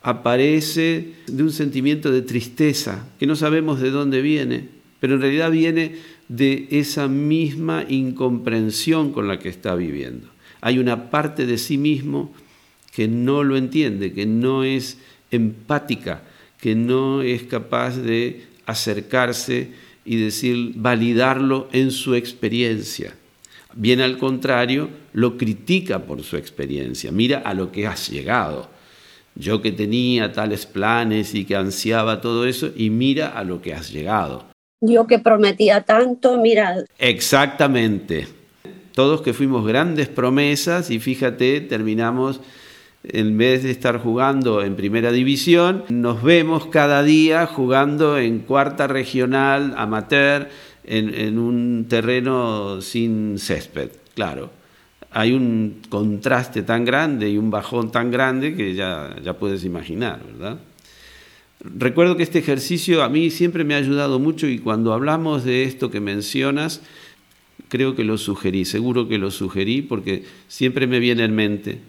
aparece 0.01 1.13
de 1.27 1.43
un 1.43 1.51
sentimiento 1.51 2.11
de 2.11 2.21
tristeza, 2.21 3.07
que 3.19 3.27
no 3.27 3.35
sabemos 3.35 3.79
de 3.79 3.91
dónde 3.91 4.21
viene, 4.21 4.69
pero 4.99 5.15
en 5.15 5.21
realidad 5.21 5.51
viene 5.51 5.95
de 6.31 6.67
esa 6.71 7.09
misma 7.09 7.83
incomprensión 7.89 9.11
con 9.11 9.27
la 9.27 9.37
que 9.37 9.49
está 9.49 9.75
viviendo. 9.75 10.29
Hay 10.61 10.79
una 10.79 11.09
parte 11.09 11.45
de 11.45 11.57
sí 11.57 11.77
mismo 11.77 12.33
que 12.93 13.09
no 13.09 13.43
lo 13.43 13.57
entiende, 13.57 14.13
que 14.13 14.25
no 14.25 14.63
es 14.63 14.97
empática, 15.29 16.23
que 16.57 16.73
no 16.73 17.21
es 17.21 17.43
capaz 17.43 17.97
de 17.97 18.45
acercarse 18.65 19.71
y 20.05 20.15
decir, 20.15 20.71
validarlo 20.77 21.67
en 21.73 21.91
su 21.91 22.15
experiencia. 22.15 23.13
Bien 23.75 23.99
al 23.99 24.17
contrario, 24.17 24.89
lo 25.11 25.37
critica 25.37 26.05
por 26.05 26.23
su 26.23 26.37
experiencia. 26.37 27.11
Mira 27.11 27.39
a 27.39 27.53
lo 27.53 27.73
que 27.73 27.87
has 27.87 28.09
llegado. 28.09 28.69
Yo 29.35 29.61
que 29.61 29.73
tenía 29.73 30.31
tales 30.31 30.65
planes 30.65 31.35
y 31.35 31.43
que 31.43 31.57
ansiaba 31.57 32.21
todo 32.21 32.45
eso, 32.45 32.71
y 32.73 32.89
mira 32.89 33.27
a 33.37 33.43
lo 33.43 33.61
que 33.61 33.73
has 33.73 33.91
llegado. 33.91 34.50
Yo 34.81 35.05
que 35.05 35.19
prometía 35.19 35.81
tanto, 35.81 36.37
mira. 36.37 36.83
Exactamente. 36.97 38.27
Todos 38.93 39.21
que 39.21 39.33
fuimos 39.33 39.65
grandes 39.65 40.09
promesas 40.09 40.89
y 40.89 40.99
fíjate, 40.99 41.61
terminamos 41.61 42.41
en 43.03 43.37
vez 43.37 43.63
de 43.63 43.71
estar 43.71 43.99
jugando 43.99 44.63
en 44.63 44.75
primera 44.75 45.11
división, 45.11 45.85
nos 45.89 46.21
vemos 46.21 46.67
cada 46.67 47.03
día 47.03 47.47
jugando 47.47 48.17
en 48.17 48.39
cuarta 48.39 48.87
regional, 48.87 49.73
amateur, 49.77 50.49
en, 50.83 51.39
un 51.39 51.85
terreno 51.87 52.81
sin 52.81 53.37
césped. 53.39 53.89
Claro, 54.13 54.51
hay 55.11 55.33
un 55.33 55.81
contraste 55.89 56.63
tan 56.63 56.85
grande 56.85 57.29
y 57.29 57.37
un 57.37 57.49
bajón 57.49 57.91
tan 57.91 58.11
grande 58.11 58.55
que 58.55 58.73
ya, 58.73 59.15
ya 59.23 59.33
puedes 59.33 59.63
imaginar, 59.63 60.19
¿verdad? 60.25 60.57
Recuerdo 61.63 62.17
que 62.17 62.23
este 62.23 62.39
ejercicio 62.39 63.03
a 63.03 63.09
mí 63.09 63.29
siempre 63.29 63.63
me 63.63 63.75
ha 63.75 63.77
ayudado 63.77 64.19
mucho 64.19 64.47
y 64.47 64.59
cuando 64.59 64.93
hablamos 64.93 65.43
de 65.43 65.63
esto 65.63 65.91
que 65.91 65.99
mencionas, 65.99 66.81
creo 67.69 67.95
que 67.95 68.03
lo 68.03 68.17
sugerí, 68.17 68.65
seguro 68.65 69.07
que 69.07 69.17
lo 69.17 69.31
sugerí 69.31 69.81
porque 69.81 70.25
siempre 70.47 70.87
me 70.87 70.99
viene 70.99 71.23
en 71.23 71.35
mente 71.35 71.79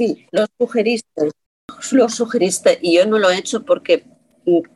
Sí, 0.00 0.26
lo 0.32 0.46
sugeriste, 0.58 1.28
lo 1.92 2.08
sugeriste 2.08 2.78
y 2.80 2.96
yo 2.96 3.04
no 3.04 3.18
lo 3.18 3.30
he 3.30 3.36
hecho 3.36 3.66
porque 3.66 4.04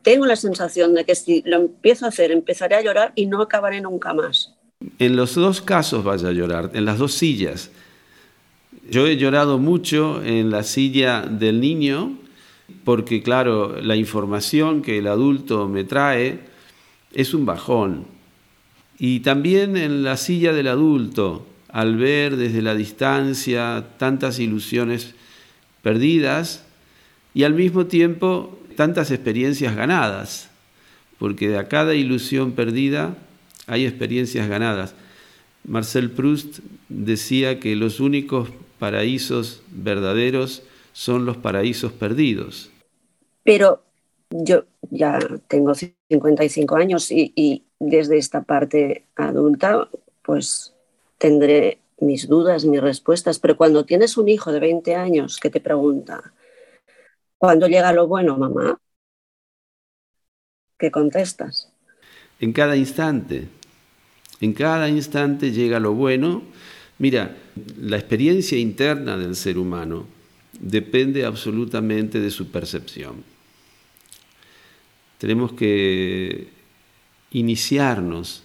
tengo 0.03 0.27
la 0.27 0.35
sensación 0.35 0.93
de 0.93 1.03
que 1.03 1.15
si 1.15 1.41
lo 1.47 1.57
empiezo 1.57 2.05
a 2.05 2.09
hacer 2.09 2.29
empezaré 2.29 2.75
a 2.75 2.83
llorar 2.83 3.11
y 3.15 3.25
no 3.25 3.41
acabaré 3.41 3.81
nunca 3.81 4.13
más. 4.13 4.53
En 4.99 5.15
los 5.15 5.33
dos 5.33 5.61
casos 5.61 6.03
vaya 6.03 6.29
a 6.29 6.31
llorar, 6.31 6.69
en 6.75 6.85
las 6.85 6.99
dos 6.99 7.13
sillas. 7.15 7.71
Yo 8.87 9.07
he 9.07 9.17
llorado 9.17 9.57
mucho 9.57 10.23
en 10.23 10.51
la 10.51 10.61
silla 10.61 11.21
del 11.21 11.59
niño 11.59 12.19
porque 12.83 13.21
claro, 13.21 13.81
la 13.81 13.95
información 13.95 14.81
que 14.81 14.97
el 14.97 15.07
adulto 15.07 15.67
me 15.67 15.83
trae 15.83 16.39
es 17.13 17.33
un 17.33 17.45
bajón. 17.45 18.05
Y 18.97 19.19
también 19.21 19.75
en 19.77 20.03
la 20.03 20.17
silla 20.17 20.53
del 20.53 20.67
adulto, 20.67 21.45
al 21.69 21.97
ver 21.97 22.37
desde 22.37 22.61
la 22.61 22.75
distancia 22.75 23.85
tantas 23.97 24.39
ilusiones 24.39 25.13
perdidas 25.81 26.65
y 27.33 27.43
al 27.43 27.53
mismo 27.53 27.85
tiempo 27.87 28.57
tantas 28.75 29.11
experiencias 29.11 29.75
ganadas, 29.75 30.49
porque 31.19 31.49
de 31.49 31.67
cada 31.67 31.95
ilusión 31.95 32.53
perdida 32.53 33.17
hay 33.67 33.85
experiencias 33.85 34.47
ganadas. 34.47 34.95
Marcel 35.67 36.11
Proust 36.11 36.59
decía 36.89 37.59
que 37.59 37.75
los 37.75 37.99
únicos 37.99 38.49
paraísos 38.79 39.61
verdaderos 39.71 40.61
son 40.95 41.25
los 41.25 41.35
paraísos 41.35 41.91
perdidos. 41.91 42.71
Pero 43.43 43.83
yo 44.29 44.63
ya 44.89 45.19
tengo 45.49 45.73
55 45.75 46.77
años 46.77 47.11
y, 47.11 47.33
y 47.35 47.65
desde 47.79 48.17
esta 48.17 48.43
parte 48.43 49.03
adulta, 49.17 49.89
pues 50.23 50.73
tendré 51.17 51.79
mis 51.99 52.29
dudas, 52.29 52.63
mis 52.63 52.79
respuestas, 52.79 53.39
pero 53.39 53.57
cuando 53.57 53.83
tienes 53.83 54.15
un 54.17 54.29
hijo 54.29 54.53
de 54.53 54.61
20 54.61 54.95
años 54.95 55.37
que 55.37 55.49
te 55.49 55.59
pregunta, 55.59 56.33
¿cuándo 57.37 57.67
llega 57.67 57.91
lo 57.91 58.07
bueno, 58.07 58.37
mamá? 58.37 58.79
¿Qué 60.79 60.91
contestas? 60.91 61.73
En 62.39 62.53
cada 62.53 62.77
instante, 62.77 63.49
en 64.39 64.53
cada 64.53 64.87
instante 64.87 65.51
llega 65.51 65.81
lo 65.81 65.93
bueno. 65.93 66.41
Mira, 66.99 67.35
la 67.81 67.97
experiencia 67.97 68.57
interna 68.57 69.17
del 69.17 69.35
ser 69.35 69.57
humano 69.57 70.14
depende 70.59 71.25
absolutamente 71.25 72.19
de 72.19 72.31
su 72.31 72.49
percepción. 72.49 73.23
Tenemos 75.17 75.53
que 75.53 76.47
iniciarnos 77.31 78.43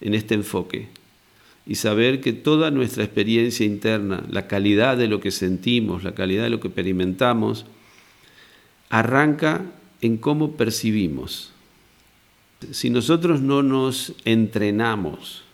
en 0.00 0.14
este 0.14 0.34
enfoque 0.34 0.88
y 1.66 1.76
saber 1.76 2.20
que 2.20 2.32
toda 2.32 2.70
nuestra 2.70 3.04
experiencia 3.04 3.64
interna, 3.64 4.24
la 4.28 4.48
calidad 4.48 4.96
de 4.96 5.08
lo 5.08 5.20
que 5.20 5.30
sentimos, 5.30 6.02
la 6.02 6.14
calidad 6.14 6.44
de 6.44 6.50
lo 6.50 6.60
que 6.60 6.68
experimentamos, 6.68 7.66
arranca 8.90 9.64
en 10.00 10.16
cómo 10.16 10.56
percibimos. 10.56 11.52
Si 12.70 12.90
nosotros 12.90 13.40
no 13.40 13.62
nos 13.62 14.14
entrenamos 14.24 15.44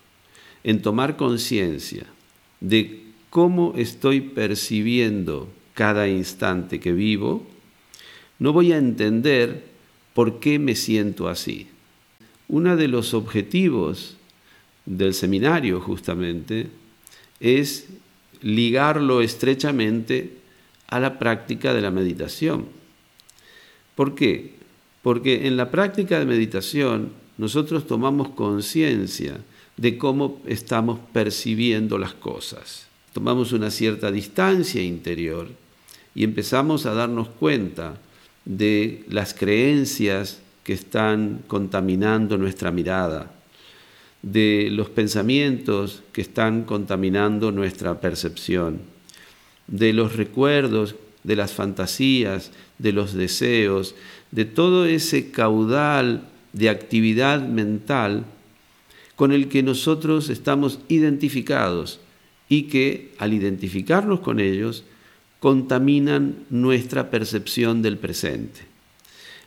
en 0.64 0.82
tomar 0.82 1.16
conciencia 1.16 2.06
de 2.60 3.04
cómo 3.30 3.74
estoy 3.76 4.20
percibiendo 4.20 5.48
cada 5.78 6.08
instante 6.08 6.80
que 6.80 6.92
vivo, 6.92 7.46
no 8.40 8.52
voy 8.52 8.72
a 8.72 8.78
entender 8.78 9.62
por 10.12 10.40
qué 10.40 10.58
me 10.58 10.74
siento 10.74 11.28
así. 11.28 11.68
Uno 12.48 12.76
de 12.76 12.88
los 12.88 13.14
objetivos 13.14 14.16
del 14.86 15.14
seminario 15.14 15.80
justamente 15.80 16.66
es 17.38 17.86
ligarlo 18.42 19.20
estrechamente 19.20 20.38
a 20.88 20.98
la 20.98 21.16
práctica 21.16 21.72
de 21.72 21.82
la 21.82 21.92
meditación. 21.92 22.66
¿Por 23.94 24.16
qué? 24.16 24.54
Porque 25.00 25.46
en 25.46 25.56
la 25.56 25.70
práctica 25.70 26.18
de 26.18 26.26
meditación 26.26 27.12
nosotros 27.36 27.86
tomamos 27.86 28.30
conciencia 28.30 29.36
de 29.76 29.96
cómo 29.96 30.42
estamos 30.44 30.98
percibiendo 31.12 31.98
las 31.98 32.14
cosas. 32.14 32.88
Tomamos 33.12 33.52
una 33.52 33.70
cierta 33.70 34.10
distancia 34.10 34.82
interior 34.82 35.67
y 36.18 36.24
empezamos 36.24 36.84
a 36.84 36.94
darnos 36.94 37.28
cuenta 37.28 37.94
de 38.44 39.04
las 39.08 39.34
creencias 39.34 40.40
que 40.64 40.72
están 40.72 41.44
contaminando 41.46 42.36
nuestra 42.36 42.72
mirada, 42.72 43.30
de 44.22 44.68
los 44.72 44.88
pensamientos 44.88 46.02
que 46.10 46.20
están 46.20 46.64
contaminando 46.64 47.52
nuestra 47.52 48.00
percepción, 48.00 48.80
de 49.68 49.92
los 49.92 50.16
recuerdos, 50.16 50.96
de 51.22 51.36
las 51.36 51.52
fantasías, 51.52 52.50
de 52.78 52.92
los 52.92 53.14
deseos, 53.14 53.94
de 54.32 54.44
todo 54.44 54.86
ese 54.86 55.30
caudal 55.30 56.28
de 56.52 56.68
actividad 56.68 57.46
mental 57.46 58.24
con 59.14 59.30
el 59.30 59.46
que 59.46 59.62
nosotros 59.62 60.30
estamos 60.30 60.80
identificados 60.88 62.00
y 62.48 62.62
que 62.64 63.14
al 63.18 63.34
identificarnos 63.34 64.18
con 64.18 64.40
ellos 64.40 64.82
contaminan 65.40 66.44
nuestra 66.50 67.10
percepción 67.10 67.82
del 67.82 67.98
presente. 67.98 68.62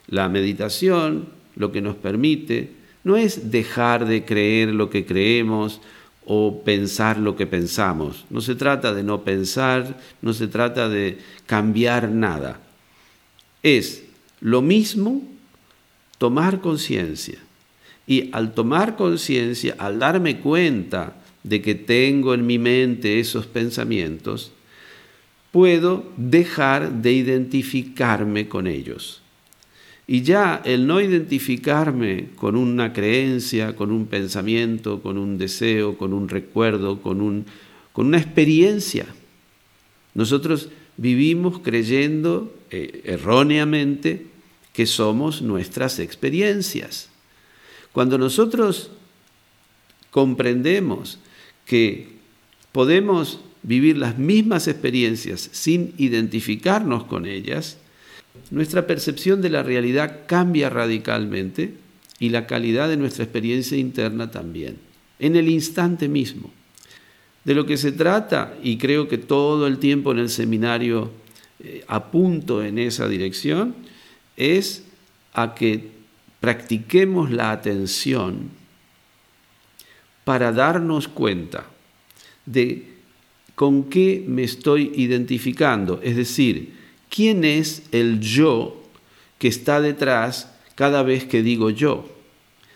La 0.06 0.28
meditación 0.28 1.28
lo 1.56 1.72
que 1.72 1.80
nos 1.80 1.96
permite 1.96 2.72
no 3.04 3.16
es 3.16 3.50
dejar 3.50 4.06
de 4.06 4.24
creer 4.24 4.68
lo 4.68 4.90
que 4.90 5.04
creemos 5.04 5.80
o 6.24 6.62
pensar 6.64 7.18
lo 7.18 7.36
que 7.36 7.46
pensamos. 7.46 8.24
No 8.30 8.40
se 8.40 8.54
trata 8.54 8.94
de 8.94 9.02
no 9.02 9.22
pensar, 9.24 9.98
no 10.22 10.32
se 10.32 10.46
trata 10.46 10.88
de 10.88 11.18
cambiar 11.46 12.10
nada. 12.10 12.60
Es 13.62 14.04
lo 14.40 14.62
mismo 14.62 15.22
tomar 16.18 16.60
conciencia. 16.60 17.38
Y 18.06 18.30
al 18.32 18.54
tomar 18.54 18.96
conciencia, 18.96 19.74
al 19.78 19.98
darme 19.98 20.38
cuenta 20.38 21.16
de 21.42 21.60
que 21.60 21.74
tengo 21.74 22.34
en 22.34 22.46
mi 22.46 22.58
mente 22.58 23.20
esos 23.20 23.46
pensamientos, 23.46 24.52
puedo 25.52 26.10
dejar 26.16 26.90
de 27.02 27.12
identificarme 27.12 28.48
con 28.48 28.66
ellos. 28.66 29.22
Y 30.08 30.22
ya 30.22 30.60
el 30.64 30.86
no 30.86 31.00
identificarme 31.00 32.30
con 32.34 32.56
una 32.56 32.92
creencia, 32.92 33.76
con 33.76 33.92
un 33.92 34.06
pensamiento, 34.06 35.00
con 35.00 35.16
un 35.16 35.38
deseo, 35.38 35.96
con 35.96 36.12
un 36.12 36.28
recuerdo, 36.28 37.00
con, 37.00 37.20
un, 37.20 37.46
con 37.92 38.06
una 38.06 38.18
experiencia. 38.18 39.06
Nosotros 40.14 40.70
vivimos 40.96 41.60
creyendo 41.60 42.52
eh, 42.70 43.02
erróneamente 43.04 44.26
que 44.72 44.86
somos 44.86 45.42
nuestras 45.42 45.98
experiencias. 45.98 47.10
Cuando 47.92 48.18
nosotros 48.18 48.90
comprendemos 50.10 51.18
que 51.66 52.08
podemos 52.72 53.40
vivir 53.62 53.96
las 53.96 54.18
mismas 54.18 54.68
experiencias 54.68 55.48
sin 55.52 55.94
identificarnos 55.98 57.04
con 57.04 57.26
ellas, 57.26 57.78
nuestra 58.50 58.86
percepción 58.86 59.42
de 59.42 59.50
la 59.50 59.62
realidad 59.62 60.20
cambia 60.26 60.70
radicalmente 60.70 61.74
y 62.18 62.30
la 62.30 62.46
calidad 62.46 62.88
de 62.88 62.96
nuestra 62.96 63.24
experiencia 63.24 63.76
interna 63.76 64.30
también, 64.30 64.78
en 65.18 65.36
el 65.36 65.48
instante 65.48 66.08
mismo. 66.08 66.50
De 67.44 67.54
lo 67.54 67.66
que 67.66 67.76
se 67.76 67.92
trata, 67.92 68.54
y 68.62 68.78
creo 68.78 69.08
que 69.08 69.18
todo 69.18 69.66
el 69.66 69.78
tiempo 69.78 70.12
en 70.12 70.18
el 70.18 70.28
seminario 70.28 71.10
eh, 71.58 71.84
apunto 71.88 72.62
en 72.62 72.78
esa 72.78 73.08
dirección, 73.08 73.74
es 74.36 74.84
a 75.32 75.54
que 75.54 75.90
practiquemos 76.40 77.30
la 77.30 77.50
atención 77.50 78.50
para 80.24 80.52
darnos 80.52 81.08
cuenta 81.08 81.66
de 82.46 82.91
con 83.62 83.84
qué 83.84 84.24
me 84.26 84.42
estoy 84.42 84.90
identificando, 84.96 86.00
es 86.02 86.16
decir, 86.16 86.72
quién 87.08 87.44
es 87.44 87.84
el 87.92 88.18
yo 88.18 88.82
que 89.38 89.46
está 89.46 89.80
detrás 89.80 90.52
cada 90.74 91.04
vez 91.04 91.26
que 91.26 91.44
digo 91.44 91.70
yo, 91.70 92.08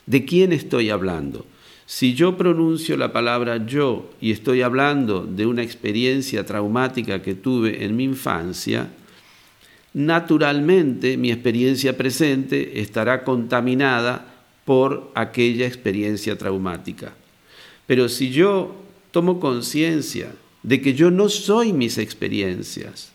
de 0.06 0.24
quién 0.24 0.52
estoy 0.52 0.90
hablando. 0.90 1.44
Si 1.86 2.14
yo 2.14 2.36
pronuncio 2.36 2.96
la 2.96 3.12
palabra 3.12 3.66
yo 3.66 4.12
y 4.20 4.30
estoy 4.30 4.62
hablando 4.62 5.26
de 5.26 5.46
una 5.46 5.64
experiencia 5.64 6.46
traumática 6.46 7.20
que 7.20 7.34
tuve 7.34 7.84
en 7.84 7.96
mi 7.96 8.04
infancia, 8.04 8.88
naturalmente 9.92 11.16
mi 11.16 11.32
experiencia 11.32 11.96
presente 11.96 12.80
estará 12.80 13.24
contaminada 13.24 14.24
por 14.64 15.10
aquella 15.16 15.66
experiencia 15.66 16.38
traumática. 16.38 17.12
Pero 17.88 18.08
si 18.08 18.30
yo 18.30 18.76
tomo 19.10 19.40
conciencia 19.40 20.30
de 20.66 20.80
que 20.82 20.94
yo 20.94 21.12
no 21.12 21.28
soy 21.28 21.72
mis 21.72 21.96
experiencias, 21.96 23.12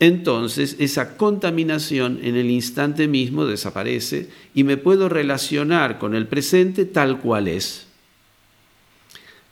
entonces 0.00 0.74
esa 0.80 1.16
contaminación 1.16 2.18
en 2.22 2.34
el 2.34 2.50
instante 2.50 3.06
mismo 3.06 3.46
desaparece 3.46 4.28
y 4.54 4.64
me 4.64 4.76
puedo 4.76 5.08
relacionar 5.08 5.98
con 6.00 6.16
el 6.16 6.26
presente 6.26 6.86
tal 6.86 7.20
cual 7.20 7.46
es. 7.46 7.86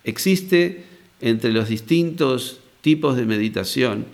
Existe 0.03 0.85
entre 1.21 1.53
los 1.53 1.69
distintos 1.69 2.59
tipos 2.81 3.17
de 3.17 3.25
meditación 3.25 4.07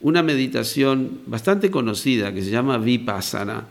una 0.00 0.22
meditación 0.22 1.20
bastante 1.26 1.70
conocida 1.70 2.32
que 2.32 2.42
se 2.42 2.50
llama 2.50 2.78
vipassana 2.78 3.66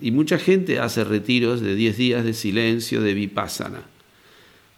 y 0.00 0.10
mucha 0.10 0.38
gente 0.38 0.80
hace 0.80 1.04
retiros 1.04 1.60
de 1.60 1.76
10 1.76 1.96
días 1.96 2.24
de 2.24 2.34
silencio 2.34 3.00
de 3.00 3.14
vipassana 3.14 3.91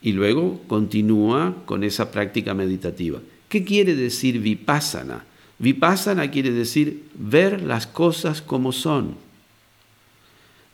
y 0.04 0.12
luego 0.12 0.60
continúa 0.66 1.62
con 1.64 1.82
esa 1.82 2.12
práctica 2.12 2.52
meditativa. 2.52 3.20
¿Qué 3.48 3.64
quiere 3.64 3.96
decir 3.96 4.38
vipassana? 4.38 5.24
Vipassana 5.58 6.30
quiere 6.30 6.50
decir 6.50 7.04
ver 7.14 7.62
las 7.62 7.86
cosas 7.86 8.42
como 8.42 8.72
son. 8.72 9.16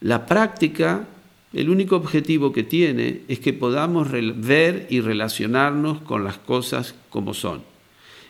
La 0.01 0.27
práctica, 0.27 1.07
el 1.53 1.71
único 1.71 1.95
objetivo 1.95 2.53
que 2.53 2.65
tiene 2.65 3.21
es 3.29 3.39
que 3.39 3.53
podamos 3.53 4.09
ver 4.11 4.89
y 4.91 5.01
relacionarnos 5.01 6.01
con 6.01 6.25
las 6.25 6.37
cosas 6.39 6.97
como 7.09 7.33
son. 7.33 7.63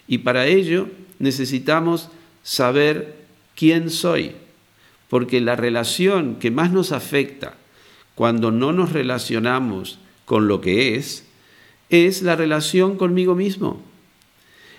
Y 0.07 0.19
para 0.19 0.47
ello 0.49 0.89
necesitamos 1.19 2.11
saber 2.43 3.25
quién 3.57 3.89
soy, 3.89 4.33
porque 5.09 5.41
la 5.41 5.57
relación 5.57 6.37
que 6.37 6.51
más 6.51 6.73
nos 6.73 6.93
afecta 6.93 7.55
cuando 8.15 8.51
no 8.51 8.73
nos 8.73 8.93
relacionamos 8.93 9.99
con 10.31 10.47
lo 10.47 10.61
que 10.61 10.95
es, 10.95 11.25
es 11.89 12.23
la 12.23 12.37
relación 12.37 12.97
conmigo 12.97 13.35
mismo. 13.35 13.83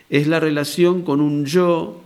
Es 0.10 0.28
la 0.28 0.40
relación 0.40 1.02
con 1.02 1.20
un 1.20 1.46
yo 1.46 2.02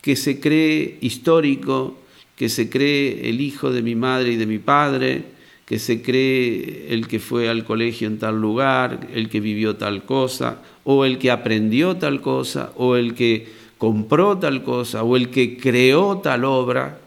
que 0.00 0.16
se 0.16 0.40
cree 0.40 0.98
histórico, 1.00 1.96
que 2.34 2.48
se 2.48 2.68
cree 2.68 3.28
el 3.28 3.40
hijo 3.40 3.70
de 3.70 3.82
mi 3.82 3.94
madre 3.94 4.32
y 4.32 4.36
de 4.36 4.46
mi 4.46 4.58
padre, 4.58 5.22
que 5.66 5.78
se 5.78 6.02
cree 6.02 6.88
el 6.88 7.06
que 7.06 7.20
fue 7.20 7.48
al 7.48 7.64
colegio 7.64 8.08
en 8.08 8.18
tal 8.18 8.40
lugar, 8.40 9.06
el 9.14 9.28
que 9.28 9.38
vivió 9.38 9.76
tal 9.76 10.04
cosa, 10.04 10.60
o 10.82 11.04
el 11.04 11.18
que 11.18 11.30
aprendió 11.30 11.96
tal 11.96 12.20
cosa, 12.20 12.72
o 12.74 12.96
el 12.96 13.14
que 13.14 13.46
compró 13.78 14.38
tal 14.38 14.64
cosa, 14.64 15.04
o 15.04 15.16
el 15.16 15.30
que 15.30 15.58
creó 15.58 16.18
tal 16.18 16.44
obra. 16.44 16.98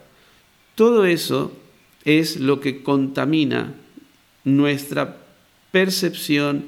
Todo 0.76 1.04
eso 1.04 1.52
es 2.06 2.40
lo 2.40 2.58
que 2.60 2.82
contamina 2.82 3.74
nuestra 4.44 5.23
percepción 5.74 6.66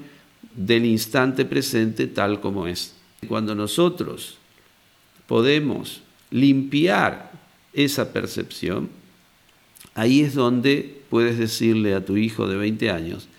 del 0.53 0.83
instante 0.83 1.45
presente 1.45 2.07
tal 2.07 2.41
como 2.41 2.67
es. 2.67 2.93
Cuando 3.29 3.55
nosotros 3.55 4.37
podemos 5.27 6.01
limpiar 6.29 7.31
esa 7.71 8.11
percepción, 8.11 8.89
ahí 9.95 10.23
es 10.23 10.33
donde 10.33 10.99
puedes 11.09 11.37
decirle 11.37 11.93
a 11.93 12.03
tu 12.03 12.17
hijo 12.17 12.49
de 12.49 12.57
20 12.57 12.89
años 12.89 13.29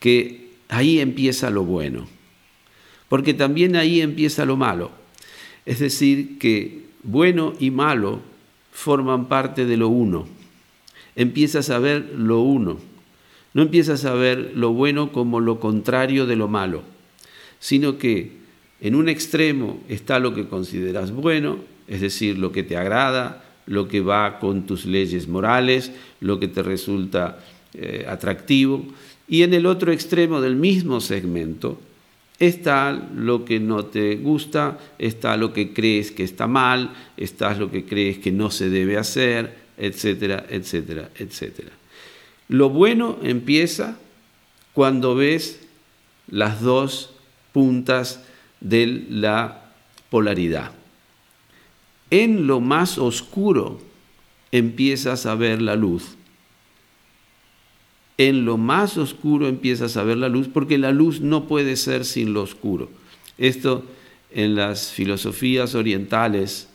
que 0.00 0.50
ahí 0.68 1.00
empieza 1.00 1.48
lo 1.48 1.64
bueno, 1.64 2.06
porque 3.08 3.32
también 3.32 3.74
ahí 3.74 4.02
empieza 4.02 4.44
lo 4.44 4.58
malo. 4.58 4.90
Es 5.64 5.78
decir, 5.78 6.38
que 6.38 6.88
bueno 7.02 7.54
y 7.58 7.70
malo 7.70 8.20
forman 8.70 9.28
parte 9.28 9.64
de 9.64 9.78
lo 9.78 9.88
uno. 9.88 10.28
Empiezas 11.14 11.70
a 11.70 11.78
ver 11.78 12.04
lo 12.18 12.40
uno 12.40 12.95
no 13.56 13.62
empiezas 13.62 14.04
a 14.04 14.12
ver 14.12 14.52
lo 14.54 14.74
bueno 14.74 15.12
como 15.12 15.40
lo 15.40 15.60
contrario 15.60 16.26
de 16.26 16.36
lo 16.36 16.46
malo, 16.46 16.82
sino 17.58 17.96
que 17.96 18.32
en 18.82 18.94
un 18.94 19.08
extremo 19.08 19.80
está 19.88 20.18
lo 20.18 20.34
que 20.34 20.46
consideras 20.46 21.10
bueno, 21.10 21.56
es 21.88 22.02
decir, 22.02 22.36
lo 22.36 22.52
que 22.52 22.64
te 22.64 22.76
agrada, 22.76 23.46
lo 23.64 23.88
que 23.88 24.02
va 24.02 24.40
con 24.40 24.66
tus 24.66 24.84
leyes 24.84 25.26
morales, 25.26 25.90
lo 26.20 26.38
que 26.38 26.48
te 26.48 26.62
resulta 26.62 27.38
eh, 27.72 28.04
atractivo, 28.06 28.84
y 29.26 29.40
en 29.40 29.54
el 29.54 29.64
otro 29.64 29.90
extremo 29.90 30.42
del 30.42 30.56
mismo 30.56 31.00
segmento 31.00 31.80
está 32.38 32.92
lo 32.92 33.46
que 33.46 33.58
no 33.58 33.86
te 33.86 34.16
gusta, 34.16 34.78
está 34.98 35.38
lo 35.38 35.54
que 35.54 35.72
crees 35.72 36.10
que 36.10 36.24
está 36.24 36.46
mal, 36.46 36.92
está 37.16 37.54
lo 37.54 37.70
que 37.70 37.86
crees 37.86 38.18
que 38.18 38.32
no 38.32 38.50
se 38.50 38.68
debe 38.68 38.98
hacer, 38.98 39.56
etcétera, 39.78 40.44
etcétera, 40.50 41.08
etcétera. 41.16 41.70
Lo 42.48 42.70
bueno 42.70 43.18
empieza 43.22 43.96
cuando 44.72 45.14
ves 45.14 45.60
las 46.28 46.60
dos 46.60 47.10
puntas 47.52 48.24
de 48.60 49.06
la 49.08 49.72
polaridad. 50.10 50.72
En 52.10 52.46
lo 52.46 52.60
más 52.60 52.98
oscuro 52.98 53.80
empiezas 54.52 55.26
a 55.26 55.34
ver 55.34 55.60
la 55.60 55.74
luz. 55.74 56.16
En 58.18 58.44
lo 58.44 58.56
más 58.56 58.96
oscuro 58.96 59.48
empiezas 59.48 59.96
a 59.96 60.04
ver 60.04 60.16
la 60.16 60.28
luz 60.28 60.48
porque 60.48 60.78
la 60.78 60.92
luz 60.92 61.20
no 61.20 61.48
puede 61.48 61.76
ser 61.76 62.04
sin 62.04 62.32
lo 62.32 62.42
oscuro. 62.42 62.88
Esto 63.38 63.84
en 64.30 64.54
las 64.54 64.92
filosofías 64.92 65.74
orientales 65.74 66.68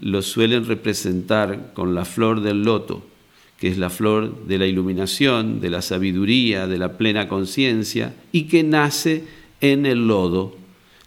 lo 0.00 0.22
suelen 0.22 0.66
representar 0.66 1.72
con 1.72 1.94
la 1.94 2.04
flor 2.04 2.42
del 2.42 2.62
loto 2.62 3.04
que 3.62 3.68
es 3.68 3.78
la 3.78 3.90
flor 3.90 4.44
de 4.48 4.58
la 4.58 4.66
iluminación, 4.66 5.60
de 5.60 5.70
la 5.70 5.82
sabiduría, 5.82 6.66
de 6.66 6.78
la 6.78 6.98
plena 6.98 7.28
conciencia, 7.28 8.12
y 8.32 8.48
que 8.48 8.64
nace 8.64 9.22
en 9.60 9.86
el 9.86 10.08
lodo, 10.08 10.56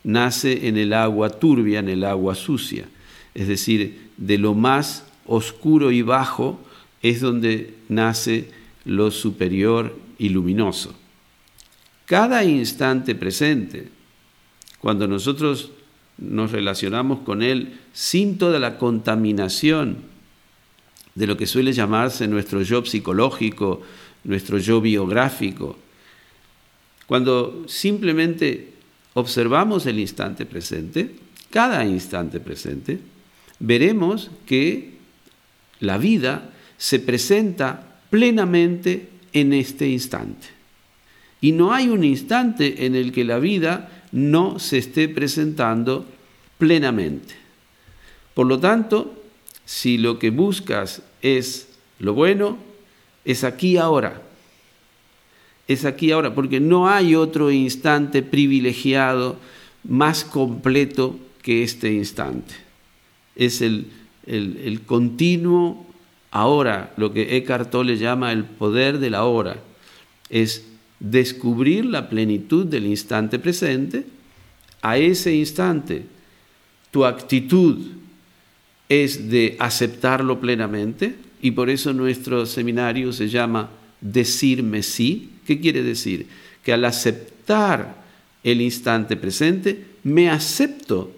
nace 0.06 0.70
en 0.70 0.78
el 0.78 0.94
agua 0.94 1.32
turbia, 1.32 1.80
en 1.80 1.89
el 1.89 2.06
agua 2.06 2.34
sucia. 2.34 2.86
Es 3.34 3.50
decir, 3.50 4.08
de 4.15 4.38
lo 4.38 4.54
más 4.54 5.06
oscuro 5.26 5.91
y 5.91 6.02
bajo 6.02 6.58
es 7.02 7.20
donde 7.20 7.74
nace 7.89 8.52
lo 8.86 9.12
superior 9.12 9.94
y 10.18 10.30
luminoso. 10.30 10.96
Cada 12.06 12.46
instante 12.46 13.15
presente, 13.15 13.89
cuando 14.80 15.10
nosotros 15.10 15.72
nos 16.18 16.54
relacionamos 16.54 17.20
con 17.20 17.44
Él 17.44 17.74
sin 17.91 18.38
toda 18.38 18.60
la 18.60 18.78
contaminación 18.78 20.14
de 21.15 21.28
lo 21.28 21.38
que 21.38 21.47
suele 21.47 21.71
llamarse 21.71 22.28
nuestro 22.28 22.62
yo 22.62 22.86
psicológico, 22.86 23.82
nuestro 24.25 24.58
yo 24.58 24.82
biográfico. 24.82 25.78
Cuando 27.08 27.63
simplemente 27.67 28.73
observamos 29.13 29.86
el 29.86 29.99
instante 29.99 30.45
presente, 30.45 31.15
cada 31.49 31.86
instante 31.86 32.41
presente, 32.41 32.99
veremos 33.60 34.30
que 34.45 34.95
la 35.80 35.97
vida 35.97 36.49
se 36.78 36.99
presenta 36.99 38.01
plenamente 38.10 39.08
en 39.32 39.54
este 39.54 39.88
instante. 39.88 40.47
Y 41.39 41.54
no 41.54 41.73
hay 41.73 41.88
un 41.88 42.04
instante 42.04 42.86
en 42.86 42.95
el 42.95 43.13
que 43.13 43.23
la 43.23 43.39
vida 43.39 44.04
no 44.12 44.60
se 44.60 44.80
esté 44.80 45.08
presentando 45.08 46.06
plenamente. 46.58 47.36
Por 48.34 48.47
lo 48.47 48.60
tanto, 48.60 49.24
si 49.65 49.97
lo 49.97 50.19
que 50.19 50.30
buscas 50.30 51.01
es 51.21 51.67
lo 51.99 52.13
bueno, 52.13 52.58
es 53.23 53.43
aquí 53.43 53.78
ahora. 53.78 54.21
Es 55.67 55.84
aquí 55.86 56.12
ahora, 56.12 56.36
porque 56.36 56.60
no 56.60 56.88
hay 56.88 57.15
otro 57.15 57.51
instante 57.51 58.21
privilegiado 58.21 59.38
más 59.84 60.23
completo 60.23 61.17
que 61.41 61.63
este 61.63 61.91
instante. 61.91 62.54
Es 63.36 63.62
el, 63.62 63.88
el, 64.28 64.82
continuo 64.86 65.86
ahora, 66.30 66.93
lo 66.97 67.12
que 67.13 67.38
Eckhart 67.38 67.71
Tolle 67.71 67.97
llama 67.97 68.32
el 68.32 68.43
poder 68.45 68.99
de 68.99 69.10
la 69.10 69.25
hora, 69.25 69.58
es 70.30 70.65
descubrir 70.99 71.86
la 71.86 72.10
plenitud 72.10 72.65
del 72.65 72.86
instante 72.86 73.39
presente, 73.39 74.06
a 74.82 74.97
ese 74.97 75.34
instante 75.34 76.06
tu 76.91 77.06
actitud 77.06 77.94
es 78.89 79.30
de 79.30 79.56
aceptarlo 79.60 80.39
plenamente 80.39 81.15
y 81.41 81.52
por 81.52 81.69
eso 81.69 81.93
nuestro 81.93 82.45
seminario 82.45 83.13
se 83.13 83.30
llama 83.30 83.69
decirme 84.02 84.84
sí. 84.84 85.32
¿Qué 85.45 85.60
quiere 85.60 85.84
decir? 85.84 86.28
Que 86.63 86.74
al 86.74 86.86
aceptar 86.86 88.04
el 88.43 88.62
instante 88.62 89.15
presente, 89.15 89.86
me 90.04 90.30
acepto 90.30 91.12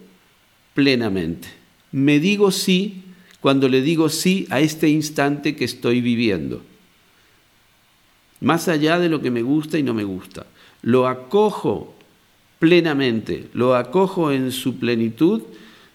plenamente. 0.74 1.48
Me 1.92 2.20
digo 2.20 2.50
sí 2.50 3.02
cuando 3.40 3.68
le 3.68 3.82
digo 3.82 4.08
sí 4.08 4.46
a 4.50 4.60
este 4.60 4.88
instante 4.88 5.54
que 5.54 5.64
estoy 5.64 6.00
viviendo. 6.00 6.62
Más 8.40 8.68
allá 8.68 8.98
de 8.98 9.08
lo 9.08 9.20
que 9.20 9.30
me 9.30 9.42
gusta 9.42 9.78
y 9.78 9.82
no 9.82 9.94
me 9.94 10.04
gusta. 10.04 10.46
Lo 10.82 11.06
acojo 11.06 11.94
plenamente, 12.58 13.48
lo 13.52 13.74
acojo 13.74 14.32
en 14.32 14.52
su 14.52 14.78
plenitud 14.78 15.42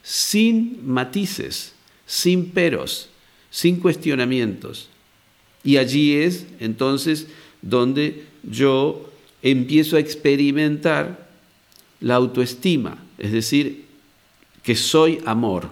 sin 0.03 0.85
matices, 0.85 1.73
sin 2.05 2.51
peros, 2.51 3.09
sin 3.49 3.79
cuestionamientos. 3.79 4.89
Y 5.63 5.77
allí 5.77 6.15
es 6.17 6.45
entonces 6.59 7.27
donde 7.61 8.25
yo 8.43 9.09
empiezo 9.41 9.95
a 9.95 10.01
experimentar 10.01 11.29
la 12.01 12.15
autoestima, 12.15 12.97
es 13.17 13.31
decir, 13.31 13.85
que 14.61 14.75
soy 14.75 15.19
amor, 15.25 15.69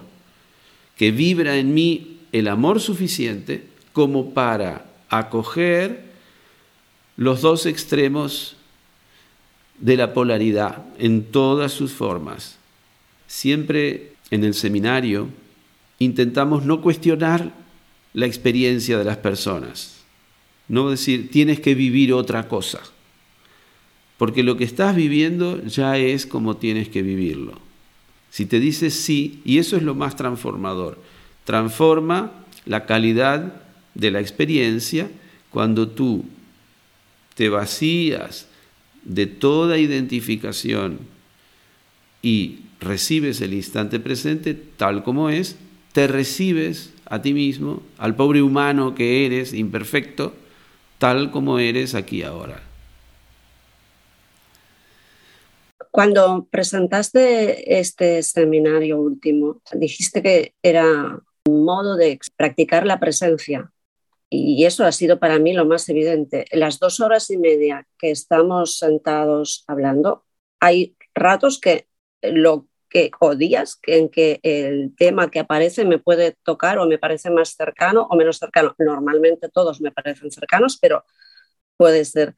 que 0.96 1.10
vibra 1.10 1.58
en 1.58 1.74
mí 1.74 2.18
el 2.32 2.48
amor 2.48 2.80
suficiente 2.80 3.66
como 3.92 4.32
para 4.32 4.86
acoger 5.10 6.12
los 7.16 7.42
dos 7.42 7.66
extremos 7.66 8.56
de 9.78 9.96
la 9.96 10.14
polaridad 10.14 10.84
en 10.98 11.24
todas 11.24 11.72
sus 11.72 11.92
formas. 11.92 12.56
Siempre 13.26 14.11
en 14.32 14.44
el 14.44 14.54
seminario 14.54 15.28
intentamos 15.98 16.64
no 16.64 16.80
cuestionar 16.80 17.52
la 18.14 18.26
experiencia 18.26 18.98
de 18.98 19.04
las 19.04 19.18
personas, 19.18 20.02
no 20.68 20.90
decir 20.90 21.30
tienes 21.30 21.60
que 21.60 21.74
vivir 21.74 22.14
otra 22.14 22.48
cosa, 22.48 22.80
porque 24.16 24.42
lo 24.42 24.56
que 24.56 24.64
estás 24.64 24.96
viviendo 24.96 25.62
ya 25.64 25.98
es 25.98 26.26
como 26.26 26.56
tienes 26.56 26.88
que 26.88 27.02
vivirlo. 27.02 27.60
Si 28.30 28.46
te 28.46 28.58
dices 28.58 28.94
sí, 28.94 29.42
y 29.44 29.58
eso 29.58 29.76
es 29.76 29.82
lo 29.82 29.94
más 29.94 30.16
transformador, 30.16 30.98
transforma 31.44 32.32
la 32.64 32.86
calidad 32.86 33.62
de 33.94 34.10
la 34.10 34.20
experiencia 34.20 35.10
cuando 35.50 35.88
tú 35.88 36.24
te 37.34 37.50
vacías 37.50 38.48
de 39.04 39.26
toda 39.26 39.76
identificación 39.76 41.00
y 42.22 42.60
recibes 42.82 43.40
el 43.40 43.54
instante 43.54 44.00
presente 44.00 44.54
tal 44.54 45.02
como 45.02 45.30
es, 45.30 45.56
te 45.92 46.06
recibes 46.06 46.92
a 47.06 47.20
ti 47.22 47.34
mismo, 47.34 47.82
al 47.98 48.16
pobre 48.16 48.42
humano 48.42 48.94
que 48.94 49.26
eres, 49.26 49.52
imperfecto, 49.52 50.34
tal 50.98 51.30
como 51.30 51.58
eres 51.58 51.94
aquí 51.94 52.22
ahora. 52.22 52.62
Cuando 55.90 56.48
presentaste 56.50 57.78
este 57.78 58.22
seminario 58.22 58.98
último, 58.98 59.60
dijiste 59.74 60.22
que 60.22 60.54
era 60.62 61.20
un 61.44 61.64
modo 61.64 61.96
de 61.96 62.18
practicar 62.36 62.86
la 62.86 62.98
presencia. 62.98 63.70
Y 64.30 64.64
eso 64.64 64.86
ha 64.86 64.92
sido 64.92 65.18
para 65.18 65.38
mí 65.38 65.52
lo 65.52 65.66
más 65.66 65.86
evidente. 65.90 66.46
En 66.50 66.60
las 66.60 66.78
dos 66.78 67.00
horas 67.00 67.30
y 67.30 67.36
media 67.36 67.86
que 67.98 68.10
estamos 68.10 68.78
sentados 68.78 69.64
hablando, 69.66 70.24
hay 70.58 70.96
ratos 71.14 71.60
que 71.60 71.86
lo 72.22 72.68
que, 72.92 73.10
o 73.20 73.34
días 73.34 73.76
que, 73.76 73.96
en 73.96 74.10
que 74.10 74.38
el 74.42 74.94
tema 74.96 75.30
que 75.30 75.40
aparece 75.40 75.86
me 75.86 75.98
puede 75.98 76.36
tocar 76.42 76.78
o 76.78 76.86
me 76.86 76.98
parece 76.98 77.30
más 77.30 77.54
cercano 77.56 78.06
o 78.10 78.16
menos 78.16 78.38
cercano. 78.38 78.74
Normalmente 78.78 79.48
todos 79.48 79.80
me 79.80 79.92
parecen 79.92 80.30
cercanos, 80.30 80.78
pero 80.80 81.04
puede 81.78 82.04
ser. 82.04 82.34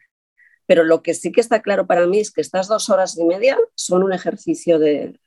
Pero 0.66 0.84
lo 0.84 1.02
que 1.02 1.14
sí 1.14 1.32
que 1.32 1.40
está 1.40 1.60
claro 1.60 1.88
para 1.88 2.06
mí 2.06 2.20
es 2.20 2.30
que 2.30 2.40
estas 2.40 2.68
dos 2.68 2.88
horas 2.88 3.18
y 3.18 3.24
media 3.24 3.58
son 3.74 4.04
un 4.04 4.12
ejercicio 4.12 4.78
de, 4.78 5.18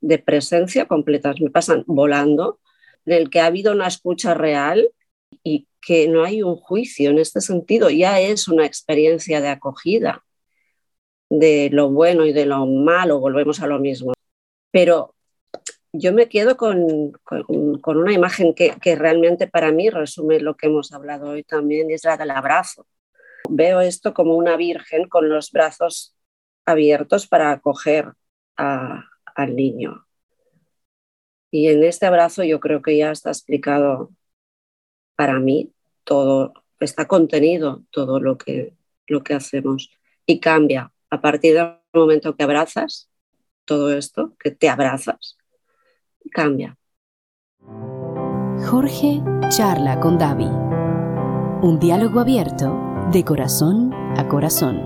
de 0.00 0.18
presencia 0.18 0.86
completas. 0.86 1.40
Me 1.40 1.50
pasan 1.50 1.84
volando, 1.86 2.60
en 3.04 3.12
el 3.14 3.30
que 3.30 3.40
ha 3.40 3.46
habido 3.46 3.72
una 3.72 3.86
escucha 3.86 4.34
real 4.34 4.90
y 5.44 5.68
que 5.80 6.08
no 6.08 6.24
hay 6.24 6.42
un 6.42 6.56
juicio 6.56 7.10
en 7.10 7.18
este 7.18 7.40
sentido. 7.40 7.88
Ya 7.88 8.20
es 8.20 8.48
una 8.48 8.66
experiencia 8.66 9.40
de 9.40 9.48
acogida 9.48 10.24
de 11.30 11.70
lo 11.72 11.88
bueno 11.90 12.26
y 12.26 12.32
de 12.32 12.46
lo 12.46 12.66
malo, 12.66 13.20
volvemos 13.20 13.60
a 13.60 13.68
lo 13.68 13.78
mismo 13.78 14.15
pero 14.76 15.14
yo 15.90 16.12
me 16.12 16.28
quedo 16.28 16.58
con, 16.58 17.18
una 17.86 18.12
imagen 18.12 18.52
que, 18.52 18.76
realmente 18.94 19.46
para 19.46 19.72
mí 19.72 19.88
resume 19.88 20.38
lo 20.38 20.54
que 20.54 20.66
hemos 20.66 20.92
hablado 20.92 21.30
hoy 21.30 21.44
también, 21.44 21.90
es 21.90 22.04
la 22.04 22.18
del 22.18 22.30
abrazo. 22.30 22.86
Veo 23.48 23.80
esto 23.80 24.12
como 24.12 24.36
una 24.36 24.58
virgen 24.58 25.08
con 25.08 25.30
los 25.30 25.50
brazos 25.50 26.14
abiertos 26.66 27.26
para 27.26 27.52
acoger 27.52 28.12
al 28.56 29.56
niño. 29.56 30.06
Y 31.50 31.68
en 31.68 31.82
este 31.82 32.04
abrazo 32.04 32.44
yo 32.44 32.60
creo 32.60 32.82
que 32.82 32.98
ya 32.98 33.12
está 33.12 33.30
explicado 33.30 34.10
para 35.14 35.40
mí 35.40 35.72
todo, 36.04 36.52
está 36.80 37.08
contenido 37.08 37.82
todo 37.90 38.20
lo 38.20 38.36
que, 38.36 38.74
lo 39.06 39.24
que 39.24 39.32
hacemos 39.32 39.90
y 40.26 40.38
cambia. 40.38 40.92
A 41.08 41.22
partir 41.22 41.54
del 41.54 41.78
momento 41.94 42.36
que 42.36 42.42
abrazas, 42.42 43.08
todo 43.66 43.92
esto, 43.92 44.34
que 44.38 44.50
te 44.50 44.70
abrazas, 44.70 45.36
cambia. 46.32 46.78
Jorge 48.64 49.22
charla 49.50 50.00
con 50.00 50.18
Davi. 50.18 50.48
Un 51.62 51.78
diálogo 51.78 52.20
abierto 52.20 52.74
de 53.12 53.24
corazón 53.24 53.92
a 54.16 54.26
corazón. 54.28 54.80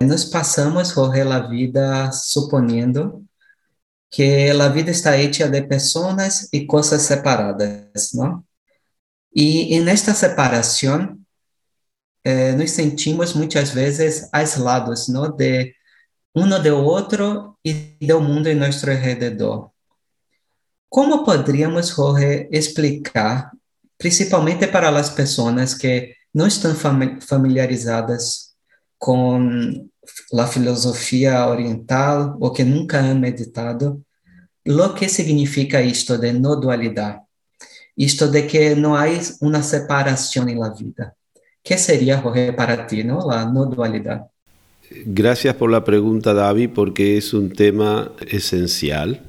Nos 0.00 0.26
pasamos, 0.26 0.92
Jorge, 0.92 1.24
la 1.24 1.48
vida 1.48 2.12
suponiendo 2.12 3.22
que 4.10 4.54
la 4.54 4.68
vida 4.68 4.90
está 4.90 5.16
hecha 5.16 5.48
de 5.48 5.62
personas 5.62 6.48
y 6.52 6.66
cosas 6.66 7.02
separadas, 7.02 8.14
¿no? 8.14 8.46
Y 9.30 9.74
en 9.74 9.88
esta 9.88 10.14
separación 10.14 11.26
eh, 12.30 12.54
nos 12.54 12.72
sentimos 12.72 13.34
muchas 13.34 13.74
veces 13.74 14.28
aislados, 14.32 15.08
¿no? 15.08 15.28
De 15.30 15.74
uno 16.34 16.58
de 16.58 16.70
otro 16.70 17.58
y 17.62 17.96
del 17.98 18.20
mundo 18.20 18.50
en 18.50 18.58
nuestro 18.58 18.92
alrededor. 18.92 19.70
¿Cómo 20.90 21.24
podríamos, 21.24 21.90
Jorge, 21.90 22.46
explicar, 22.52 23.50
principalmente 23.96 24.68
para 24.68 24.90
las 24.90 25.10
personas 25.10 25.74
que 25.74 26.16
no 26.34 26.44
están 26.44 26.76
familiarizadas 26.76 28.58
con 28.98 29.90
la 30.30 30.46
filosofía 30.46 31.46
oriental 31.46 32.34
o 32.40 32.52
que 32.52 32.62
nunca 32.62 32.98
han 32.98 33.22
meditado, 33.22 34.02
lo 34.64 34.94
que 34.94 35.08
significa 35.08 35.80
esto 35.80 36.18
de 36.18 36.34
no 36.34 36.56
dualidad? 36.56 37.22
Esto 37.96 38.30
de 38.30 38.46
que 38.46 38.76
no 38.76 38.98
hay 38.98 39.18
una 39.40 39.62
separación 39.62 40.50
en 40.50 40.60
la 40.60 40.74
vida. 40.74 41.14
¿Qué 41.68 41.76
sería, 41.76 42.22
Jorge, 42.22 42.54
para 42.54 42.86
ti, 42.86 43.04
¿no? 43.04 43.28
la 43.28 43.44
no 43.44 43.66
dualidad? 43.66 44.30
Gracias 45.04 45.54
por 45.54 45.70
la 45.70 45.84
pregunta, 45.84 46.32
David, 46.32 46.70
porque 46.74 47.18
es 47.18 47.34
un 47.34 47.50
tema 47.50 48.10
esencial 48.26 49.20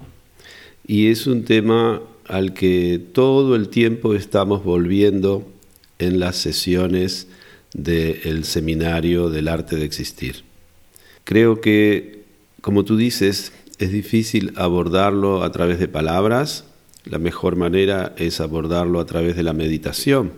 y 0.87 1.07
es 1.07 1.27
un 1.27 1.43
tema 1.43 2.01
al 2.29 2.53
que 2.53 2.97
todo 3.11 3.57
el 3.57 3.67
tiempo 3.67 4.15
estamos 4.15 4.63
volviendo 4.63 5.45
en 5.97 6.21
las 6.21 6.37
sesiones 6.37 7.27
del 7.73 8.45
seminario 8.45 9.29
del 9.29 9.49
arte 9.49 9.75
de 9.75 9.83
existir. 9.83 10.45
Creo 11.25 11.59
que, 11.59 12.23
como 12.61 12.85
tú 12.85 12.95
dices, 12.95 13.51
es 13.79 13.91
difícil 13.91 14.53
abordarlo 14.55 15.43
a 15.43 15.51
través 15.51 15.77
de 15.77 15.89
palabras, 15.89 16.63
la 17.03 17.19
mejor 17.19 17.57
manera 17.57 18.15
es 18.15 18.39
abordarlo 18.39 19.01
a 19.01 19.05
través 19.05 19.35
de 19.35 19.43
la 19.43 19.51
meditación, 19.51 20.31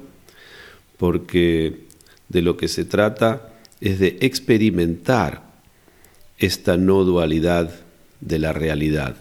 porque 0.97 1.90
de 2.31 2.41
lo 2.41 2.57
que 2.57 2.67
se 2.67 2.85
trata 2.85 3.49
es 3.81 3.99
de 3.99 4.17
experimentar 4.21 5.43
esta 6.37 6.77
no 6.77 7.03
dualidad 7.03 7.71
de 8.21 8.39
la 8.39 8.53
realidad, 8.53 9.15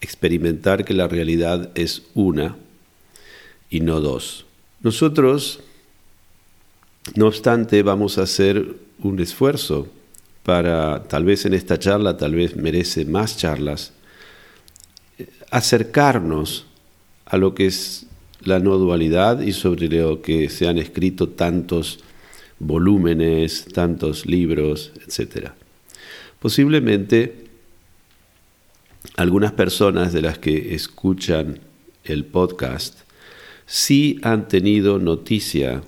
experimentar 0.00 0.84
que 0.84 0.94
la 0.94 1.06
realidad 1.06 1.70
es 1.74 2.02
una 2.14 2.56
y 3.70 3.80
no 3.80 4.00
dos. 4.00 4.46
Nosotros, 4.80 5.60
no 7.14 7.28
obstante, 7.28 7.82
vamos 7.82 8.18
a 8.18 8.22
hacer 8.22 8.74
un 8.98 9.20
esfuerzo 9.20 9.88
para, 10.42 11.04
tal 11.04 11.24
vez 11.24 11.44
en 11.46 11.54
esta 11.54 11.78
charla, 11.78 12.16
tal 12.16 12.34
vez 12.34 12.56
merece 12.56 13.04
más 13.04 13.36
charlas, 13.36 13.92
acercarnos 15.50 16.66
a 17.26 17.36
lo 17.36 17.54
que 17.54 17.66
es 17.66 18.06
la 18.42 18.58
no 18.58 18.76
dualidad 18.76 19.40
y 19.40 19.52
sobre 19.52 19.88
lo 19.88 20.22
que 20.22 20.48
se 20.48 20.68
han 20.68 20.78
escrito 20.78 21.28
tantos 21.28 22.00
volúmenes, 22.58 23.66
tantos 23.72 24.26
libros, 24.26 24.92
etc. 25.06 25.50
Posiblemente 26.40 27.46
algunas 29.16 29.52
personas 29.52 30.12
de 30.12 30.22
las 30.22 30.38
que 30.38 30.74
escuchan 30.74 31.60
el 32.04 32.24
podcast 32.24 33.00
sí 33.66 34.18
han 34.22 34.48
tenido 34.48 34.98
noticia 34.98 35.82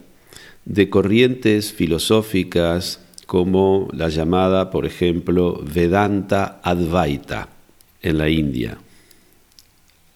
de 0.65 0.91
corrientes 0.91 1.73
filosóficas 1.73 3.01
como 3.27 3.89
la 3.93 4.09
llamada, 4.09 4.71
por 4.71 4.87
ejemplo, 4.87 5.63
Vedanta 5.63 6.61
Advaita 6.63 7.49
en 8.03 8.19
la 8.19 8.29
India. 8.29 8.79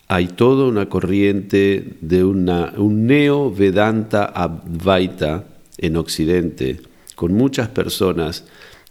Hay 0.09 0.29
toda 0.29 0.67
una 0.67 0.89
corriente 0.89 1.97
de 2.01 2.25
una, 2.25 2.73
un 2.77 3.07
neo-Vedanta 3.07 4.25
Advaita 4.25 5.45
en 5.83 5.97
Occidente, 5.97 6.81
con 7.15 7.35
muchas 7.35 7.69
personas 7.69 8.47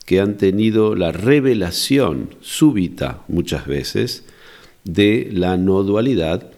que 0.06 0.20
han 0.20 0.38
tenido 0.38 0.96
la 0.96 1.12
revelación 1.12 2.36
súbita 2.42 3.24
muchas 3.28 3.66
veces 3.66 4.24
de 4.84 5.30
la 5.32 5.58
no 5.58 5.84
dualidad 5.84 6.52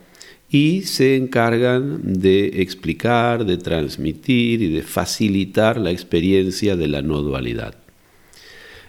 y 0.50 0.84
se 0.84 1.16
encargan 1.16 2.02
de 2.04 2.62
explicar, 2.62 3.46
de 3.46 3.58
transmitir 3.58 4.62
y 4.62 4.72
de 4.72 4.84
facilitar 4.84 5.80
la 5.80 5.92
experiencia 5.92 6.76
de 6.76 6.88
la 6.88 7.02
no 7.02 7.22
dualidad. 7.22 7.76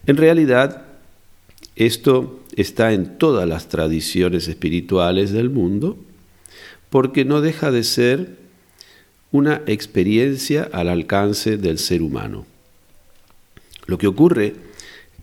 En 0.07 0.17
realidad, 0.17 0.83
esto 1.77 2.41
está 2.57 2.93
en 2.93 3.19
todas 3.19 3.49
las 3.49 3.69
tradiciones 3.69 4.49
espirituales 4.49 5.33
del 5.33 5.51
mundo 5.51 5.97
porque 6.91 7.25
no 7.25 7.41
deja 7.41 7.71
de 7.71 7.83
ser 7.83 8.44
una 9.35 9.63
experiencia 9.67 10.71
al 10.73 10.89
alcance 10.89 11.57
del 11.57 11.81
ser 11.81 12.03
humano. 12.03 12.47
Lo 13.87 13.99
que 13.99 14.07
ocurre 14.07 14.55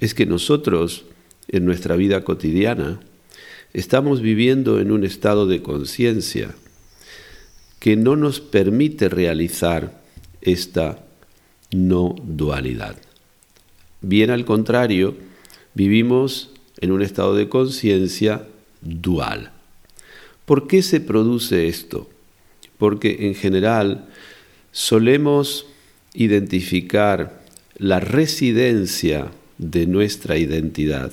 es 0.02 0.14
que 0.14 0.26
nosotros, 0.26 1.06
en 1.48 1.64
nuestra 1.64 1.96
vida 1.96 2.26
cotidiana, 2.26 3.00
estamos 3.72 4.20
viviendo 4.20 4.82
en 4.82 4.92
un 4.92 5.06
estado 5.06 5.48
de 5.48 5.62
conciencia 5.62 6.54
que 7.80 7.96
no 7.96 8.18
nos 8.18 8.42
permite 8.42 9.08
realizar 9.08 10.04
esta 10.42 11.06
no 11.72 12.14
dualidad. 12.22 12.98
Bien 14.02 14.30
al 14.30 14.44
contrario, 14.44 15.16
vivimos 15.74 16.50
en 16.82 16.92
un 16.92 17.02
estado 17.02 17.34
de 17.34 17.48
conciencia 17.48 18.46
dual. 18.82 19.54
¿Por 20.44 20.68
qué 20.68 20.84
se 20.84 21.00
produce 21.00 21.70
esto? 21.70 22.10
Porque 22.82 23.28
en 23.28 23.36
general 23.36 24.10
solemos 24.72 25.68
identificar 26.16 27.44
la 27.78 28.00
residencia 28.00 29.30
de 29.60 29.86
nuestra 29.86 30.40
identidad 30.40 31.12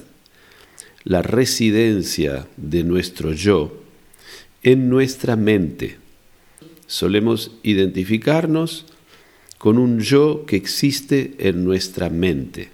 la 1.09 1.23
residencia 1.23 2.47
de 2.59 2.85
nuestro 2.85 3.33
yo 3.33 3.83
en 4.63 4.91
nuestra 4.91 5.37
mente. 5.37 5.97
Solemos 6.87 7.53
identificarnos 7.63 8.85
con 9.57 9.79
un 9.79 10.01
yo 10.01 10.45
que 10.47 10.57
existe 10.57 11.35
en 11.39 11.65
nuestra 11.65 12.11
mente. 12.11 12.69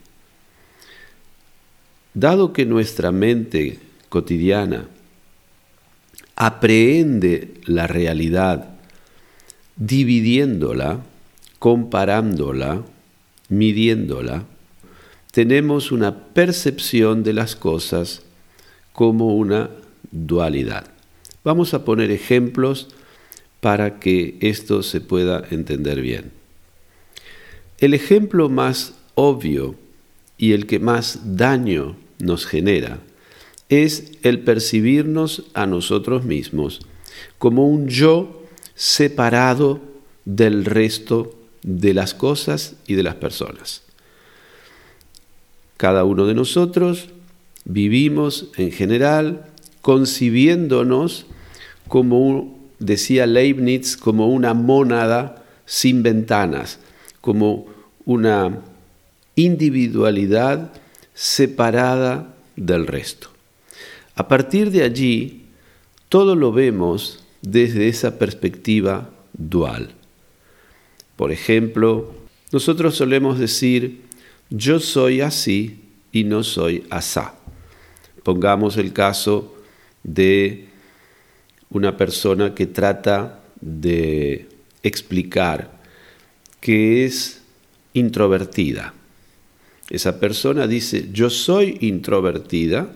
Dado 2.12 2.52
que 2.52 2.66
nuestra 2.66 3.12
mente 3.12 3.78
cotidiana 4.08 4.88
aprehende 6.34 7.54
la 7.66 7.86
realidad 7.86 8.73
dividiéndola, 9.76 11.00
comparándola, 11.58 12.82
midiéndola, 13.48 14.44
tenemos 15.32 15.90
una 15.90 16.16
percepción 16.28 17.24
de 17.24 17.32
las 17.32 17.56
cosas 17.56 18.22
como 18.92 19.34
una 19.36 19.70
dualidad. 20.12 20.86
Vamos 21.42 21.74
a 21.74 21.84
poner 21.84 22.10
ejemplos 22.10 22.88
para 23.60 23.98
que 23.98 24.36
esto 24.40 24.82
se 24.82 25.00
pueda 25.00 25.42
entender 25.50 26.00
bien. 26.00 26.30
El 27.78 27.94
ejemplo 27.94 28.48
más 28.48 28.94
obvio 29.14 29.74
y 30.38 30.52
el 30.52 30.66
que 30.66 30.78
más 30.78 31.36
daño 31.36 31.96
nos 32.18 32.46
genera 32.46 33.00
es 33.68 34.12
el 34.22 34.40
percibirnos 34.40 35.44
a 35.54 35.66
nosotros 35.66 36.24
mismos 36.24 36.80
como 37.38 37.68
un 37.68 37.88
yo 37.88 38.43
separado 38.74 39.80
del 40.24 40.64
resto 40.64 41.34
de 41.62 41.94
las 41.94 42.14
cosas 42.14 42.74
y 42.86 42.94
de 42.94 43.02
las 43.02 43.14
personas. 43.16 43.82
Cada 45.76 46.04
uno 46.04 46.26
de 46.26 46.34
nosotros 46.34 47.08
vivimos 47.64 48.48
en 48.56 48.70
general 48.70 49.46
concibiéndonos 49.80 51.26
como, 51.88 52.58
decía 52.78 53.26
Leibniz, 53.26 53.96
como 53.96 54.28
una 54.28 54.54
mónada 54.54 55.44
sin 55.66 56.02
ventanas, 56.02 56.78
como 57.20 57.66
una 58.04 58.60
individualidad 59.36 60.72
separada 61.14 62.34
del 62.56 62.86
resto. 62.86 63.28
A 64.14 64.28
partir 64.28 64.70
de 64.70 64.82
allí, 64.82 65.46
todo 66.08 66.36
lo 66.36 66.52
vemos 66.52 67.23
desde 67.44 67.88
esa 67.88 68.18
perspectiva 68.18 69.10
dual. 69.34 69.90
Por 71.16 71.30
ejemplo, 71.30 72.14
nosotros 72.52 72.96
solemos 72.96 73.38
decir, 73.38 74.00
yo 74.48 74.80
soy 74.80 75.20
así 75.20 75.80
y 76.10 76.24
no 76.24 76.42
soy 76.42 76.84
asá. 76.90 77.34
Pongamos 78.22 78.78
el 78.78 78.92
caso 78.92 79.54
de 80.02 80.68
una 81.68 81.96
persona 81.96 82.54
que 82.54 82.66
trata 82.66 83.40
de 83.60 84.48
explicar 84.82 85.80
que 86.60 87.04
es 87.04 87.42
introvertida. 87.92 88.94
Esa 89.90 90.18
persona 90.18 90.66
dice, 90.66 91.10
yo 91.12 91.28
soy 91.28 91.76
introvertida 91.82 92.90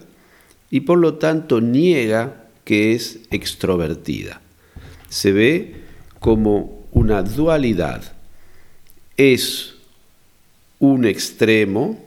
y 0.70 0.80
por 0.80 0.98
lo 0.98 1.14
tanto 1.14 1.60
niega 1.60 2.47
que 2.68 2.92
es 2.92 3.20
extrovertida. 3.30 4.42
Se 5.08 5.32
ve 5.32 5.76
como 6.18 6.86
una 6.92 7.22
dualidad. 7.22 8.12
Es 9.16 9.76
un 10.78 11.06
extremo 11.06 11.98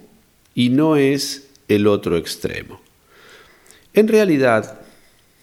y 0.53 0.69
no 0.69 0.97
es 0.97 1.49
el 1.67 1.87
otro 1.87 2.15
extremo. 2.15 2.79
En 3.95 4.07
realidad, 4.07 4.81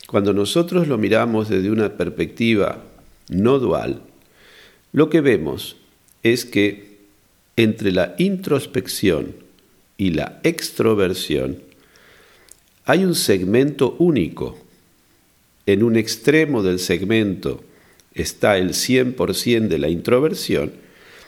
cuando 0.06 0.32
nosotros 0.32 0.86
lo 0.86 0.98
miramos 0.98 1.48
desde 1.48 1.72
una 1.72 1.96
perspectiva 1.96 2.84
no 3.28 3.58
dual, 3.58 4.02
lo 4.92 5.10
que 5.10 5.20
vemos 5.20 5.78
es 6.22 6.44
que 6.44 6.98
entre 7.56 7.90
la 7.90 8.14
introspección 8.18 9.34
y 9.96 10.10
la 10.10 10.38
extroversión 10.44 11.58
hay 12.84 13.04
un 13.04 13.16
segmento 13.16 13.96
único. 13.98 14.67
En 15.68 15.82
un 15.82 15.96
extremo 15.96 16.62
del 16.62 16.78
segmento 16.80 17.62
está 18.14 18.56
el 18.56 18.70
100% 18.70 19.68
de 19.68 19.78
la 19.78 19.88
introversión 19.88 20.72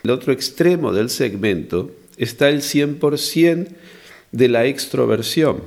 el 0.03 0.11
otro 0.11 0.33
extremo 0.33 0.93
del 0.93 1.11
segmento 1.11 1.91
está 2.17 2.49
el 2.49 2.63
100% 2.63 3.69
de 4.33 4.49
la 4.49 4.65
extroversión, 4.67 5.63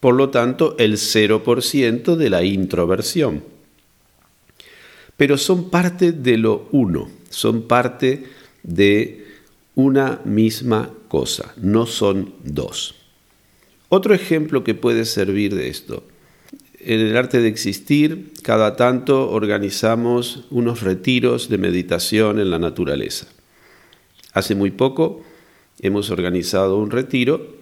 por 0.00 0.14
lo 0.14 0.30
tanto 0.30 0.74
el 0.78 0.94
0% 0.94 2.16
de 2.16 2.30
la 2.30 2.42
introversión. 2.42 3.44
Pero 5.16 5.36
son 5.36 5.70
parte 5.70 6.12
de 6.12 6.38
lo 6.38 6.68
uno, 6.72 7.10
son 7.28 7.68
parte 7.68 8.24
de 8.62 9.26
una 9.74 10.20
misma 10.24 10.90
cosa, 11.08 11.54
no 11.56 11.86
son 11.86 12.34
dos. 12.42 12.96
Otro 13.88 14.14
ejemplo 14.14 14.64
que 14.64 14.74
puede 14.74 15.04
servir 15.04 15.54
de 15.54 15.68
esto 15.68 16.02
en 16.80 17.00
el 17.00 17.16
arte 17.16 17.40
de 17.40 17.48
existir, 17.48 18.32
cada 18.42 18.76
tanto 18.76 19.30
organizamos 19.30 20.44
unos 20.50 20.82
retiros 20.82 21.48
de 21.48 21.58
meditación 21.58 22.40
en 22.40 22.50
la 22.50 22.58
naturaleza. 22.58 23.26
Hace 24.32 24.54
muy 24.54 24.70
poco 24.70 25.22
hemos 25.80 26.10
organizado 26.10 26.78
un 26.78 26.90
retiro, 26.90 27.54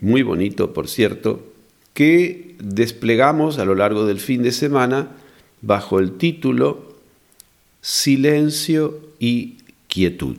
muy 0.00 0.22
bonito 0.22 0.72
por 0.72 0.88
cierto, 0.88 1.52
que 1.92 2.56
desplegamos 2.58 3.58
a 3.58 3.64
lo 3.64 3.74
largo 3.74 4.06
del 4.06 4.20
fin 4.20 4.42
de 4.42 4.52
semana 4.52 5.08
bajo 5.60 5.98
el 5.98 6.12
título 6.12 6.96
Silencio 7.80 9.00
y 9.18 9.58
Quietud. 9.86 10.36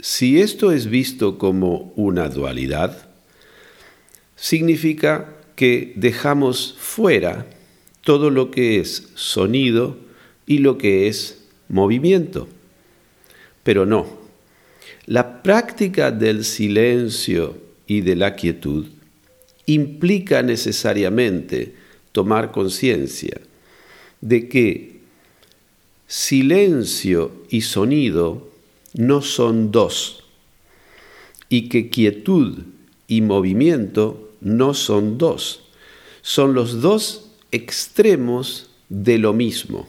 Si 0.00 0.40
esto 0.40 0.72
es 0.72 0.86
visto 0.86 1.38
como 1.38 1.92
una 1.96 2.28
dualidad, 2.28 3.11
significa 4.42 5.36
que 5.54 5.92
dejamos 5.94 6.74
fuera 6.76 7.46
todo 8.00 8.28
lo 8.28 8.50
que 8.50 8.80
es 8.80 9.10
sonido 9.14 9.96
y 10.46 10.58
lo 10.58 10.78
que 10.78 11.06
es 11.06 11.44
movimiento. 11.68 12.48
Pero 13.62 13.86
no, 13.86 14.04
la 15.06 15.44
práctica 15.44 16.10
del 16.10 16.44
silencio 16.44 17.56
y 17.86 18.00
de 18.00 18.16
la 18.16 18.34
quietud 18.34 18.86
implica 19.66 20.42
necesariamente 20.42 21.76
tomar 22.10 22.50
conciencia 22.50 23.40
de 24.20 24.48
que 24.48 25.00
silencio 26.08 27.30
y 27.48 27.60
sonido 27.60 28.50
no 28.94 29.22
son 29.22 29.70
dos 29.70 30.24
y 31.48 31.68
que 31.68 31.90
quietud 31.90 32.64
y 33.06 33.20
movimiento 33.20 34.30
no 34.42 34.74
son 34.74 35.18
dos, 35.18 35.62
son 36.20 36.52
los 36.52 36.82
dos 36.82 37.30
extremos 37.52 38.70
de 38.88 39.18
lo 39.18 39.32
mismo. 39.32 39.88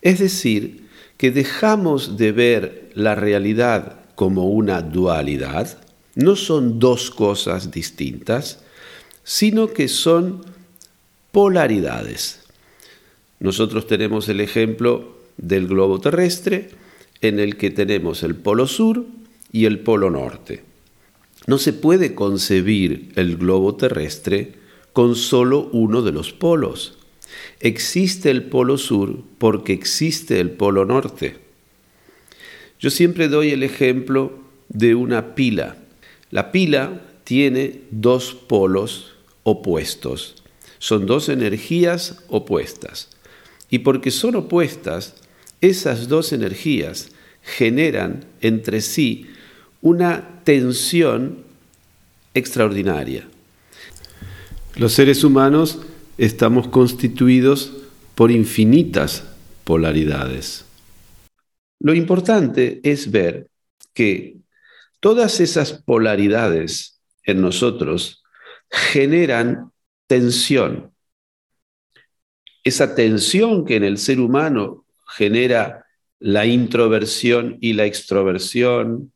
Es 0.00 0.20
decir, 0.20 0.88
que 1.16 1.30
dejamos 1.30 2.16
de 2.16 2.32
ver 2.32 2.90
la 2.94 3.14
realidad 3.14 4.00
como 4.14 4.46
una 4.46 4.80
dualidad, 4.82 5.78
no 6.14 6.36
son 6.36 6.78
dos 6.78 7.10
cosas 7.10 7.70
distintas, 7.70 8.60
sino 9.24 9.72
que 9.72 9.88
son 9.88 10.44
polaridades. 11.32 12.40
Nosotros 13.40 13.86
tenemos 13.86 14.28
el 14.28 14.40
ejemplo 14.40 15.18
del 15.36 15.66
globo 15.66 16.00
terrestre 16.00 16.70
en 17.20 17.40
el 17.40 17.56
que 17.56 17.70
tenemos 17.70 18.22
el 18.22 18.36
polo 18.36 18.66
sur 18.66 19.04
y 19.50 19.64
el 19.64 19.80
polo 19.80 20.10
norte. 20.10 20.73
No 21.46 21.58
se 21.58 21.72
puede 21.72 22.14
concebir 22.14 23.12
el 23.16 23.36
globo 23.36 23.76
terrestre 23.76 24.54
con 24.92 25.14
solo 25.16 25.68
uno 25.72 26.02
de 26.02 26.12
los 26.12 26.32
polos. 26.32 26.98
Existe 27.60 28.30
el 28.30 28.44
polo 28.44 28.78
sur 28.78 29.22
porque 29.38 29.72
existe 29.72 30.40
el 30.40 30.50
polo 30.50 30.84
norte. 30.84 31.36
Yo 32.80 32.90
siempre 32.90 33.28
doy 33.28 33.50
el 33.50 33.62
ejemplo 33.62 34.38
de 34.68 34.94
una 34.94 35.34
pila. 35.34 35.76
La 36.30 36.50
pila 36.52 37.02
tiene 37.24 37.82
dos 37.90 38.34
polos 38.34 39.14
opuestos. 39.42 40.42
Son 40.78 41.06
dos 41.06 41.28
energías 41.28 42.22
opuestas. 42.28 43.10
Y 43.70 43.80
porque 43.80 44.10
son 44.10 44.36
opuestas, 44.36 45.14
esas 45.60 46.08
dos 46.08 46.32
energías 46.32 47.10
generan 47.42 48.26
entre 48.40 48.80
sí 48.80 49.26
una 49.84 50.40
tensión 50.44 51.44
extraordinaria. 52.32 53.28
Los 54.76 54.94
seres 54.94 55.22
humanos 55.22 55.82
estamos 56.16 56.68
constituidos 56.68 57.70
por 58.14 58.30
infinitas 58.30 59.24
polaridades. 59.62 60.64
Lo 61.80 61.92
importante 61.92 62.80
es 62.82 63.10
ver 63.10 63.48
que 63.92 64.38
todas 65.00 65.40
esas 65.40 65.74
polaridades 65.74 66.98
en 67.22 67.42
nosotros 67.42 68.24
generan 68.70 69.70
tensión. 70.06 70.94
Esa 72.64 72.94
tensión 72.94 73.66
que 73.66 73.76
en 73.76 73.84
el 73.84 73.98
ser 73.98 74.18
humano 74.18 74.86
genera 75.06 75.84
la 76.20 76.46
introversión 76.46 77.58
y 77.60 77.74
la 77.74 77.84
extroversión, 77.84 79.12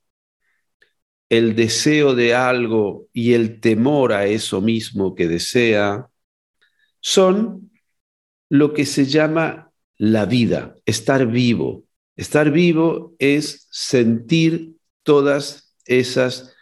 el 1.28 1.54
deseo 1.54 2.14
de 2.14 2.34
algo 2.34 3.06
y 3.12 3.34
el 3.34 3.60
temor 3.60 4.12
a 4.12 4.26
eso 4.26 4.60
mismo 4.60 5.14
que 5.14 5.28
desea, 5.28 6.08
son 7.00 7.70
lo 8.48 8.72
que 8.72 8.86
se 8.86 9.04
llama 9.04 9.70
la 9.96 10.24
vida, 10.24 10.74
estar 10.86 11.26
vivo. 11.26 11.84
Estar 12.16 12.50
vivo 12.50 13.14
es 13.18 13.68
sentir 13.70 14.74
todas 15.02 15.74
esas 15.84 16.54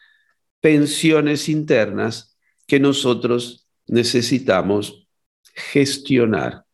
pensiones 0.61 1.49
internas 1.49 2.37
que 2.67 2.81
nosotros 2.81 3.67
necesitamos 3.87 5.07
gestionar. 5.55 6.65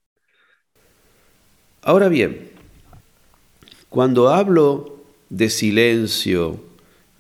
Ahora 1.82 2.08
bien, 2.08 2.50
cuando 3.88 4.30
hablo 4.30 5.04
de 5.28 5.50
silencio, 5.50 6.71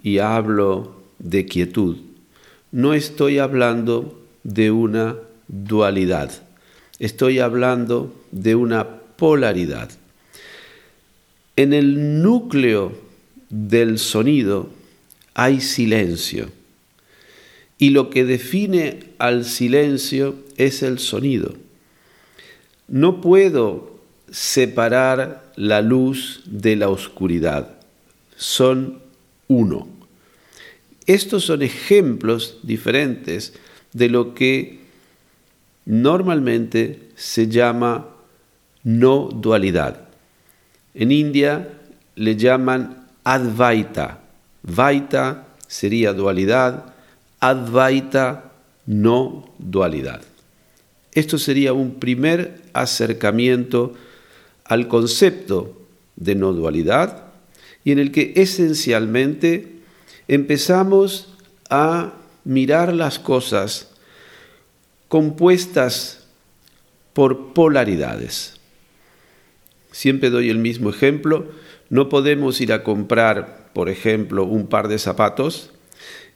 y 0.02 0.18
hablo 0.18 0.96
de 1.18 1.46
quietud, 1.46 1.96
no 2.70 2.94
estoy 2.94 3.38
hablando 3.38 4.20
de 4.42 4.70
una 4.70 5.16
dualidad, 5.48 6.30
estoy 6.98 7.38
hablando 7.38 8.14
de 8.30 8.54
una 8.54 8.88
polaridad. 9.16 9.90
En 11.54 11.72
el 11.72 12.22
núcleo 12.22 12.92
del 13.50 13.98
sonido 13.98 14.70
hay 15.34 15.60
silencio 15.60 16.48
y 17.78 17.90
lo 17.90 18.10
que 18.10 18.24
define 18.24 19.00
al 19.18 19.44
silencio 19.44 20.36
es 20.56 20.82
el 20.82 20.98
sonido. 20.98 21.54
No 22.88 23.20
puedo 23.20 24.00
separar 24.30 25.52
la 25.56 25.82
luz 25.82 26.42
de 26.46 26.76
la 26.76 26.88
oscuridad, 26.88 27.74
son 28.36 29.00
uno. 29.48 29.91
Estos 31.06 31.44
son 31.44 31.62
ejemplos 31.62 32.58
diferentes 32.62 33.54
de 33.92 34.08
lo 34.08 34.34
que 34.34 34.80
normalmente 35.84 37.10
se 37.16 37.48
llama 37.48 38.08
no 38.84 39.28
dualidad. 39.28 40.08
En 40.94 41.10
India 41.10 41.78
le 42.14 42.36
llaman 42.36 43.08
Advaita. 43.24 44.20
Vaita 44.62 45.48
sería 45.66 46.12
dualidad, 46.12 46.94
Advaita 47.40 48.52
no 48.86 49.50
dualidad. 49.58 50.22
Esto 51.12 51.38
sería 51.38 51.72
un 51.72 51.96
primer 51.96 52.62
acercamiento 52.72 53.94
al 54.64 54.88
concepto 54.88 55.82
de 56.16 56.34
no 56.34 56.52
dualidad 56.52 57.24
y 57.84 57.92
en 57.92 57.98
el 57.98 58.12
que 58.12 58.32
esencialmente 58.36 59.71
empezamos 60.34 61.28
a 61.68 62.14
mirar 62.44 62.94
las 62.94 63.18
cosas 63.18 63.90
compuestas 65.08 66.24
por 67.12 67.52
polaridades. 67.52 68.54
Siempre 69.90 70.30
doy 70.30 70.48
el 70.48 70.56
mismo 70.56 70.88
ejemplo. 70.88 71.48
No 71.90 72.08
podemos 72.08 72.62
ir 72.62 72.72
a 72.72 72.82
comprar, 72.82 73.68
por 73.74 73.90
ejemplo, 73.90 74.44
un 74.44 74.68
par 74.68 74.88
de 74.88 74.98
zapatos 74.98 75.70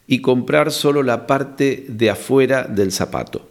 y 0.07 0.21
comprar 0.21 0.73
solo 0.73 1.03
la 1.03 1.27
parte 1.27 1.87
de 1.89 2.11
afuera 2.11 2.65
del 2.65 2.93
zapato. 2.93 3.49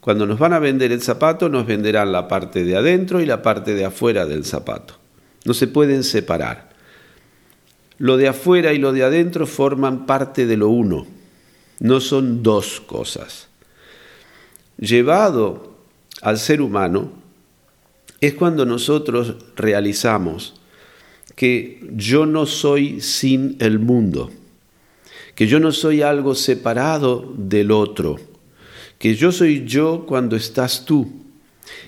Cuando 0.00 0.26
nos 0.26 0.38
van 0.38 0.52
a 0.52 0.60
vender 0.60 0.92
el 0.92 1.02
zapato, 1.02 1.48
nos 1.48 1.66
venderán 1.66 2.12
la 2.12 2.28
parte 2.28 2.62
de 2.62 2.76
adentro 2.76 3.20
y 3.20 3.26
la 3.26 3.42
parte 3.42 3.74
de 3.74 3.84
afuera 3.84 4.26
del 4.26 4.44
zapato. 4.44 4.94
No 5.44 5.54
se 5.54 5.66
pueden 5.66 6.04
separar. 6.04 6.69
Lo 8.00 8.16
de 8.16 8.28
afuera 8.28 8.72
y 8.72 8.78
lo 8.78 8.94
de 8.94 9.04
adentro 9.04 9.46
forman 9.46 10.06
parte 10.06 10.46
de 10.46 10.56
lo 10.56 10.70
uno, 10.70 11.06
no 11.80 12.00
son 12.00 12.42
dos 12.42 12.80
cosas. 12.80 13.48
Llevado 14.78 15.76
al 16.22 16.38
ser 16.38 16.62
humano 16.62 17.12
es 18.22 18.32
cuando 18.32 18.64
nosotros 18.64 19.34
realizamos 19.54 20.54
que 21.36 21.86
yo 21.92 22.24
no 22.24 22.46
soy 22.46 23.02
sin 23.02 23.56
el 23.60 23.78
mundo, 23.78 24.30
que 25.34 25.46
yo 25.46 25.60
no 25.60 25.70
soy 25.70 26.00
algo 26.00 26.34
separado 26.34 27.34
del 27.36 27.70
otro, 27.70 28.16
que 28.98 29.14
yo 29.14 29.30
soy 29.30 29.66
yo 29.66 30.06
cuando 30.06 30.36
estás 30.36 30.86
tú, 30.86 31.12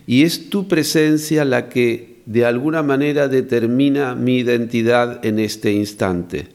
y 0.07 0.25
es 0.25 0.51
tu 0.51 0.69
presencia 0.69 1.47
la 1.47 1.71
que 1.71 2.12
de 2.27 2.45
alguna 2.45 2.83
manera 2.83 3.29
determina 3.29 4.15
mi 4.15 4.39
identidad 4.39 5.25
en 5.25 5.39
este 5.39 5.73
instante. 5.73 6.49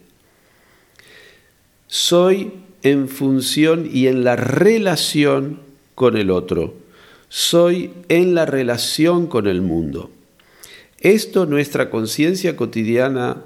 Soy 1.88 2.54
en 2.84 3.08
función 3.08 3.90
y 3.92 4.08
en 4.08 4.24
la 4.24 4.36
relación 4.36 5.62
con 5.96 6.18
el 6.18 6.30
otro. 6.30 6.76
Soy 7.30 7.92
en 8.08 8.36
la 8.36 8.46
relación 8.46 9.28
con 9.28 9.48
el 9.48 9.62
mundo. 9.62 10.12
Esto 11.00 11.46
nuestra 11.46 11.90
conciencia 11.90 12.56
cotidiana 12.56 13.44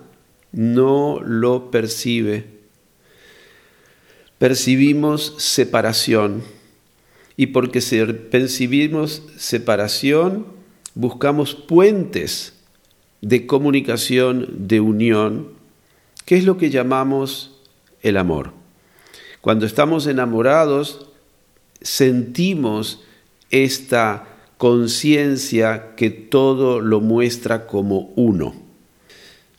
no 0.51 1.19
lo 1.23 1.71
percibe. 1.71 2.45
Percibimos 4.37 5.35
separación 5.37 6.43
y 7.37 7.47
porque 7.47 7.81
percibimos 8.31 9.23
separación, 9.37 10.45
buscamos 10.95 11.55
puentes 11.55 12.53
de 13.21 13.45
comunicación, 13.45 14.47
de 14.67 14.79
unión, 14.79 15.49
que 16.25 16.37
es 16.37 16.45
lo 16.45 16.57
que 16.57 16.69
llamamos 16.69 17.59
el 18.01 18.17
amor. 18.17 18.51
Cuando 19.41 19.65
estamos 19.65 20.07
enamorados, 20.07 21.07
sentimos 21.81 23.03
esta 23.49 24.27
conciencia 24.57 25.95
que 25.95 26.09
todo 26.09 26.79
lo 26.79 27.01
muestra 27.01 27.65
como 27.65 28.11
uno. 28.15 28.53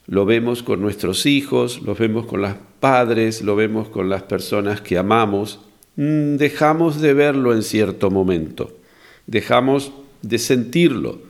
Lo 0.06 0.24
vemos 0.24 0.62
con 0.62 0.80
nuestros 0.80 1.26
hijos, 1.26 1.82
lo 1.82 1.94
vemos 1.94 2.26
con 2.26 2.42
los 2.42 2.54
padres, 2.80 3.42
lo 3.42 3.56
vemos 3.56 3.88
con 3.88 4.08
las 4.08 4.22
personas 4.22 4.80
que 4.80 4.98
amamos. 4.98 5.60
Mm, 5.96 6.36
dejamos 6.36 7.00
de 7.00 7.14
verlo 7.14 7.52
en 7.52 7.62
cierto 7.62 8.10
momento, 8.10 8.76
dejamos 9.26 9.92
de 10.22 10.38
sentirlo, 10.38 11.20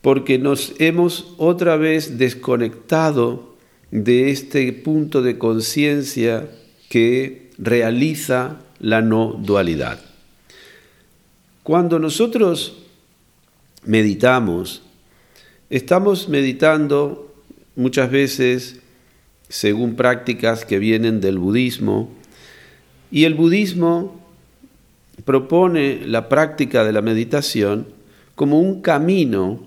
porque 0.00 0.38
nos 0.38 0.74
hemos 0.78 1.34
otra 1.38 1.76
vez 1.76 2.18
desconectado 2.18 3.56
de 3.90 4.30
este 4.30 4.72
punto 4.72 5.22
de 5.22 5.38
conciencia 5.38 6.50
que 6.88 7.50
realiza 7.58 8.60
la 8.80 9.02
no 9.02 9.38
dualidad. 9.38 10.00
Cuando 11.62 11.98
nosotros 11.98 12.78
meditamos, 13.84 14.82
estamos 15.70 16.28
meditando 16.28 17.34
muchas 17.76 18.10
veces 18.10 18.80
según 19.48 19.96
prácticas 19.96 20.64
que 20.64 20.78
vienen 20.78 21.20
del 21.20 21.38
budismo, 21.38 22.10
y 23.10 23.24
el 23.24 23.34
budismo 23.34 24.17
propone 25.24 26.02
la 26.06 26.28
práctica 26.28 26.84
de 26.84 26.92
la 26.92 27.02
meditación 27.02 27.86
como 28.34 28.60
un 28.60 28.80
camino 28.82 29.66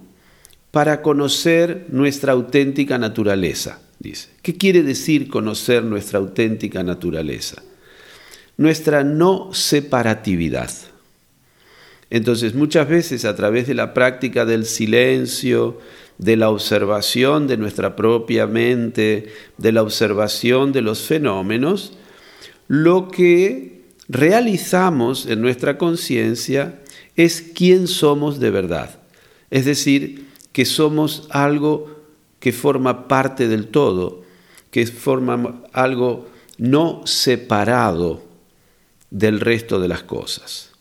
para 0.71 1.01
conocer 1.01 1.87
nuestra 1.89 2.31
auténtica 2.31 2.97
naturaleza, 2.97 3.81
dice. 3.99 4.29
¿Qué 4.41 4.55
quiere 4.57 4.83
decir 4.83 5.29
conocer 5.29 5.83
nuestra 5.83 6.19
auténtica 6.19 6.81
naturaleza? 6.81 7.61
Nuestra 8.57 9.03
no 9.03 9.53
separatividad. 9.53 10.71
Entonces, 12.09 12.55
muchas 12.55 12.87
veces 12.87 13.25
a 13.25 13.35
través 13.35 13.67
de 13.67 13.73
la 13.73 13.93
práctica 13.93 14.45
del 14.45 14.65
silencio, 14.65 15.79
de 16.17 16.37
la 16.37 16.49
observación 16.49 17.47
de 17.47 17.57
nuestra 17.57 17.95
propia 17.95 18.47
mente, 18.47 19.33
de 19.57 19.71
la 19.71 19.81
observación 19.81 20.71
de 20.71 20.81
los 20.81 21.01
fenómenos, 21.01 21.93
lo 22.67 23.09
que 23.09 23.80
realizamos 24.11 25.25
en 25.25 25.41
nuestra 25.41 25.77
conciencia 25.77 26.81
es 27.15 27.41
quién 27.41 27.87
somos 27.87 28.41
de 28.41 28.51
verdad. 28.51 28.99
Es 29.49 29.63
decir, 29.63 30.27
que 30.51 30.65
somos 30.65 31.27
algo 31.29 32.03
que 32.41 32.51
forma 32.51 33.07
parte 33.07 33.47
del 33.47 33.67
todo, 33.67 34.23
que 34.69 34.85
forma 34.85 35.61
algo 35.71 36.27
no 36.57 37.03
separado 37.05 38.21
del 39.11 39.39
resto 39.39 39.79
de 39.79 39.87
las 39.87 40.03
cosas. 40.03 40.71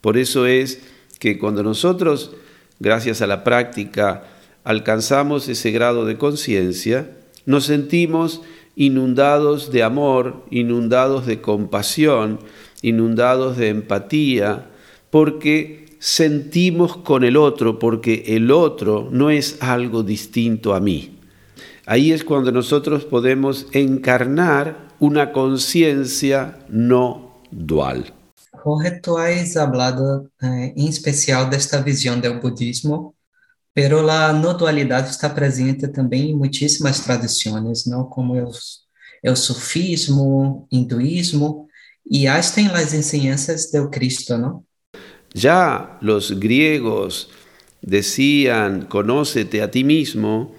Por 0.00 0.16
eso 0.16 0.46
es 0.46 0.80
que 1.18 1.38
cuando 1.38 1.62
nosotros, 1.62 2.32
gracias 2.78 3.20
a 3.20 3.26
la 3.26 3.44
práctica, 3.44 4.24
alcanzamos 4.64 5.48
ese 5.48 5.72
grado 5.72 6.06
de 6.06 6.16
conciencia, 6.16 7.10
nos 7.44 7.66
sentimos 7.66 8.40
inundados 8.76 9.72
de 9.72 9.82
amor, 9.82 10.44
inundados 10.50 11.26
de 11.26 11.40
compasión, 11.40 12.38
inundados 12.82 13.56
de 13.56 13.68
empatía, 13.68 14.66
porque 15.10 15.86
sentimos 15.98 16.96
con 16.96 17.24
el 17.24 17.36
otro, 17.36 17.78
porque 17.78 18.24
el 18.28 18.50
otro 18.50 19.08
no 19.10 19.30
es 19.30 19.56
algo 19.60 20.02
distinto 20.02 20.74
a 20.74 20.80
mí. 20.80 21.18
Ahí 21.86 22.12
es 22.12 22.22
cuando 22.24 22.52
nosotros 22.52 23.04
podemos 23.04 23.66
encarnar 23.72 24.88
una 24.98 25.32
conciencia 25.32 26.58
no 26.68 27.40
dual. 27.50 28.12
Jorge, 28.52 29.00
tu 29.00 29.16
has 29.16 29.56
hablado 29.56 30.28
eh, 30.42 30.72
em 30.76 30.88
especial 30.88 31.48
desta 31.48 31.80
visão 31.80 32.20
do 32.20 32.40
budismo, 32.40 33.14
pero 33.72 34.08
a 34.10 34.32
no 34.32 34.52
dualidade 34.54 35.10
está 35.10 35.30
presente 35.30 35.86
também 35.88 36.30
em 36.30 36.36
muitíssimas 36.36 37.00
tradições, 37.00 37.86
não 37.86 38.04
como 38.04 38.34
o, 38.34 38.50
o 39.30 39.36
sufismo, 39.36 40.66
hinduísmo, 40.70 41.67
e 42.10 42.26
hasta 42.26 42.60
em 42.60 42.68
las 42.68 42.94
enseñanzas 42.94 43.70
do 43.70 43.88
Cristo, 43.90 44.36
não? 44.38 44.62
Já 45.34 45.98
os 46.02 46.30
griegos 46.30 47.28
decían, 47.82 48.86
conócete 48.88 49.60
a 49.60 49.68
ti 49.68 49.84
mismo, 49.84 50.54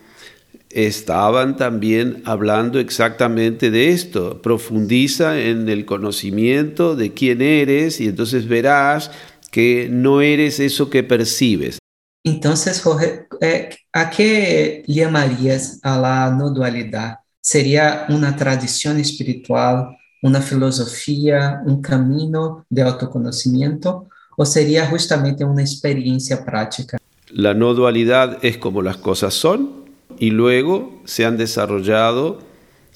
estaban 0.70 1.58
también 1.58 2.22
hablando 2.26 2.80
exactamente 2.80 3.72
de 3.72 3.90
esto. 3.90 4.42
Profundiza 4.42 5.40
en 5.40 5.68
el 5.70 5.86
conocimiento 5.86 6.96
de 6.96 7.14
quién 7.14 7.42
eres 7.42 8.00
y 8.00 8.08
entonces 8.08 8.48
verás 8.48 9.12
que 9.52 9.90
no 9.92 10.22
eres 10.22 10.60
eso 10.60 10.90
que 10.90 11.04
percibes. 11.04 11.80
Entonces, 12.24 12.82
Jorge, 12.82 13.28
eh, 13.42 13.70
¿a 13.94 14.10
qué 14.10 14.84
llamarías 14.88 15.80
a 15.82 15.98
la 15.98 16.30
no 16.32 16.52
dualidad? 16.52 17.18
¿Sería 17.42 18.06
una 18.10 18.36
tradición 18.36 19.00
espiritual, 19.00 19.98
una 20.22 20.42
filosofía, 20.42 21.62
un 21.66 21.82
camino 21.82 22.66
de 22.70 22.82
autoconocimiento 22.82 24.08
o 24.36 24.46
sería 24.46 24.88
justamente 24.88 25.44
una 25.44 25.62
experiencia 25.62 26.46
práctica? 26.46 26.98
La 27.32 27.54
no 27.54 27.74
dualidad 27.74 28.38
es 28.42 28.58
como 28.58 28.82
las 28.82 28.98
cosas 28.98 29.34
son, 29.34 29.80
y 30.18 30.32
luego 30.32 31.02
se 31.06 31.26
han 31.26 31.38
desarrollado 31.38 32.40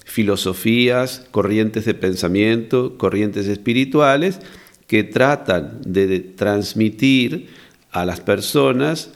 filosofías, 0.06 1.26
corrientes 1.32 1.86
de 1.86 1.94
pensamiento, 1.94 2.98
corrientes 2.98 3.48
espirituales 3.48 4.40
que 4.88 5.04
tratan 5.04 5.80
de 5.86 6.20
transmitir 6.20 7.50
a 7.92 8.06
las 8.06 8.20
personas 8.20 9.12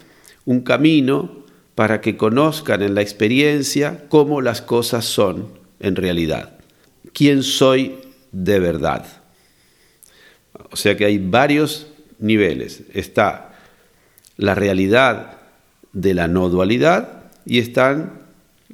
un 0.46 0.62
camino 0.62 1.44
para 1.76 2.00
que 2.00 2.16
conozcan 2.16 2.82
en 2.82 2.96
la 2.96 3.02
experiencia 3.02 4.06
cómo 4.08 4.42
las 4.42 4.62
cosas 4.62 5.06
son 5.06 5.50
en 5.80 5.96
realidad. 5.96 6.57
¿Quién 7.18 7.42
soy 7.42 7.96
de 8.32 8.60
verdad? 8.60 9.08
O 10.70 10.76
sea 10.76 10.96
que 10.96 11.06
hay 11.06 11.18
varios 11.18 11.88
niveles. 12.20 12.84
Está 12.94 13.56
la 14.38 14.54
realidad 14.54 15.38
de 15.94 16.14
la 16.14 16.28
no 16.28 16.48
dualidad, 16.50 17.32
y 17.44 17.58
están 17.58 18.22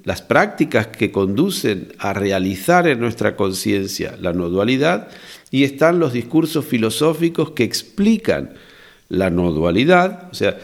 las 0.04 0.22
prácticas 0.22 0.88
que 0.88 1.10
conducen 1.10 1.94
a 2.00 2.12
realizar 2.12 2.86
en 2.86 3.00
nuestra 3.00 3.38
conciencia 3.38 4.18
la 4.20 4.34
no 4.34 4.50
dualidad 4.50 5.08
y 5.50 5.64
están 5.64 6.00
los 6.00 6.12
discursos 6.12 6.66
filosóficos 6.66 7.52
que 7.52 7.64
explican 7.64 8.56
la 9.08 9.30
no 9.30 9.54
dualidad, 9.54 10.28
o 10.32 10.34
sea, 10.34 10.58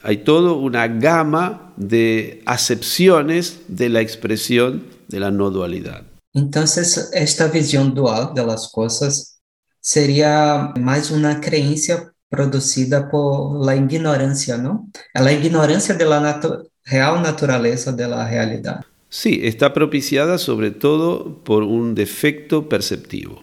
hay 0.00 0.18
toda 0.18 0.52
una 0.52 0.86
gama 0.86 1.72
de 1.76 2.42
acepciones 2.46 3.62
de 3.66 3.88
la 3.88 4.00
expresión 4.00 4.84
de 5.08 5.18
la 5.18 5.32
no 5.32 5.50
dualidad. 5.50 6.04
Entonces, 6.36 7.08
esta 7.14 7.48
visión 7.48 7.94
dual 7.94 8.32
de 8.34 8.44
las 8.44 8.68
cosas 8.68 9.40
sería 9.80 10.74
más 10.78 11.10
una 11.10 11.40
creencia 11.40 12.12
producida 12.28 13.08
por 13.10 13.64
la 13.64 13.74
ignorancia, 13.74 14.58
¿no? 14.58 14.90
La 15.14 15.32
ignorancia 15.32 15.94
de 15.94 16.04
la, 16.04 16.40
real 16.84 17.22
naturaleza 17.22 17.90
de 17.90 18.06
la 18.06 18.28
realidad. 18.28 18.84
Sí, 19.08 19.40
está 19.44 19.72
propiciada 19.72 20.36
sobre 20.36 20.72
todo 20.72 21.38
por 21.42 21.62
un 21.62 21.94
defecto 21.94 22.68
perceptivo. 22.68 23.42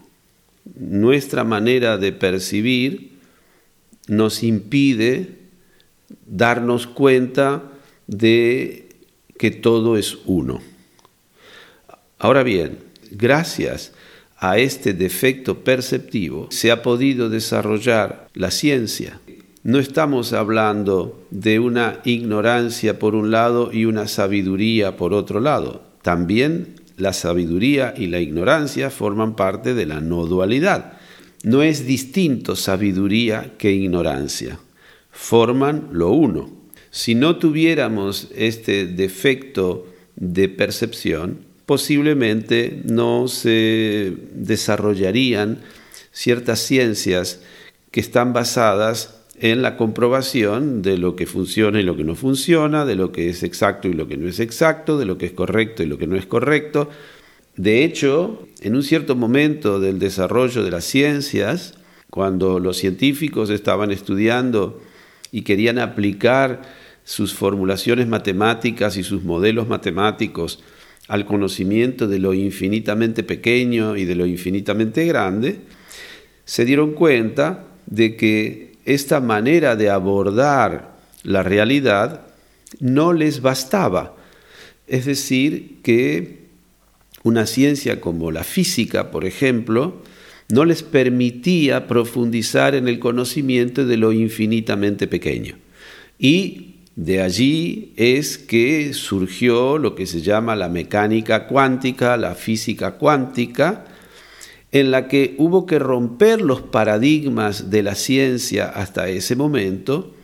Nuestra 0.76 1.42
manera 1.42 1.98
de 1.98 2.12
percibir 2.12 3.18
nos 4.06 4.44
impide 4.44 5.36
darnos 6.26 6.86
cuenta 6.86 7.64
de 8.06 8.88
que 9.36 9.50
todo 9.50 9.96
es 9.96 10.16
uno. 10.26 10.60
Ahora 12.20 12.44
bien, 12.44 12.83
gracias 13.16 13.92
a 14.36 14.58
este 14.58 14.92
defecto 14.92 15.64
perceptivo 15.64 16.48
se 16.50 16.70
ha 16.70 16.82
podido 16.82 17.30
desarrollar 17.30 18.28
la 18.34 18.50
ciencia 18.50 19.20
no 19.64 19.78
estamos 19.78 20.34
hablando 20.34 21.26
de 21.30 21.58
una 21.58 22.00
ignorancia 22.04 22.98
por 22.98 23.14
un 23.14 23.30
lado 23.30 23.70
y 23.72 23.86
una 23.86 24.08
sabiduría 24.08 24.98
por 24.98 25.14
otro 25.14 25.40
lado. 25.40 25.82
También 26.02 26.74
la 26.98 27.14
sabiduría 27.14 27.94
y 27.96 28.08
la 28.08 28.20
ignorancia 28.20 28.90
forman 28.90 29.36
parte 29.36 29.72
de 29.72 29.86
la 29.86 30.02
no 30.02 30.26
dualidad. 30.26 30.98
No 31.44 31.62
es 31.62 31.86
distinto 31.86 32.56
sabiduría 32.56 33.54
que 33.56 33.72
ignorancia. 33.72 34.58
Forman 35.10 35.88
lo 35.92 36.10
uno. 36.10 36.50
Si 36.90 37.14
no 37.14 37.36
tuviéramos 37.36 38.28
este 38.36 38.84
defecto 38.84 39.86
de 40.14 40.50
percepción, 40.50 41.43
posiblemente 41.66 42.82
no 42.84 43.28
se 43.28 44.12
desarrollarían 44.34 45.58
ciertas 46.12 46.60
ciencias 46.60 47.40
que 47.90 48.00
están 48.00 48.32
basadas 48.32 49.20
en 49.38 49.62
la 49.62 49.76
comprobación 49.76 50.82
de 50.82 50.96
lo 50.96 51.16
que 51.16 51.26
funciona 51.26 51.80
y 51.80 51.82
lo 51.82 51.96
que 51.96 52.04
no 52.04 52.14
funciona, 52.14 52.84
de 52.84 52.94
lo 52.94 53.12
que 53.12 53.28
es 53.28 53.42
exacto 53.42 53.88
y 53.88 53.92
lo 53.92 54.06
que 54.06 54.16
no 54.16 54.28
es 54.28 54.40
exacto, 54.40 54.98
de 54.98 55.06
lo 55.06 55.18
que 55.18 55.26
es 55.26 55.32
correcto 55.32 55.82
y 55.82 55.86
lo 55.86 55.98
que 55.98 56.06
no 56.06 56.16
es 56.16 56.26
correcto. 56.26 56.88
De 57.56 57.84
hecho, 57.84 58.46
en 58.60 58.74
un 58.74 58.82
cierto 58.82 59.16
momento 59.16 59.80
del 59.80 59.98
desarrollo 59.98 60.62
de 60.62 60.70
las 60.70 60.84
ciencias, 60.84 61.74
Cuando 62.10 62.60
los 62.60 62.76
científicos 62.76 63.50
estaban 63.50 63.90
estudiando 63.90 64.80
y 65.32 65.42
querían 65.42 65.80
aplicar 65.80 66.62
sus 67.02 67.34
formulaciones 67.34 68.06
matemáticas 68.06 68.96
y 68.96 69.02
sus 69.02 69.24
modelos 69.24 69.66
matemáticos 69.66 70.62
al 71.08 71.26
conocimiento 71.26 72.06
de 72.08 72.18
lo 72.18 72.34
infinitamente 72.34 73.22
pequeño 73.22 73.96
y 73.96 74.04
de 74.04 74.14
lo 74.14 74.26
infinitamente 74.26 75.04
grande, 75.06 75.60
se 76.44 76.64
dieron 76.64 76.92
cuenta 76.92 77.66
de 77.86 78.16
que 78.16 78.72
esta 78.84 79.20
manera 79.20 79.76
de 79.76 79.90
abordar 79.90 80.96
la 81.22 81.42
realidad 81.42 82.26
no 82.80 83.12
les 83.12 83.40
bastaba. 83.40 84.16
Es 84.86 85.06
decir, 85.06 85.78
que 85.82 86.44
una 87.22 87.46
ciencia 87.46 88.00
como 88.00 88.30
la 88.30 88.44
física, 88.44 89.10
por 89.10 89.24
ejemplo, 89.24 90.02
no 90.50 90.64
les 90.64 90.82
permitía 90.82 91.86
profundizar 91.86 92.74
en 92.74 92.88
el 92.88 92.98
conocimiento 92.98 93.86
de 93.86 93.96
lo 93.96 94.12
infinitamente 94.12 95.06
pequeño. 95.06 95.56
Y 96.18 96.73
de 96.96 97.20
allí 97.20 97.92
es 97.96 98.38
que 98.38 98.94
surgió 98.94 99.78
lo 99.78 99.94
que 99.94 100.06
se 100.06 100.20
llama 100.20 100.54
la 100.54 100.68
mecánica 100.68 101.46
cuántica, 101.46 102.16
la 102.16 102.34
física 102.34 102.92
cuántica, 102.92 103.86
en 104.70 104.90
la 104.90 105.08
que 105.08 105.34
hubo 105.38 105.66
que 105.66 105.78
romper 105.78 106.40
los 106.40 106.60
paradigmas 106.62 107.70
de 107.70 107.82
la 107.82 107.94
ciencia 107.94 108.66
hasta 108.66 109.08
ese 109.08 109.36
momento 109.36 110.14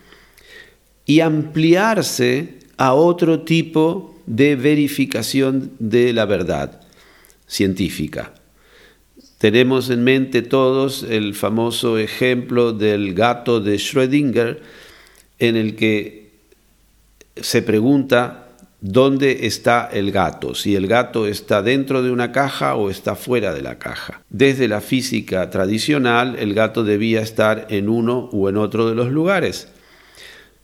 y 1.07 1.21
ampliarse 1.21 2.59
a 2.77 2.95
otro 2.95 3.41
tipo 3.43 4.17
de 4.27 4.57
verificación 4.57 5.73
de 5.79 6.13
la 6.13 6.25
verdad 6.25 6.81
científica. 7.47 8.33
Tenemos 9.39 9.91
en 9.91 10.05
mente 10.05 10.43
todos 10.43 11.03
el 11.03 11.35
famoso 11.35 11.99
ejemplo 11.99 12.73
del 12.73 13.15
gato 13.15 13.61
de 13.61 13.77
Schrödinger, 13.77 14.61
en 15.39 15.57
el 15.57 15.75
que 15.75 16.20
se 17.43 17.63
pregunta 17.63 18.47
dónde 18.81 19.47
está 19.47 19.89
el 19.93 20.11
gato, 20.11 20.55
si 20.55 20.75
el 20.75 20.87
gato 20.87 21.27
está 21.27 21.63
dentro 21.63 22.03
de 22.03 22.11
una 22.11 22.33
caja 22.33 22.75
o 22.77 22.91
está 22.91 23.15
fuera 23.15 23.53
de 23.53 23.63
la 23.63 23.79
caja. 23.79 24.23
Desde 24.31 24.69
la 24.69 24.81
física 24.81 25.51
tradicional, 25.51 26.37
el 26.39 26.55
gato 26.55 26.83
debía 26.83 27.21
estar 27.21 27.67
en 27.71 27.89
uno 27.89 28.31
o 28.33 28.49
en 28.49 28.57
otro 28.57 28.89
de 28.89 28.95
los 28.95 29.11
lugares, 29.11 29.69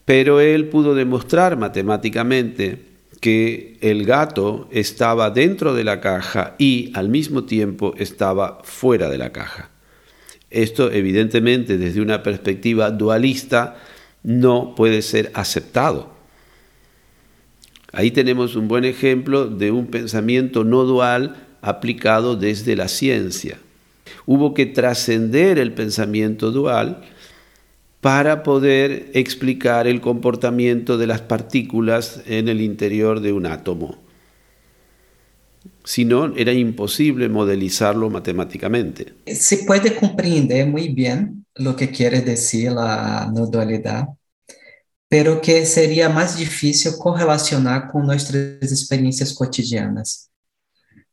pero 0.05 0.41
él 0.41 0.69
pudo 0.69 0.95
demostrar 0.95 1.57
matemáticamente 1.57 2.97
que 3.21 3.79
el 3.81 4.05
gato 4.05 4.69
estaba 4.71 5.31
dentro 5.31 5.75
de 5.75 5.85
la 5.85 6.01
caja 6.01 6.55
y 6.59 6.93
al 6.95 7.09
mismo 7.09 7.45
tiempo 7.45 7.95
estaba 7.99 8.61
fuera 8.63 9.09
de 9.09 9.19
la 9.19 9.33
caja. 9.33 9.71
Esto 10.51 10.93
evidentemente 10.93 11.77
desde 11.77 12.01
una 12.01 12.23
perspectiva 12.23 12.91
dualista 12.91 13.77
no 14.23 14.75
puede 14.75 15.03
ser 15.03 15.31
aceptado. 15.35 16.16
Ahí 17.97 18.11
tenemos 18.11 18.57
un 18.57 18.69
buen 18.69 18.85
ejemplo 18.85 19.47
de 19.47 19.71
un 19.71 19.87
pensamiento 19.87 20.65
no 20.65 20.85
dual 20.85 21.35
aplicado 21.63 22.37
desde 22.37 22.77
la 22.77 22.89
ciencia. 22.89 23.57
Hubo 24.27 24.53
que 24.53 24.67
trascender 24.67 25.59
el 25.59 25.73
pensamiento 25.73 26.51
dual 26.51 27.01
para 28.03 28.43
poder 28.43 29.11
explicar 29.15 29.87
el 29.87 30.03
comportamiento 30.03 30.99
de 30.99 31.07
las 31.07 31.23
partículas 31.23 32.21
en 32.27 32.49
el 32.49 32.61
interior 32.61 33.21
de 33.21 33.33
un 33.33 33.47
átomo. 33.47 33.97
Si 35.83 36.05
no, 36.05 36.37
era 36.37 36.53
imposible 36.53 37.31
modelizarlo 37.31 38.11
matemáticamente. 38.11 39.15
Se 39.25 39.65
puede 39.65 39.97
comprender 39.97 40.67
muy 40.67 40.89
bien 40.89 41.47
lo 41.55 41.75
que 41.75 41.91
quiere 41.91 42.21
decir 42.21 42.73
la 42.73 43.33
no 43.35 43.47
dualidad, 43.47 44.09
pero 45.09 45.41
que 45.41 45.65
sería 45.67 46.09
más 46.09 46.39
difícil 46.39 46.93
correlacionar 46.99 47.89
con 47.91 48.07
nuestras 48.07 48.63
experiencias 48.63 49.33
cotidianas. 49.33 50.31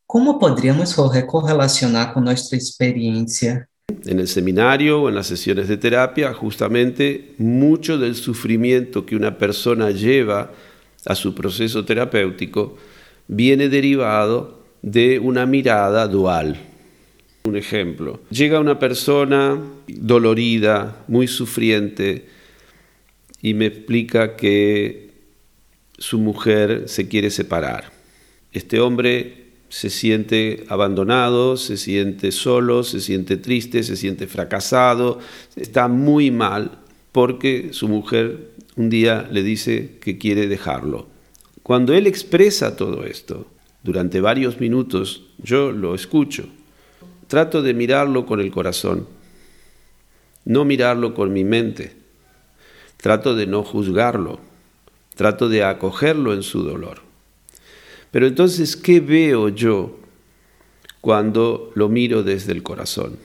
¿Cómo 0.05 0.39
podríamos 0.39 0.95
correlacionar 1.25 2.13
con 2.13 2.23
nuestra 2.23 2.57
experiencia 2.57 3.67
en 4.05 4.19
el 4.19 4.27
seminario 4.27 5.01
o 5.01 5.09
en 5.09 5.15
las 5.15 5.27
sesiones 5.27 5.67
de 5.67 5.77
terapia, 5.77 6.33
justamente 6.33 7.35
mucho 7.37 7.97
del 7.97 8.15
sufrimiento 8.15 9.05
que 9.05 9.15
una 9.15 9.37
persona 9.37 9.91
lleva 9.91 10.51
a 11.05 11.15
su 11.15 11.35
proceso 11.35 11.83
terapéutico 11.85 12.77
viene 13.27 13.69
derivado 13.69 14.63
de 14.81 15.19
una 15.19 15.45
mirada 15.45 16.07
dual. 16.07 16.57
Un 17.45 17.55
ejemplo, 17.57 18.21
llega 18.29 18.59
una 18.59 18.79
persona 18.79 19.59
dolorida, 19.87 21.03
muy 21.07 21.27
sufriente, 21.27 22.27
y 23.43 23.53
me 23.53 23.67
explica 23.67 24.35
que 24.37 25.11
su 25.99 26.17
mujer 26.17 26.85
se 26.87 27.07
quiere 27.09 27.29
separar. 27.29 27.91
Este 28.53 28.79
hombre 28.79 29.43
se 29.67 29.89
siente 29.89 30.63
abandonado, 30.69 31.57
se 31.57 31.75
siente 31.75 32.31
solo, 32.31 32.83
se 32.83 33.01
siente 33.01 33.35
triste, 33.37 33.83
se 33.83 33.97
siente 33.97 34.27
fracasado, 34.27 35.19
está 35.57 35.89
muy 35.89 36.31
mal 36.31 36.79
porque 37.11 37.69
su 37.73 37.89
mujer 37.89 38.51
un 38.77 38.89
día 38.89 39.27
le 39.29 39.43
dice 39.43 39.97
que 39.99 40.17
quiere 40.17 40.47
dejarlo. 40.47 41.07
Cuando 41.63 41.93
él 41.93 42.07
expresa 42.07 42.77
todo 42.77 43.03
esto, 43.03 43.47
durante 43.83 44.21
varios 44.21 44.61
minutos, 44.61 45.25
yo 45.37 45.73
lo 45.73 45.95
escucho. 45.95 46.45
Trato 47.27 47.61
de 47.61 47.73
mirarlo 47.73 48.25
con 48.25 48.39
el 48.39 48.51
corazón, 48.51 49.05
no 50.45 50.63
mirarlo 50.63 51.13
con 51.13 51.33
mi 51.33 51.43
mente. 51.43 52.02
Trato 53.03 53.35
de 53.35 53.47
no 53.47 53.65
juzgarlo, 53.65 54.39
trato 55.15 55.49
de 55.49 55.61
acogerlo 55.61 56.33
en 56.33 56.41
su 56.41 56.63
dolor. 56.63 57.01
Pero 58.11 58.27
entonces, 58.27 58.77
¿qué 58.77 59.01
veo 59.01 59.49
yo 59.49 59.99
cuando 61.01 61.69
lo 61.75 61.89
miro 61.89 62.23
desde 62.23 62.53
el 62.53 62.63
corazón? 62.63 63.19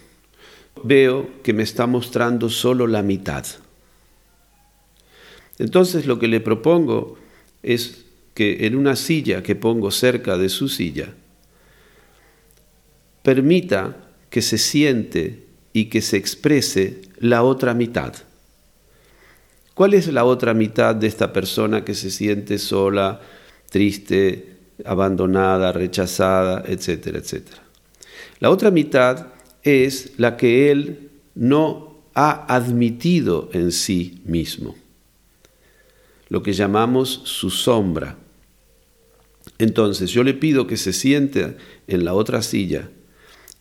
Veo 0.83 1.29
que 1.45 1.53
me 1.53 1.62
está 1.62 1.87
mostrando 1.87 2.51
solo 2.51 2.89
la 2.89 3.05
mitad. 3.05 3.47
Entonces 5.61 6.07
lo 6.07 6.18
que 6.18 6.26
le 6.26 6.41
propongo 6.41 7.16
es 7.62 8.05
que 8.35 8.66
en 8.66 8.74
una 8.74 8.97
silla 8.97 9.45
que 9.45 9.55
pongo 9.55 9.93
cerca 9.93 10.37
de 10.37 10.49
su 10.49 10.68
silla, 10.68 11.14
permita 13.22 14.09
que 14.29 14.43
se 14.43 14.59
siente 14.59 15.47
y 15.72 15.85
que 15.85 16.03
se 16.03 16.16
exprese 16.16 17.03
la 17.20 17.45
otra 17.45 17.74
mitad. 17.74 18.14
¿Cuál 19.79 19.95
es 19.95 20.09
la 20.09 20.24
otra 20.24 20.55
mitad 20.55 20.93
de 20.97 21.07
esta 21.07 21.33
persona 21.33 21.85
que 21.85 21.95
se 21.95 22.11
siente 22.11 22.59
sola, 22.59 23.20
triste, 23.70 24.57
abandonada, 24.85 25.70
rechazada, 25.70 26.64
etcétera, 26.66 27.20
etcétera. 27.20 27.62
La 28.41 28.51
otra 28.51 28.72
mitad 28.72 29.29
es 29.62 30.14
la 30.16 30.37
que 30.37 30.72
él 30.72 31.11
no 31.37 31.97
ha 32.12 32.53
admitido 32.53 33.51
en 33.53 33.70
sí 33.70 34.20
mismo, 34.24 34.74
lo 36.29 36.43
que 36.43 36.55
llamamos 36.55 37.20
su 37.22 37.49
sombra. 37.49 38.16
Entonces 39.59 40.11
yo 40.11 40.24
le 40.24 40.35
pido 40.35 40.66
que 40.66 40.76
se 40.76 40.93
siente 40.93 41.57
en 41.87 42.05
la 42.05 42.14
otra 42.14 42.43
silla 42.43 42.91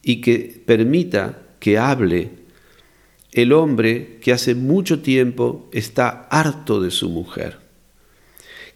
y 0.01 0.19
que 0.21 0.63
permita 0.65 1.43
que 1.59 1.77
hable 1.77 2.46
el 3.31 3.53
hombre 3.53 4.19
que 4.21 4.31
hace 4.33 4.55
mucho 4.55 5.01
tiempo 5.01 5.69
está 5.71 6.27
harto 6.29 6.81
de 6.81 6.91
su 6.91 7.09
mujer 7.09 7.67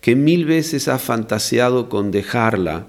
que 0.02 0.16
mil 0.16 0.46
veces 0.46 0.88
ha 0.88 0.98
fantaseado 0.98 1.88
con 1.88 2.12
dejarla, 2.12 2.88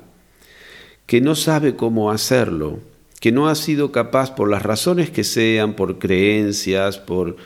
que 1.06 1.20
no 1.20 1.34
sabe 1.34 1.76
cómo 1.76 2.10
hacerlo, 2.10 2.80
que 3.20 3.30
no 3.30 3.48
ha 3.48 3.54
sido 3.54 3.92
capaz 3.92 4.34
por 4.34 4.50
las 4.50 4.62
razones 4.62 5.10
que 5.10 5.22
sean, 5.22 5.74
por 5.74 5.98
creencias, 5.98 6.98
por 6.98 7.36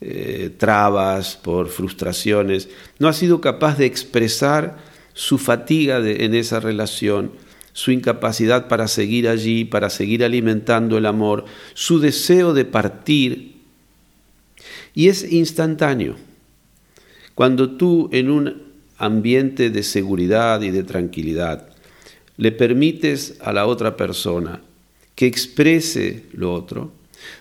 eh, 0.00 0.50
trabas, 0.56 1.36
por 1.36 1.68
frustraciones, 1.68 2.68
no 2.98 3.08
ha 3.08 3.14
sido 3.14 3.40
capaz 3.40 3.78
de 3.78 3.86
expresar 3.86 4.76
su 5.14 5.38
fatiga 5.38 5.98
en 5.98 6.34
esa 6.34 6.60
relación, 6.60 7.32
su 7.72 7.92
incapacidad 7.92 8.68
para 8.68 8.88
seguir 8.88 9.28
allí, 9.28 9.64
para 9.64 9.88
seguir 9.88 10.22
alimentando 10.22 10.98
el 10.98 11.06
amor, 11.06 11.46
su 11.72 11.98
deseo 11.98 12.52
de 12.52 12.66
partir. 12.66 13.53
Y 14.94 15.08
es 15.08 15.30
instantáneo. 15.32 16.16
Cuando 17.34 17.76
tú 17.76 18.08
en 18.12 18.30
un 18.30 18.62
ambiente 18.96 19.70
de 19.70 19.82
seguridad 19.82 20.62
y 20.62 20.70
de 20.70 20.84
tranquilidad, 20.84 21.68
le 22.36 22.52
permites 22.52 23.36
a 23.40 23.52
la 23.52 23.66
otra 23.66 23.96
persona 23.96 24.62
que 25.14 25.26
exprese 25.26 26.24
lo 26.32 26.52
otro, 26.52 26.92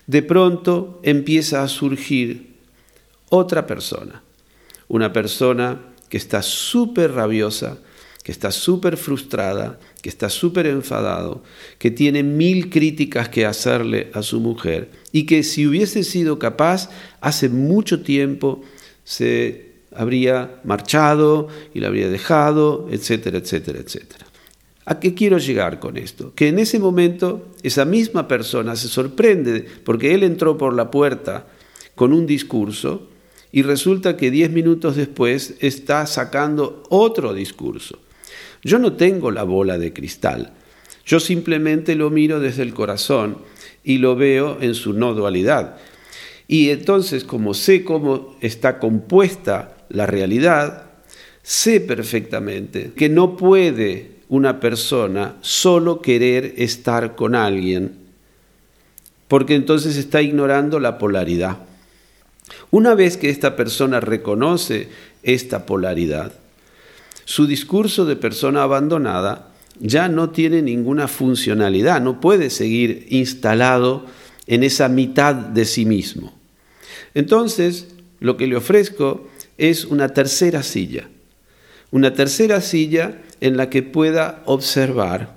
de 0.07 0.21
pronto 0.21 0.99
empieza 1.03 1.63
a 1.63 1.67
surgir 1.67 2.53
otra 3.29 3.65
persona, 3.65 4.21
una 4.87 5.11
persona 5.11 5.79
que 6.09 6.17
está 6.17 6.41
súper 6.41 7.11
rabiosa, 7.13 7.79
que 8.23 8.31
está 8.31 8.51
súper 8.51 8.97
frustrada, 8.97 9.79
que 10.03 10.09
está 10.09 10.29
súper 10.29 10.67
enfadado, 10.67 11.43
que 11.79 11.89
tiene 11.89 12.23
mil 12.23 12.69
críticas 12.69 13.29
que 13.29 13.45
hacerle 13.45 14.11
a 14.13 14.21
su 14.21 14.41
mujer 14.41 14.89
y 15.13 15.25
que 15.25 15.43
si 15.43 15.65
hubiese 15.65 16.03
sido 16.03 16.37
capaz, 16.39 16.89
hace 17.21 17.47
mucho 17.47 18.01
tiempo 18.01 18.61
se 19.05 19.71
habría 19.95 20.59
marchado 20.65 21.47
y 21.73 21.79
la 21.79 21.87
habría 21.87 22.09
dejado, 22.09 22.89
etcétera, 22.91 23.37
etcétera, 23.37 23.79
etcétera. 23.79 24.25
¿A 24.83 24.99
qué 24.99 25.13
quiero 25.13 25.37
llegar 25.37 25.79
con 25.79 25.95
esto? 25.95 26.33
Que 26.35 26.49
en 26.49 26.59
ese 26.59 26.79
momento 26.79 27.53
esa 27.63 27.85
misma 27.85 28.27
persona 28.27 28.75
se 28.75 28.89
sorprende 28.89 29.65
porque 29.85 30.13
él 30.13 30.23
entró 30.23 30.57
por 30.57 30.73
la 30.73 30.91
puerta 30.91 31.47
con 31.95 32.11
un 32.11 32.25
discurso 32.25 33.07
y 33.53 33.61
resulta 33.61 34.17
que 34.17 34.31
diez 34.31 34.51
minutos 34.51 34.97
después 34.97 35.55
está 35.61 36.05
sacando 36.07 36.83
otro 36.89 37.33
discurso. 37.33 38.02
Yo 38.63 38.79
no 38.79 38.93
tengo 38.93 39.31
la 39.31 39.43
bola 39.43 39.77
de 39.77 39.93
cristal, 39.93 40.53
yo 41.05 41.19
simplemente 41.19 41.95
lo 41.95 42.09
miro 42.09 42.39
desde 42.39 42.63
el 42.63 42.73
corazón 42.73 43.37
y 43.83 43.97
lo 43.97 44.15
veo 44.15 44.57
en 44.61 44.73
su 44.73 44.93
no 44.93 45.13
dualidad. 45.13 45.77
Y 46.47 46.69
entonces, 46.69 47.23
como 47.23 47.53
sé 47.53 47.83
cómo 47.83 48.35
está 48.41 48.79
compuesta 48.79 49.75
la 49.89 50.05
realidad, 50.05 50.85
sé 51.41 51.81
perfectamente 51.81 52.91
que 52.95 53.09
no 53.09 53.35
puede 53.35 54.11
una 54.29 54.59
persona 54.59 55.35
solo 55.41 56.01
querer 56.01 56.53
estar 56.57 57.15
con 57.15 57.35
alguien, 57.35 57.97
porque 59.27 59.55
entonces 59.55 59.97
está 59.97 60.21
ignorando 60.21 60.79
la 60.79 60.97
polaridad. 60.97 61.57
Una 62.71 62.95
vez 62.95 63.17
que 63.17 63.29
esta 63.29 63.55
persona 63.55 63.99
reconoce 63.99 64.89
esta 65.21 65.65
polaridad, 65.65 66.33
su 67.25 67.47
discurso 67.47 68.05
de 68.05 68.15
persona 68.15 68.63
abandonada 68.63 69.53
ya 69.79 70.07
no 70.07 70.29
tiene 70.29 70.61
ninguna 70.61 71.07
funcionalidad, 71.07 72.01
no 72.01 72.19
puede 72.19 72.49
seguir 72.49 73.07
instalado 73.09 74.05
en 74.47 74.63
esa 74.63 74.89
mitad 74.89 75.35
de 75.35 75.65
sí 75.65 75.85
mismo. 75.85 76.33
Entonces, 77.13 77.87
lo 78.19 78.37
que 78.37 78.47
le 78.47 78.55
ofrezco 78.55 79.27
es 79.57 79.85
una 79.85 80.09
tercera 80.09 80.63
silla, 80.63 81.09
una 81.91 82.13
tercera 82.13 82.61
silla 82.61 83.21
en 83.41 83.57
la 83.57 83.69
que 83.69 83.83
pueda 83.83 84.41
observar 84.45 85.35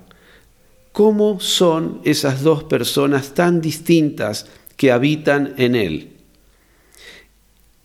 cómo 0.93 1.41
son 1.41 2.01
esas 2.05 2.43
dos 2.43 2.65
personas 2.65 3.35
tan 3.35 3.61
distintas 3.61 4.47
que 4.77 4.93
habitan 4.93 5.55
en 5.59 5.75
él. 5.75 6.13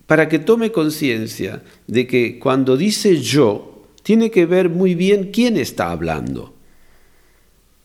Para 0.06 0.30
que 0.30 0.40
tome 0.40 0.72
conciencia 0.72 1.64
de 1.88 2.08
que 2.08 2.40
cuando 2.40 2.78
dice 2.78 3.18
yo, 3.18 3.71
tiene 4.04 4.32
que 4.32 4.46
ver 4.46 4.70
muy 4.70 4.96
bien 4.96 5.32
quién 5.32 5.58
está 5.58 5.92
hablando. 5.92 6.54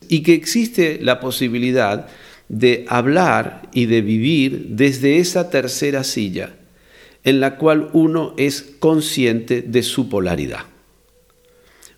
Y 0.09 0.23
que 0.23 0.35
existe 0.35 0.99
la 1.01 1.21
posibilidad 1.21 2.09
de 2.49 2.85
hablar 2.89 3.63
y 3.73 3.87
de 3.87 4.03
vivir 4.03 4.67
desde 4.71 5.19
esa 5.19 5.51
tercera 5.51 6.05
silla 6.05 6.55
en 7.27 7.41
la 7.41 7.57
cual 7.57 7.91
uno 7.93 8.35
es 8.37 8.63
consciente 8.79 9.61
de 9.61 9.83
su 9.83 10.09
polaridad. 10.09 10.61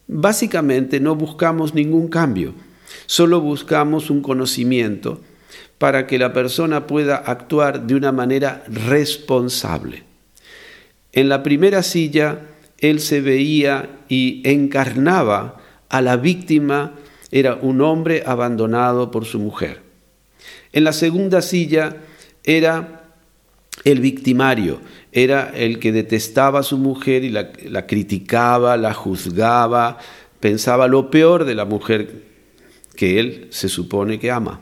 Básicamente 0.06 1.00
no 1.00 1.16
buscamos 1.16 1.74
ningún 1.74 2.08
cambio, 2.08 2.54
solo 3.04 3.42
buscamos 3.42 4.08
un 4.08 4.22
conocimiento 4.22 5.20
para 5.76 6.06
que 6.06 6.18
la 6.18 6.32
persona 6.32 6.86
pueda 6.86 7.16
actuar 7.16 7.86
de 7.86 7.94
una 7.94 8.10
manera 8.10 8.64
responsable. 8.68 10.04
En 11.12 11.28
la 11.28 11.42
primera 11.42 11.82
silla, 11.82 12.40
él 12.78 13.00
se 13.00 13.20
veía 13.20 13.98
y 14.08 14.42
encarnaba 14.44 15.60
a 15.88 16.00
la 16.00 16.16
víctima, 16.16 16.94
era 17.30 17.56
un 17.56 17.80
hombre 17.80 18.22
abandonado 18.24 19.10
por 19.10 19.24
su 19.24 19.38
mujer. 19.38 19.82
En 20.72 20.84
la 20.84 20.92
segunda 20.92 21.42
silla 21.42 21.96
era 22.44 23.04
el 23.84 24.00
victimario, 24.00 24.80
era 25.12 25.50
el 25.54 25.78
que 25.78 25.92
detestaba 25.92 26.60
a 26.60 26.62
su 26.62 26.78
mujer 26.78 27.24
y 27.24 27.30
la, 27.30 27.50
la, 27.68 27.86
criticaba, 27.86 28.76
la 28.76 28.94
juzgaba, 28.94 29.98
pensaba 30.40 30.88
lo 30.88 31.10
peor 31.10 31.44
de 31.44 31.54
la 31.54 31.64
mujer 31.64 32.22
que 32.94 33.20
él 33.20 33.48
se 33.50 33.68
supone 33.68 34.18
que 34.18 34.30
ama. 34.30 34.60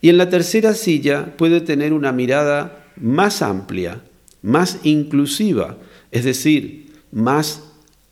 Y 0.00 0.08
en 0.08 0.18
la 0.18 0.28
tercera 0.28 0.74
silla 0.74 1.36
puede 1.36 1.60
tener 1.60 1.92
una 1.92 2.12
mirada 2.12 2.86
más 2.96 3.40
amplia, 3.40 4.02
más 4.42 4.80
inclusiva, 4.82 5.76
es 6.10 6.24
decir, 6.24 6.81
más 7.12 7.62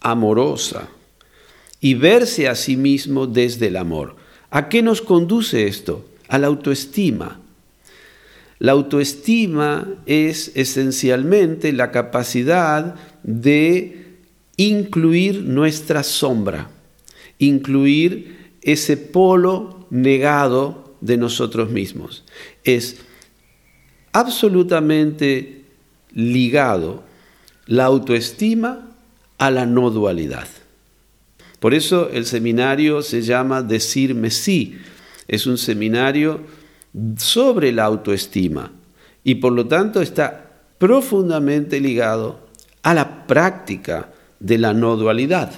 amorosa, 0.01 0.89
y 1.81 1.95
verse 1.95 2.49
a 2.49 2.55
sí 2.55 2.77
mismo 2.77 3.27
desde 3.27 3.69
el 3.69 3.77
amor. 3.77 4.17
¿A 4.51 4.69
qué 4.69 4.83
nos 4.83 5.01
conduce 5.01 5.67
esto? 5.67 6.07
A 6.29 6.39
la 6.39 6.47
autoestima, 6.47 7.41
la 8.61 8.73
autoestima 8.73 9.89
es 10.05 10.53
esencialmente 10.55 11.73
la 11.73 11.91
capacidad 11.91 12.95
de 13.23 14.19
incluir 14.59 15.43
nuestra 15.45 16.03
sombra, 16.03 16.69
incluir 17.39 18.51
ese 18.61 18.99
polo 18.99 19.87
negado 19.89 20.95
de 21.01 21.17
nosotros 21.17 21.71
mismos. 21.71 22.25
Es 22.63 22.99
absolutamente 24.13 25.65
ligado 26.13 27.03
la 27.65 27.87
autoestima 27.87 28.90
a 29.41 29.51
la 29.51 29.65
no 29.65 29.91
dualidad. 29.91 30.47
Por 31.61 31.73
eso 31.73 32.11
el 32.11 32.27
seminario 32.27 33.01
se 33.01 33.23
llama 33.23 33.63
Decirme 33.63 34.31
sí. 34.31 34.77
Es 35.27 35.47
un 35.47 35.57
seminario 35.57 36.43
sobre 37.17 37.73
la 37.73 37.85
autoestima 37.85 38.71
y 39.25 39.37
por 39.37 39.53
lo 39.55 39.67
tanto 39.67 40.03
está 40.03 40.51
profundamente 40.77 41.81
ligado 41.81 42.49
a 42.83 42.93
la 42.93 43.27
práctica 43.27 44.13
de 44.41 44.59
la 44.59 44.75
no 44.75 44.97
dualidad. 44.97 45.51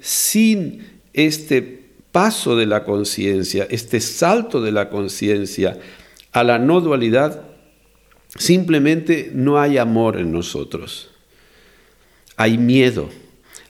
Sin 0.00 1.00
este 1.12 1.90
paso 2.12 2.56
de 2.56 2.66
la 2.66 2.84
conciencia, 2.84 3.66
este 3.70 4.00
salto 4.00 4.60
de 4.62 4.70
la 4.70 4.88
conciencia 4.88 5.78
a 6.30 6.44
la 6.44 6.60
no 6.60 6.80
dualidad, 6.80 7.42
simplemente 8.36 9.32
no 9.34 9.58
hay 9.58 9.78
amor 9.78 10.16
en 10.16 10.30
nosotros. 10.30 11.09
Hay 12.40 12.56
miedo, 12.56 13.10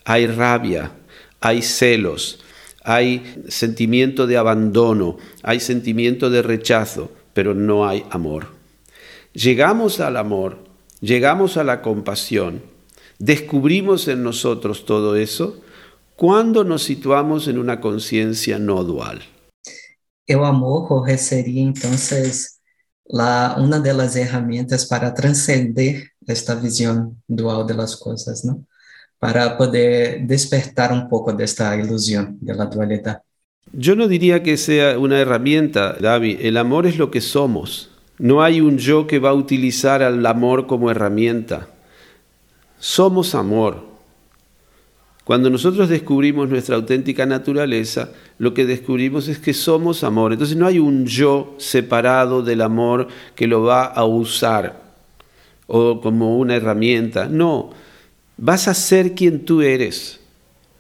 hay 0.04 0.28
rabia, 0.28 0.92
hay 1.40 1.60
celos, 1.60 2.38
hay 2.84 3.42
sentimiento 3.48 4.28
de 4.28 4.36
abandono, 4.36 5.16
hay 5.42 5.58
sentimiento 5.58 6.30
de 6.30 6.40
rechazo, 6.40 7.10
pero 7.34 7.52
no 7.52 7.88
hay 7.88 8.04
amor. 8.10 8.46
Llegamos 9.32 9.98
al 9.98 10.16
amor, 10.16 10.58
llegamos 11.00 11.56
a 11.56 11.64
la 11.64 11.82
compasión, 11.82 12.62
descubrimos 13.18 14.06
en 14.06 14.22
nosotros 14.22 14.84
todo 14.84 15.16
eso 15.16 15.60
cuando 16.14 16.62
nos 16.62 16.84
situamos 16.84 17.48
en 17.48 17.58
una 17.58 17.80
conciencia 17.80 18.60
no 18.60 18.84
dual. 18.84 19.20
El 20.28 20.44
amor, 20.44 20.86
Jorge, 20.86 21.18
sería 21.18 21.60
entonces 21.64 22.59
la, 23.12 23.56
una 23.58 23.80
de 23.80 23.94
las 23.94 24.16
herramientas 24.16 24.86
para 24.86 25.12
trascender 25.14 26.04
esta 26.26 26.54
visión 26.54 27.22
dual 27.26 27.66
de 27.66 27.74
las 27.74 27.96
cosas, 27.96 28.44
¿no? 28.44 28.64
para 29.20 29.58
poder 29.58 30.26
despertar 30.26 30.92
un 30.92 31.08
poco 31.08 31.32
de 31.32 31.44
esta 31.44 31.76
ilusión 31.76 32.38
de 32.40 32.54
la 32.54 32.64
dualidad. 32.64 33.22
Yo 33.72 33.94
no 33.94 34.08
diría 34.08 34.42
que 34.42 34.56
sea 34.56 34.98
una 34.98 35.20
herramienta, 35.20 35.94
David. 36.00 36.38
El 36.40 36.56
amor 36.56 36.86
es 36.86 36.96
lo 36.96 37.10
que 37.10 37.20
somos. 37.20 37.90
No 38.18 38.42
hay 38.42 38.60
un 38.60 38.78
yo 38.78 39.06
que 39.06 39.18
va 39.18 39.30
a 39.30 39.34
utilizar 39.34 40.02
al 40.02 40.24
amor 40.24 40.66
como 40.66 40.90
herramienta. 40.90 41.68
Somos 42.78 43.34
amor. 43.34 43.89
Cuando 45.30 45.48
nosotros 45.48 45.88
descubrimos 45.88 46.48
nuestra 46.48 46.74
auténtica 46.74 47.24
naturaleza, 47.24 48.10
lo 48.38 48.52
que 48.52 48.66
descubrimos 48.66 49.28
es 49.28 49.38
que 49.38 49.54
somos 49.54 50.02
amor. 50.02 50.32
Entonces 50.32 50.56
no 50.56 50.66
hay 50.66 50.80
un 50.80 51.06
yo 51.06 51.54
separado 51.56 52.42
del 52.42 52.60
amor 52.60 53.06
que 53.36 53.46
lo 53.46 53.62
va 53.62 53.84
a 53.84 54.04
usar 54.04 54.82
o 55.68 56.00
como 56.00 56.36
una 56.36 56.56
herramienta. 56.56 57.28
No, 57.28 57.70
vas 58.38 58.66
a 58.66 58.74
ser 58.74 59.14
quien 59.14 59.44
tú 59.44 59.62
eres. 59.62 60.18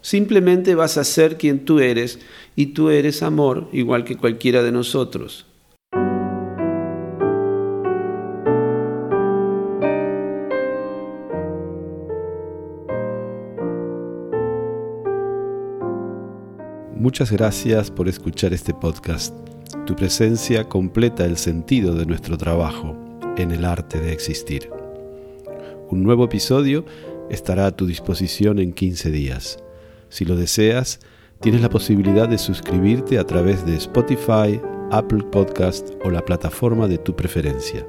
Simplemente 0.00 0.74
vas 0.74 0.98
a 0.98 1.04
ser 1.04 1.38
quien 1.38 1.64
tú 1.64 1.78
eres 1.78 2.18
y 2.56 2.66
tú 2.74 2.90
eres 2.90 3.22
amor 3.22 3.68
igual 3.72 4.02
que 4.02 4.16
cualquiera 4.16 4.64
de 4.64 4.72
nosotros. 4.72 5.46
Muchas 17.00 17.32
gracias 17.32 17.90
por 17.90 18.08
escuchar 18.08 18.52
este 18.52 18.74
podcast. 18.74 19.34
Tu 19.86 19.96
presencia 19.96 20.64
completa 20.64 21.24
el 21.24 21.38
sentido 21.38 21.94
de 21.94 22.04
nuestro 22.04 22.36
trabajo 22.36 22.94
en 23.38 23.52
el 23.52 23.64
arte 23.64 23.98
de 23.98 24.12
existir. 24.12 24.68
Un 25.88 26.02
nuevo 26.02 26.26
episodio 26.26 26.84
estará 27.30 27.64
a 27.64 27.70
tu 27.74 27.86
disposición 27.86 28.58
en 28.58 28.74
15 28.74 29.10
días. 29.10 29.64
Si 30.10 30.26
lo 30.26 30.36
deseas, 30.36 31.00
tienes 31.40 31.62
la 31.62 31.70
posibilidad 31.70 32.28
de 32.28 32.36
suscribirte 32.36 33.18
a 33.18 33.26
través 33.26 33.64
de 33.64 33.76
Spotify, 33.76 34.60
Apple 34.90 35.24
Podcast 35.32 35.92
o 36.04 36.10
la 36.10 36.22
plataforma 36.22 36.86
de 36.86 36.98
tu 36.98 37.16
preferencia. 37.16 37.86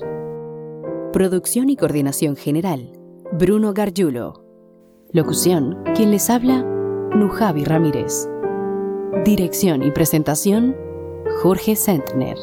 Producción 1.11 1.70
y 1.70 1.76
coordinación 1.76 2.36
general, 2.36 2.92
Bruno 3.32 3.72
Gargiulo. 3.72 4.44
Locución, 5.11 5.82
quien 5.96 6.11
les 6.11 6.28
habla, 6.28 6.62
Nujavi 7.14 7.64
Ramírez. 7.64 8.28
Dirección 9.24 9.82
y 9.82 9.90
presentación, 9.90 10.76
Jorge 11.42 11.76
Sentner. 11.76 12.36